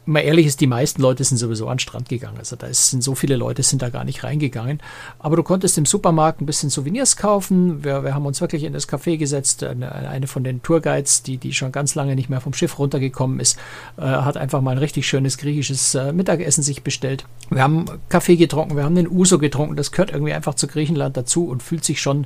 mal 0.10 0.22
ehrlich 0.22 0.46
ist, 0.46 0.60
die 0.60 0.68
meisten 0.68 1.02
Leute 1.02 1.24
sind 1.24 1.38
sowieso 1.38 1.68
an 1.68 1.76
den 1.76 1.80
Strand 1.80 2.10
gegangen. 2.10 2.38
Also 2.38 2.56
da 2.56 2.68
sind 2.74 3.04
so 3.04 3.16
viele 3.16 3.36
Leute 3.36 3.64
sind 3.64 3.82
da 3.82 3.90
gar 3.90 4.04
nicht 4.04 4.24
reingegangen. 4.24 4.82
Aber 5.20 5.36
du 5.36 5.44
konntest 5.44 5.78
im 5.78 5.86
Supermarkt 5.86 6.42
ein 6.42 6.46
bisschen 6.46 6.70
Souvenirs 6.70 7.16
kaufen. 7.16 7.84
Wir, 7.84 8.04
wir 8.04 8.16
haben 8.16 8.26
uns 8.26 8.42
wirklich 8.42 8.64
in 8.64 8.74
das 8.74 8.90
Café 8.90 9.18
gesetzt. 9.18 9.64
Eine, 9.64 9.94
eine, 9.94 10.28
von 10.28 10.44
den 10.44 10.62
Tourguides, 10.64 11.24
die, 11.24 11.38
die 11.38 11.54
schon 11.54 11.72
ganz 11.72 11.96
lange 11.96 12.16
nicht 12.16 12.30
mehr 12.30 12.42
vom 12.42 12.54
Schiff 12.54 12.80
runtergekommen 12.80 13.40
ist, 13.40 13.58
äh, 13.98 14.02
hat 14.02 14.38
einfach 14.38 14.62
mal 14.62 14.72
ein 14.72 14.78
richtig 14.80 15.08
schönes 15.08 15.38
griechisches 15.38 15.96
äh, 15.96 16.12
Mittagessen 16.12 16.64
sich 16.64 16.84
bestellt. 16.84 17.26
Wir 17.50 17.62
haben 17.62 17.86
Kaffee 18.10 18.36
getrunken, 18.36 18.76
wir 18.76 18.84
haben 18.84 18.96
den 18.96 19.10
Uso 19.10 19.38
getrunken. 19.38 19.76
Das 19.76 19.92
gehört 19.92 20.12
irgendwie 20.12 20.34
einfach 20.34 20.56
zu 20.56 20.68
Griechenland 20.68 21.16
dazu 21.18 21.48
und 21.48 21.64
fühlt 21.64 21.86
sich 21.86 22.02
schon 22.02 22.26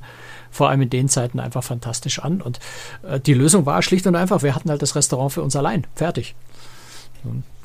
vor 0.51 0.69
allem 0.69 0.83
in 0.83 0.89
den 0.89 1.09
Zeiten 1.09 1.39
einfach 1.39 1.63
fantastisch 1.63 2.19
an. 2.19 2.41
Und 2.41 2.59
äh, 3.07 3.19
die 3.19 3.33
Lösung 3.33 3.65
war 3.65 3.81
schlicht 3.81 4.07
und 4.07 4.15
einfach, 4.15 4.43
wir 4.43 4.55
hatten 4.55 4.69
halt 4.69 4.81
das 4.81 4.95
Restaurant 4.95 5.33
für 5.33 5.41
uns 5.41 5.55
allein. 5.55 5.85
Fertig. 5.95 6.35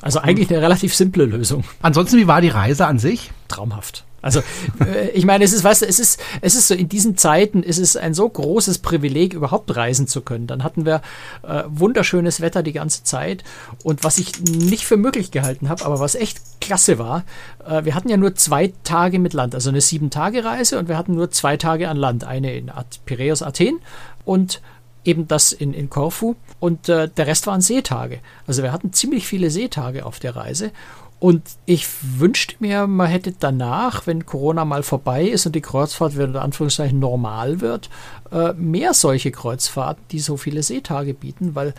Also 0.01 0.19
eigentlich 0.19 0.49
eine 0.49 0.61
relativ 0.61 0.95
simple 0.95 1.25
Lösung. 1.25 1.63
Ansonsten, 1.81 2.17
wie 2.17 2.27
war 2.27 2.41
die 2.41 2.49
Reise 2.49 2.87
an 2.87 2.99
sich? 2.99 3.31
Traumhaft. 3.47 4.05
Also 4.21 4.41
äh, 4.83 5.09
ich 5.11 5.25
meine, 5.25 5.43
es 5.43 5.53
ist, 5.53 5.63
weißt 5.63 5.83
du, 5.83 5.85
es 5.85 5.99
ist, 5.99 6.19
es 6.41 6.55
ist 6.55 6.67
so 6.67 6.73
in 6.73 6.89
diesen 6.89 7.17
Zeiten 7.17 7.63
ist 7.63 7.77
es 7.77 7.95
ein 7.95 8.13
so 8.13 8.27
großes 8.27 8.79
Privileg, 8.79 9.33
überhaupt 9.33 9.75
reisen 9.75 10.07
zu 10.07 10.21
können. 10.21 10.47
Dann 10.47 10.63
hatten 10.63 10.85
wir 10.85 11.01
äh, 11.43 11.63
wunderschönes 11.67 12.41
Wetter 12.41 12.63
die 12.63 12.73
ganze 12.73 13.03
Zeit 13.03 13.43
und 13.83 14.03
was 14.03 14.17
ich 14.17 14.39
nicht 14.41 14.85
für 14.85 14.97
möglich 14.97 15.31
gehalten 15.31 15.69
habe, 15.69 15.85
aber 15.85 15.99
was 15.99 16.15
echt 16.15 16.39
klasse 16.59 16.99
war, 16.99 17.23
äh, 17.65 17.85
wir 17.85 17.95
hatten 17.95 18.09
ja 18.09 18.17
nur 18.17 18.35
zwei 18.35 18.73
Tage 18.83 19.19
mit 19.19 19.33
Land, 19.33 19.55
also 19.55 19.69
eine 19.69 19.81
sieben 19.81 20.09
Tage 20.09 20.43
Reise 20.43 20.79
und 20.79 20.89
wir 20.89 20.97
hatten 20.97 21.15
nur 21.15 21.31
zwei 21.31 21.57
Tage 21.57 21.89
an 21.89 21.97
Land, 21.97 22.23
eine 22.23 22.53
in 22.55 22.71
Piräus 23.05 23.41
Athen 23.41 23.79
und 24.25 24.61
eben 25.05 25.27
das 25.27 25.51
in, 25.51 25.73
in 25.73 25.89
Korfu 25.89 26.35
und 26.59 26.89
äh, 26.89 27.07
der 27.09 27.27
Rest 27.27 27.47
waren 27.47 27.61
Seetage. 27.61 28.19
Also 28.47 28.63
wir 28.63 28.71
hatten 28.71 28.93
ziemlich 28.93 29.27
viele 29.27 29.49
Seetage 29.49 30.05
auf 30.05 30.19
der 30.19 30.35
Reise 30.35 30.71
und 31.19 31.43
ich 31.65 31.85
wünschte 32.01 32.55
mir, 32.59 32.87
man 32.87 33.07
hätte 33.07 33.33
danach, 33.37 34.07
wenn 34.07 34.25
Corona 34.25 34.63
mal 34.63 34.83
vorbei 34.83 35.25
ist 35.25 35.45
und 35.45 35.53
die 35.53 35.61
Kreuzfahrt 35.61 36.15
wieder 36.15 36.25
in 36.25 36.35
Anführungszeichen 36.37 36.97
normal 36.97 37.59
wird, 37.59 37.89
äh, 38.31 38.53
mehr 38.53 38.93
solche 38.93 39.31
Kreuzfahrten, 39.31 40.03
die 40.11 40.19
so 40.19 40.37
viele 40.37 40.63
Seetage 40.63 41.13
bieten, 41.13 41.55
weil 41.55 41.73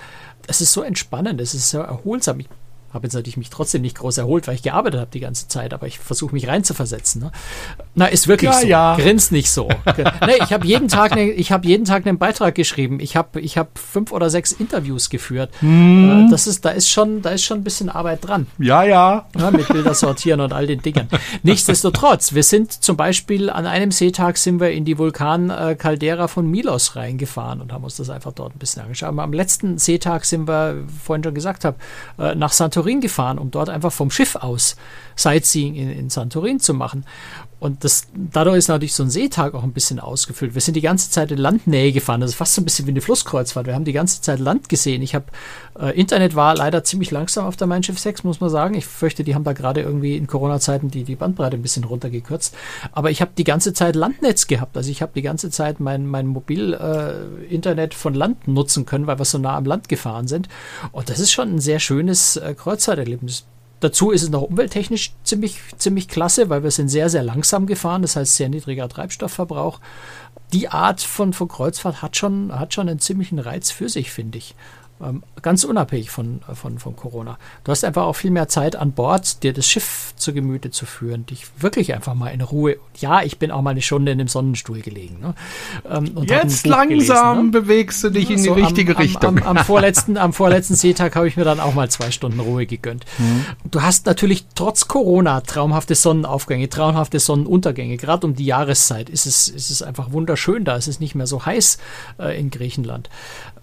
es 0.46 0.60
ist 0.60 0.74
so 0.74 0.82
entspannend, 0.82 1.40
es 1.40 1.54
ist 1.54 1.70
so 1.70 1.78
erholsam. 1.78 2.40
Ich 2.40 2.48
habe 2.92 3.06
jetzt 3.06 3.14
natürlich 3.14 3.36
mich 3.36 3.50
trotzdem 3.50 3.82
nicht 3.82 3.98
groß 3.98 4.18
erholt, 4.18 4.48
weil 4.48 4.56
ich 4.56 4.62
gearbeitet 4.62 5.00
habe 5.00 5.10
die 5.12 5.20
ganze 5.20 5.46
Zeit, 5.48 5.72
aber 5.72 5.86
ich 5.86 5.98
versuche 5.98 6.34
mich 6.34 6.48
reinzuversetzen. 6.48 7.22
Ne? 7.22 7.32
Na, 7.94 8.06
ist 8.06 8.26
wirklich 8.26 8.50
ja, 8.50 8.60
so. 8.60 8.66
Ja. 8.66 8.96
Grinst 8.96 9.30
nicht 9.30 9.50
so. 9.50 9.68
nee, 10.26 10.34
ich 10.42 10.52
habe 10.52 10.66
jeden 10.66 10.88
Tag, 10.88 11.14
ne, 11.14 11.30
ich 11.30 11.52
habe 11.52 11.66
jeden 11.66 11.84
Tag 11.84 12.06
einen 12.06 12.18
Beitrag 12.18 12.54
geschrieben. 12.56 12.98
Ich 13.00 13.14
habe, 13.16 13.40
ich 13.40 13.56
habe 13.56 13.70
fünf 13.74 14.10
oder 14.10 14.28
sechs 14.28 14.50
Interviews 14.52 15.08
geführt. 15.08 15.50
Hm. 15.60 16.28
Das 16.30 16.46
ist, 16.46 16.64
da 16.64 16.70
ist 16.70 16.88
schon, 16.88 17.22
da 17.22 17.30
ist 17.30 17.44
schon 17.44 17.58
ein 17.58 17.64
bisschen 17.64 17.88
Arbeit 17.88 18.26
dran. 18.26 18.48
Ja, 18.58 18.82
ja. 18.82 19.28
ja 19.38 19.50
mit 19.52 19.68
Bilder 19.68 19.94
sortieren 19.94 20.40
und 20.40 20.52
all 20.52 20.66
den 20.66 20.82
Dingen. 20.82 21.08
Nichtsdestotrotz, 21.44 22.34
wir 22.34 22.42
sind 22.42 22.72
zum 22.72 22.96
Beispiel 22.96 23.50
an 23.50 23.66
einem 23.66 23.92
Seetag 23.92 24.36
sind 24.36 24.60
wir 24.60 24.72
in 24.72 24.84
die 24.84 24.98
Vulkan-Caldera 24.98 26.26
von 26.26 26.50
Milos 26.50 26.96
reingefahren 26.96 27.60
und 27.60 27.72
haben 27.72 27.84
uns 27.84 27.96
das 27.96 28.10
einfach 28.10 28.32
dort 28.32 28.56
ein 28.56 28.58
bisschen 28.58 28.82
angeschaut. 28.82 29.10
Aber 29.10 29.22
am 29.22 29.32
letzten 29.32 29.78
Seetag 29.78 30.24
sind 30.24 30.48
wir, 30.48 30.76
vorhin 31.04 31.22
schon 31.22 31.34
gesagt 31.34 31.64
habe, 31.64 31.76
äh, 32.18 32.34
nach 32.34 32.52
Santo 32.52 32.79
Santorin 32.80 33.00
gefahren, 33.02 33.38
um 33.38 33.50
dort 33.50 33.68
einfach 33.68 33.92
vom 33.92 34.10
Schiff 34.10 34.36
aus 34.36 34.76
Sightseeing 35.14 35.74
in, 35.74 35.90
in 35.90 36.08
Santorin 36.08 36.60
zu 36.60 36.72
machen. 36.72 37.04
Und 37.60 37.84
das, 37.84 38.06
dadurch 38.14 38.56
ist 38.56 38.68
natürlich 38.68 38.94
so 38.94 39.02
ein 39.02 39.10
Seetag 39.10 39.52
auch 39.52 39.62
ein 39.62 39.72
bisschen 39.72 40.00
ausgefüllt. 40.00 40.54
Wir 40.54 40.62
sind 40.62 40.74
die 40.74 40.80
ganze 40.80 41.10
Zeit 41.10 41.30
in 41.30 41.36
Landnähe 41.36 41.92
gefahren. 41.92 42.22
Das 42.22 42.30
ist 42.30 42.36
fast 42.36 42.54
so 42.54 42.62
ein 42.62 42.64
bisschen 42.64 42.86
wie 42.86 42.90
eine 42.90 43.02
Flusskreuzfahrt. 43.02 43.66
Wir 43.66 43.74
haben 43.74 43.84
die 43.84 43.92
ganze 43.92 44.22
Zeit 44.22 44.40
Land 44.40 44.70
gesehen. 44.70 45.02
Ich 45.02 45.14
habe, 45.14 45.26
äh, 45.78 45.90
Internet 45.90 46.34
war 46.34 46.56
leider 46.56 46.84
ziemlich 46.84 47.10
langsam 47.10 47.44
auf 47.44 47.56
der 47.56 47.66
Mein 47.66 47.82
Schiff 47.82 47.98
6, 47.98 48.24
muss 48.24 48.40
man 48.40 48.48
sagen. 48.48 48.74
Ich 48.74 48.86
fürchte, 48.86 49.24
die 49.24 49.34
haben 49.34 49.44
da 49.44 49.52
gerade 49.52 49.82
irgendwie 49.82 50.16
in 50.16 50.26
Corona-Zeiten 50.26 50.90
die, 50.90 51.04
die 51.04 51.16
Bandbreite 51.16 51.56
ein 51.56 51.62
bisschen 51.62 51.84
runtergekürzt. 51.84 52.56
Aber 52.92 53.10
ich 53.10 53.20
habe 53.20 53.32
die 53.36 53.44
ganze 53.44 53.74
Zeit 53.74 53.94
Landnetz 53.94 54.46
gehabt. 54.46 54.78
Also 54.78 54.90
ich 54.90 55.02
habe 55.02 55.12
die 55.14 55.22
ganze 55.22 55.50
Zeit 55.50 55.80
mein, 55.80 56.06
mein 56.06 56.28
Mobil-Internet 56.28 57.92
äh, 57.92 57.96
von 57.96 58.14
Land 58.14 58.48
nutzen 58.48 58.86
können, 58.86 59.06
weil 59.06 59.18
wir 59.18 59.26
so 59.26 59.36
nah 59.36 59.56
am 59.56 59.66
Land 59.66 59.90
gefahren 59.90 60.28
sind. 60.28 60.48
Und 60.92 61.10
das 61.10 61.20
ist 61.20 61.30
schon 61.30 61.56
ein 61.56 61.60
sehr 61.60 61.78
schönes 61.78 62.36
äh, 62.36 62.54
Kreuzfahrterlebnis. 62.54 63.44
Dazu 63.80 64.10
ist 64.10 64.22
es 64.22 64.28
noch 64.28 64.42
umwelttechnisch 64.42 65.12
ziemlich, 65.24 65.58
ziemlich 65.78 66.06
klasse, 66.08 66.50
weil 66.50 66.62
wir 66.62 66.70
sind 66.70 66.88
sehr, 66.88 67.08
sehr 67.08 67.22
langsam 67.22 67.66
gefahren, 67.66 68.02
das 68.02 68.16
heißt 68.16 68.36
sehr 68.36 68.50
niedriger 68.50 68.88
Treibstoffverbrauch. 68.88 69.80
Die 70.52 70.68
Art 70.68 71.00
von, 71.00 71.32
von 71.32 71.48
Kreuzfahrt 71.48 72.02
hat 72.02 72.16
schon, 72.16 72.58
hat 72.58 72.74
schon 72.74 72.88
einen 72.88 72.98
ziemlichen 72.98 73.38
Reiz 73.38 73.70
für 73.70 73.88
sich, 73.88 74.10
finde 74.10 74.38
ich. 74.38 74.54
Ähm, 75.02 75.22
ganz 75.40 75.64
unabhängig 75.64 76.10
von, 76.10 76.40
von, 76.52 76.78
von 76.78 76.94
Corona. 76.94 77.38
Du 77.64 77.72
hast 77.72 77.84
einfach 77.84 78.02
auch 78.02 78.14
viel 78.14 78.30
mehr 78.30 78.48
Zeit 78.48 78.76
an 78.76 78.92
Bord, 78.92 79.42
dir 79.42 79.54
das 79.54 79.66
Schiff 79.66 80.12
zu 80.16 80.34
Gemüte 80.34 80.70
zu 80.70 80.84
führen, 80.84 81.24
dich 81.24 81.46
wirklich 81.58 81.94
einfach 81.94 82.12
mal 82.12 82.28
in 82.28 82.42
Ruhe. 82.42 82.76
Ja, 82.98 83.22
ich 83.22 83.38
bin 83.38 83.50
auch 83.50 83.62
mal 83.62 83.70
eine 83.70 83.80
Stunde 83.80 84.12
in 84.12 84.18
dem 84.18 84.28
Sonnenstuhl 84.28 84.80
gelegen. 84.80 85.18
Ne? 85.20 85.34
Ähm, 85.90 86.10
Jetzt 86.26 86.66
langsam 86.66 86.88
gelesen, 86.88 87.46
ne? 87.46 87.50
bewegst 87.50 88.04
du 88.04 88.10
dich 88.10 88.30
in 88.30 88.38
so 88.38 88.54
die 88.54 88.60
richtige 88.60 88.94
am, 88.94 89.02
Richtung. 89.02 89.38
Am, 89.38 89.42
am, 89.44 89.56
am, 89.56 89.64
vorletzten, 89.64 90.18
am 90.18 90.34
vorletzten 90.34 90.74
Seetag 90.74 91.16
habe 91.16 91.28
ich 91.28 91.36
mir 91.38 91.44
dann 91.44 91.60
auch 91.60 91.72
mal 91.72 91.90
zwei 91.90 92.10
Stunden 92.10 92.40
Ruhe 92.40 92.66
gegönnt. 92.66 93.06
Mhm. 93.16 93.46
Du 93.70 93.80
hast 93.80 94.04
natürlich 94.04 94.44
trotz 94.54 94.86
Corona 94.86 95.40
traumhafte 95.40 95.94
Sonnenaufgänge, 95.94 96.68
traumhafte 96.68 97.20
Sonnenuntergänge. 97.20 97.96
Gerade 97.96 98.26
um 98.26 98.34
die 98.34 98.44
Jahreszeit 98.44 99.08
ist 99.08 99.24
es, 99.24 99.48
ist 99.48 99.70
es 99.70 99.82
einfach 99.82 100.12
wunderschön 100.12 100.66
da. 100.66 100.76
Es 100.76 100.88
ist 100.88 101.00
nicht 101.00 101.14
mehr 101.14 101.26
so 101.26 101.46
heiß 101.46 101.78
äh, 102.18 102.38
in 102.38 102.50
Griechenland. 102.50 103.08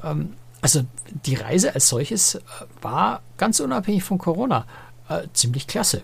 Ähm, 0.04 0.34
also 0.68 0.86
die 1.26 1.36
Reise 1.36 1.74
als 1.74 1.88
solches 1.88 2.36
äh, 2.36 2.40
war 2.82 3.22
ganz 3.38 3.62
unabhängig 3.62 4.04
von 4.04 4.18
Corona 4.18 4.66
äh, 5.08 5.22
ziemlich 5.32 5.66
klasse. 5.66 6.02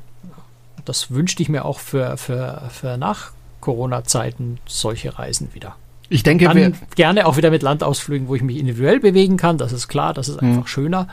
Das 0.86 1.12
wünschte 1.12 1.44
ich 1.44 1.50
mir 1.50 1.66
auch 1.66 1.80
für, 1.80 2.16
für, 2.16 2.70
für 2.72 2.98
nach 2.98 3.32
Corona-Zeiten 3.60 4.60
solche 4.66 5.20
Reisen 5.20 5.54
wieder. 5.54 5.76
Ich 6.08 6.24
denke, 6.24 6.46
Dann 6.46 6.56
wir 6.56 6.72
gerne 6.96 7.26
auch 7.26 7.36
wieder 7.36 7.52
mit 7.52 7.62
Landausflügen, 7.62 8.30
wo 8.30 8.36
ich 8.36 8.42
mich 8.42 8.58
individuell 8.58 9.02
bewegen 9.02 9.36
kann. 9.36 9.58
Das 9.58 9.74
ist 9.74 9.90
klar, 9.90 10.14
das 10.14 10.30
ist 10.30 10.38
einfach 10.38 10.64
mhm. 10.64 10.68
schöner. 10.68 11.08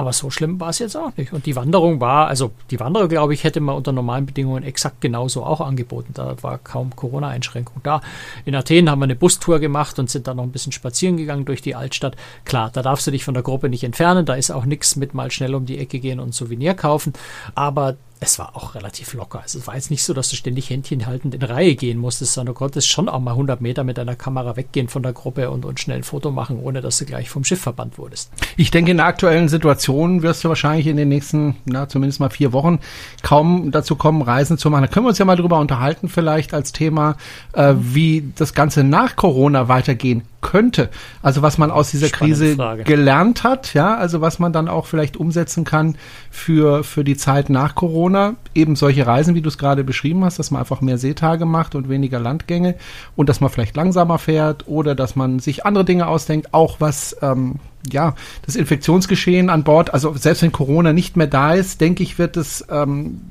Aber 0.00 0.14
so 0.14 0.30
schlimm 0.30 0.58
war 0.58 0.70
es 0.70 0.78
jetzt 0.78 0.96
auch 0.96 1.14
nicht. 1.18 1.30
Und 1.34 1.44
die 1.44 1.56
Wanderung 1.56 2.00
war, 2.00 2.28
also 2.28 2.52
die 2.70 2.80
Wanderung, 2.80 3.10
glaube 3.10 3.34
ich, 3.34 3.44
hätte 3.44 3.60
man 3.60 3.76
unter 3.76 3.92
normalen 3.92 4.24
Bedingungen 4.24 4.62
exakt 4.62 5.02
genauso 5.02 5.44
auch 5.44 5.60
angeboten. 5.60 6.14
Da 6.14 6.42
war 6.42 6.56
kaum 6.56 6.96
Corona-Einschränkung 6.96 7.82
da. 7.82 8.00
In 8.46 8.54
Athen 8.54 8.88
haben 8.88 9.00
wir 9.00 9.04
eine 9.04 9.14
Bustour 9.14 9.58
gemacht 9.58 9.98
und 9.98 10.08
sind 10.08 10.26
dann 10.26 10.38
noch 10.38 10.44
ein 10.44 10.52
bisschen 10.52 10.72
spazieren 10.72 11.18
gegangen 11.18 11.44
durch 11.44 11.60
die 11.60 11.74
Altstadt. 11.74 12.16
Klar, 12.46 12.70
da 12.72 12.80
darfst 12.80 13.06
du 13.06 13.10
dich 13.10 13.24
von 13.24 13.34
der 13.34 13.42
Gruppe 13.42 13.68
nicht 13.68 13.84
entfernen. 13.84 14.24
Da 14.24 14.36
ist 14.36 14.50
auch 14.50 14.64
nichts 14.64 14.96
mit 14.96 15.12
mal 15.12 15.30
schnell 15.30 15.54
um 15.54 15.66
die 15.66 15.76
Ecke 15.76 15.98
gehen 15.98 16.18
und 16.18 16.34
Souvenir 16.34 16.72
kaufen. 16.72 17.12
Aber 17.54 17.98
es 18.22 18.38
war 18.38 18.54
auch 18.54 18.74
relativ 18.74 19.14
locker. 19.14 19.40
Also 19.40 19.58
es 19.58 19.66
war 19.66 19.74
jetzt 19.74 19.90
nicht 19.90 20.04
so, 20.04 20.12
dass 20.12 20.28
du 20.28 20.36
ständig 20.36 20.68
Händchen 20.68 21.06
haltend 21.06 21.34
in 21.34 21.42
Reihe 21.42 21.74
gehen 21.74 21.98
musstest, 21.98 22.34
sondern 22.34 22.54
du 22.54 22.58
konntest 22.58 22.86
schon 22.86 23.08
auch 23.08 23.18
mal 23.18 23.30
100 23.30 23.62
Meter 23.62 23.82
mit 23.82 23.96
deiner 23.96 24.14
Kamera 24.14 24.56
weggehen 24.56 24.88
von 24.88 25.02
der 25.02 25.14
Gruppe 25.14 25.50
und, 25.50 25.64
und 25.64 25.80
schnell 25.80 25.96
ein 25.96 26.02
Foto 26.02 26.30
machen, 26.30 26.60
ohne 26.60 26.82
dass 26.82 26.98
du 26.98 27.06
gleich 27.06 27.30
vom 27.30 27.44
Schiff 27.44 27.62
verbannt 27.62 27.96
wurdest. 27.96 28.30
Ich 28.58 28.70
denke, 28.70 28.90
in 28.90 28.98
der 28.98 29.06
aktuellen 29.06 29.48
Situation 29.48 30.20
wirst 30.22 30.44
du 30.44 30.50
wahrscheinlich 30.50 30.86
in 30.86 30.98
den 30.98 31.08
nächsten, 31.08 31.56
na, 31.64 31.88
zumindest 31.88 32.20
mal 32.20 32.28
vier 32.28 32.52
Wochen 32.52 32.80
kaum 33.22 33.70
dazu 33.70 33.96
kommen, 33.96 34.20
Reisen 34.20 34.58
zu 34.58 34.68
machen. 34.68 34.82
Da 34.82 34.88
können 34.88 35.06
wir 35.06 35.10
uns 35.10 35.18
ja 35.18 35.24
mal 35.24 35.36
drüber 35.36 35.58
unterhalten, 35.58 36.10
vielleicht 36.10 36.52
als 36.52 36.72
Thema, 36.72 37.16
äh, 37.54 37.74
wie 37.78 38.32
das 38.36 38.52
Ganze 38.52 38.84
nach 38.84 39.16
Corona 39.16 39.68
weitergehen 39.68 40.22
könnte. 40.40 40.88
Also 41.22 41.42
was 41.42 41.58
man 41.58 41.70
aus 41.70 41.90
dieser 41.90 42.08
Spannende 42.08 42.38
Krise 42.38 42.56
Frage. 42.56 42.84
gelernt 42.84 43.44
hat, 43.44 43.74
ja, 43.74 43.96
also 43.96 44.20
was 44.20 44.38
man 44.38 44.52
dann 44.52 44.68
auch 44.68 44.86
vielleicht 44.86 45.16
umsetzen 45.16 45.64
kann 45.64 45.96
für, 46.30 46.84
für 46.84 47.04
die 47.04 47.16
Zeit 47.16 47.50
nach 47.50 47.74
Corona. 47.74 48.34
Eben 48.54 48.76
solche 48.76 49.06
Reisen, 49.06 49.34
wie 49.34 49.42
du 49.42 49.48
es 49.48 49.58
gerade 49.58 49.84
beschrieben 49.84 50.24
hast, 50.24 50.38
dass 50.38 50.50
man 50.50 50.60
einfach 50.60 50.80
mehr 50.80 50.98
Seetage 50.98 51.44
macht 51.44 51.74
und 51.74 51.88
weniger 51.88 52.18
Landgänge 52.18 52.74
und 53.16 53.28
dass 53.28 53.40
man 53.40 53.50
vielleicht 53.50 53.76
langsamer 53.76 54.18
fährt 54.18 54.66
oder 54.66 54.94
dass 54.94 55.16
man 55.16 55.38
sich 55.38 55.66
andere 55.66 55.84
Dinge 55.84 56.06
ausdenkt, 56.06 56.52
auch 56.54 56.76
was 56.80 57.16
ähm, 57.22 57.56
ja, 57.90 58.14
das 58.44 58.56
Infektionsgeschehen 58.56 59.50
an 59.50 59.64
Bord, 59.64 59.94
also 59.94 60.14
selbst 60.14 60.42
wenn 60.42 60.52
Corona 60.52 60.92
nicht 60.92 61.16
mehr 61.16 61.26
da 61.26 61.54
ist, 61.54 61.80
denke 61.80 62.02
ich, 62.02 62.18
wird 62.18 62.36
es 62.36 62.64
ähm, 62.70 63.30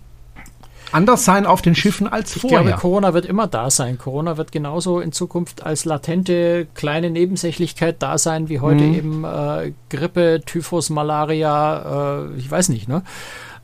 anders 0.92 1.26
sein 1.26 1.46
auf 1.46 1.62
den 1.62 1.76
Schiffen 1.76 2.08
als 2.08 2.36
ich 2.36 2.42
vorher. 2.42 2.62
Ich 2.62 2.68
glaube, 2.68 2.82
Corona 2.82 3.14
wird 3.14 3.26
immer 3.26 3.48
da 3.48 3.70
sein. 3.70 3.98
Corona 3.98 4.38
wird 4.38 4.52
genauso 4.52 5.00
in 5.00 5.12
Zukunft 5.12 5.64
als 5.64 5.86
latente 5.86 6.68
kleine 6.74 7.10
Nebensächlichkeit 7.10 7.98
da 8.00 8.18
sein, 8.18 8.50
wie 8.50 8.60
heute 8.60 8.84
mhm. 8.84 8.94
eben 8.96 9.24
äh, 9.24 9.74
Grippe, 9.90 10.42
Typhus, 10.46 10.90
Malaria, 10.90 12.24
äh, 12.26 12.38
ich 12.38 12.50
weiß 12.50 12.70
nicht, 12.70 12.88
ne? 12.88 13.04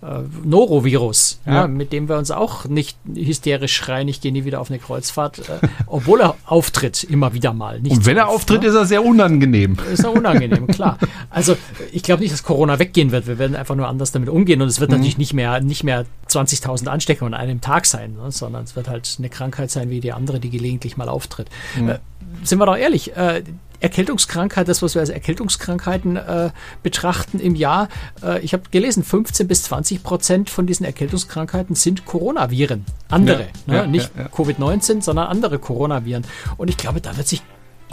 Äh, 0.05 0.23
Norovirus, 0.43 1.39
ja. 1.45 1.53
ja. 1.53 1.67
mit 1.67 1.91
dem 1.91 2.07
wir 2.07 2.17
uns 2.17 2.31
auch 2.31 2.65
nicht 2.65 2.97
hysterisch 3.13 3.75
schreien, 3.75 4.07
ich 4.07 4.21
gehe 4.21 4.31
nie 4.31 4.45
wieder 4.45 4.61
auf 4.61 4.69
eine 4.69 4.79
Kreuzfahrt, 4.79 5.39
äh, 5.39 5.67
obwohl 5.87 6.21
er 6.21 6.35
auftritt, 6.45 7.03
immer 7.03 7.33
wieder 7.33 7.53
mal. 7.53 7.79
Nicht 7.79 7.95
Und 7.95 8.05
wenn 8.05 8.17
er 8.17 8.27
auftritt, 8.27 8.61
ne? 8.61 8.67
ist 8.67 8.75
er 8.75 8.85
sehr 8.85 9.03
unangenehm. 9.03 9.77
Ist 9.91 10.03
er 10.03 10.11
unangenehm, 10.11 10.67
klar. 10.67 10.97
Also 11.29 11.57
ich 11.91 12.03
glaube 12.03 12.21
nicht, 12.21 12.33
dass 12.33 12.43
Corona 12.43 12.79
weggehen 12.79 13.11
wird. 13.11 13.27
Wir 13.27 13.39
werden 13.39 13.55
einfach 13.55 13.75
nur 13.75 13.87
anders 13.87 14.11
damit 14.11 14.29
umgehen 14.29 14.61
und 14.61 14.67
es 14.67 14.79
wird 14.79 14.91
mhm. 14.91 14.97
natürlich 14.97 15.17
nicht 15.17 15.33
mehr, 15.33 15.59
nicht 15.61 15.83
mehr 15.83 16.05
20.000 16.29 16.87
Ansteckungen 16.87 17.33
an 17.33 17.41
einem 17.41 17.61
Tag 17.61 17.85
sein, 17.85 18.13
ne? 18.13 18.31
sondern 18.31 18.63
es 18.63 18.75
wird 18.75 18.87
halt 18.87 19.15
eine 19.17 19.29
Krankheit 19.29 19.71
sein 19.71 19.89
wie 19.89 19.99
die 19.99 20.13
andere, 20.13 20.39
die 20.39 20.49
gelegentlich 20.49 20.97
mal 20.97 21.09
auftritt. 21.09 21.47
Mhm. 21.79 21.89
Äh, 21.89 21.99
sind 22.43 22.59
wir 22.59 22.65
doch 22.65 22.77
ehrlich, 22.77 23.15
äh, 23.15 23.43
Erkältungskrankheit, 23.79 24.67
das, 24.67 24.81
was 24.81 24.95
wir 24.95 25.01
als 25.01 25.09
Erkältungskrankheiten 25.09 26.17
äh, 26.17 26.49
betrachten 26.83 27.39
im 27.39 27.55
Jahr. 27.55 27.89
Äh, 28.23 28.39
ich 28.41 28.53
habe 28.53 28.63
gelesen, 28.71 29.03
15 29.03 29.47
bis 29.47 29.63
20 29.63 30.03
Prozent 30.03 30.49
von 30.49 30.65
diesen 30.65 30.85
Erkältungskrankheiten 30.85 31.75
sind 31.75 32.05
Coronaviren. 32.05 32.85
Andere, 33.09 33.41
ja, 33.41 33.47
ne? 33.65 33.75
ja, 33.77 33.87
nicht 33.87 34.11
ja, 34.17 34.25
Covid-19, 34.27 35.01
sondern 35.01 35.27
andere 35.27 35.59
Coronaviren. 35.59 36.25
Und 36.57 36.69
ich 36.69 36.77
glaube, 36.77 37.01
da 37.01 37.15
wird 37.17 37.27
sich 37.27 37.41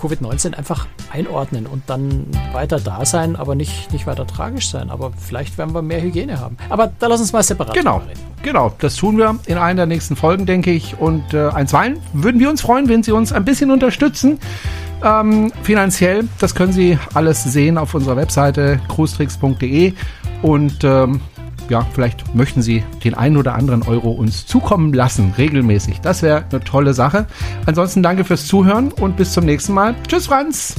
Covid-19 0.01 0.55
einfach 0.55 0.87
einordnen 1.13 1.67
und 1.67 1.85
dann 1.87 2.27
weiter 2.53 2.81
da 2.81 3.05
sein, 3.05 3.37
aber 3.37 3.55
nicht, 3.55 3.93
nicht 3.93 4.07
weiter 4.07 4.27
tragisch 4.27 4.69
sein. 4.69 4.91
Aber 4.91 5.13
vielleicht 5.17 5.59
werden 5.59 5.75
wir 5.75 5.83
mehr 5.83 6.01
Hygiene 6.01 6.41
haben. 6.41 6.57
Aber 6.69 6.91
da 6.99 7.07
lass 7.07 7.21
uns 7.21 7.33
mal 7.33 7.43
separat 7.43 7.75
genau. 7.75 7.99
reden. 7.99 8.19
Genau, 8.43 8.75
das 8.79 8.97
tun 8.97 9.19
wir 9.19 9.39
in 9.47 9.59
einer 9.59 9.77
der 9.77 9.87
nächsten 9.87 10.17
Folgen, 10.17 10.47
denke 10.47 10.73
ich. 10.73 10.99
Und 10.99 11.35
äh, 11.35 11.49
einstweilen 11.49 12.01
würden 12.13 12.41
wir 12.41 12.51
uns 12.51 12.63
freuen, 12.63 12.89
wenn 12.89 13.03
Sie 13.03 13.13
uns 13.13 13.33
ein 13.33 13.45
bisschen 13.45 13.71
unterstützen. 13.71 14.41
Ähm, 15.05 15.53
finanziell, 15.63 16.29
das 16.39 16.55
können 16.55 16.73
Sie 16.73 16.99
alles 17.15 17.43
sehen 17.43 17.77
auf 17.77 17.95
unserer 17.95 18.17
Webseite 18.17 18.81
cruestricks.de 18.89 19.95
und 20.43 20.85
ähm, 20.85 21.21
ja, 21.69 21.87
vielleicht 21.93 22.35
möchten 22.35 22.63
Sie 22.63 22.85
den 23.03 23.15
einen 23.15 23.37
oder 23.37 23.55
anderen 23.55 23.83
Euro 23.83 24.11
uns 24.11 24.47
zukommen 24.47 24.93
lassen, 24.93 25.35
regelmäßig. 25.37 26.01
Das 26.01 26.23
wäre 26.23 26.45
eine 26.51 26.61
tolle 26.61 26.95
Sache. 26.95 27.27
Ansonsten 27.67 28.03
danke 28.03 28.25
fürs 28.25 28.47
Zuhören 28.47 28.93
und 28.93 29.17
bis 29.17 29.33
zum 29.33 29.45
nächsten 29.45 29.73
Mal. 29.73 29.95
Tschüss, 30.07 30.27
Franz! 30.27 30.75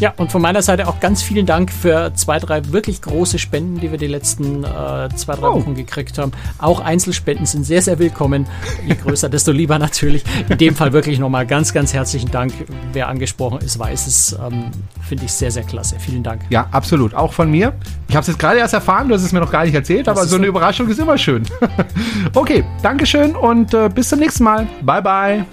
Ja, 0.00 0.12
und 0.16 0.32
von 0.32 0.42
meiner 0.42 0.62
Seite 0.62 0.88
auch 0.88 0.98
ganz 0.98 1.22
vielen 1.22 1.46
Dank 1.46 1.70
für 1.70 2.12
zwei, 2.14 2.38
drei 2.40 2.72
wirklich 2.72 3.00
große 3.00 3.38
Spenden, 3.38 3.80
die 3.80 3.90
wir 3.90 3.98
die 3.98 4.08
letzten 4.08 4.64
äh, 4.64 5.08
zwei, 5.14 5.36
drei 5.36 5.48
oh. 5.48 5.54
Wochen 5.54 5.74
gekriegt 5.74 6.18
haben. 6.18 6.32
Auch 6.58 6.80
Einzelspenden 6.80 7.46
sind 7.46 7.64
sehr, 7.64 7.80
sehr 7.80 7.98
willkommen. 8.00 8.46
Je 8.86 8.94
größer, 8.94 9.28
desto 9.30 9.52
lieber 9.52 9.78
natürlich. 9.78 10.24
In 10.48 10.58
dem 10.58 10.74
Fall 10.74 10.92
wirklich 10.92 11.20
nochmal 11.20 11.46
ganz, 11.46 11.72
ganz 11.72 11.94
herzlichen 11.94 12.30
Dank. 12.30 12.52
Wer 12.92 13.08
angesprochen 13.08 13.60
ist, 13.60 13.78
weiß 13.78 14.06
es. 14.08 14.32
Ähm, 14.32 14.64
Finde 15.06 15.26
ich 15.26 15.32
sehr, 15.32 15.52
sehr 15.52 15.62
klasse. 15.62 15.96
Vielen 16.00 16.24
Dank. 16.24 16.42
Ja, 16.50 16.66
absolut. 16.72 17.14
Auch 17.14 17.32
von 17.32 17.50
mir. 17.50 17.72
Ich 18.08 18.16
habe 18.16 18.22
es 18.22 18.28
jetzt 18.28 18.38
gerade 18.38 18.58
erst 18.58 18.74
erfahren, 18.74 19.08
du 19.08 19.14
hast 19.14 19.22
es 19.22 19.32
mir 19.32 19.40
noch 19.40 19.52
gar 19.52 19.64
nicht 19.64 19.74
erzählt, 19.74 20.06
das 20.06 20.18
aber 20.18 20.26
so 20.26 20.36
eine 20.36 20.46
Überraschung 20.46 20.88
ist 20.88 20.98
immer 20.98 21.18
schön. 21.18 21.44
okay, 22.34 22.64
Dankeschön 22.82 23.36
und 23.36 23.72
äh, 23.74 23.88
bis 23.88 24.08
zum 24.08 24.18
nächsten 24.18 24.44
Mal. 24.44 24.66
Bye, 24.82 25.02
bye. 25.02 25.44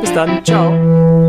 Bis 0.00 0.12
dann. 0.12 0.44
Ciao. 0.44 1.27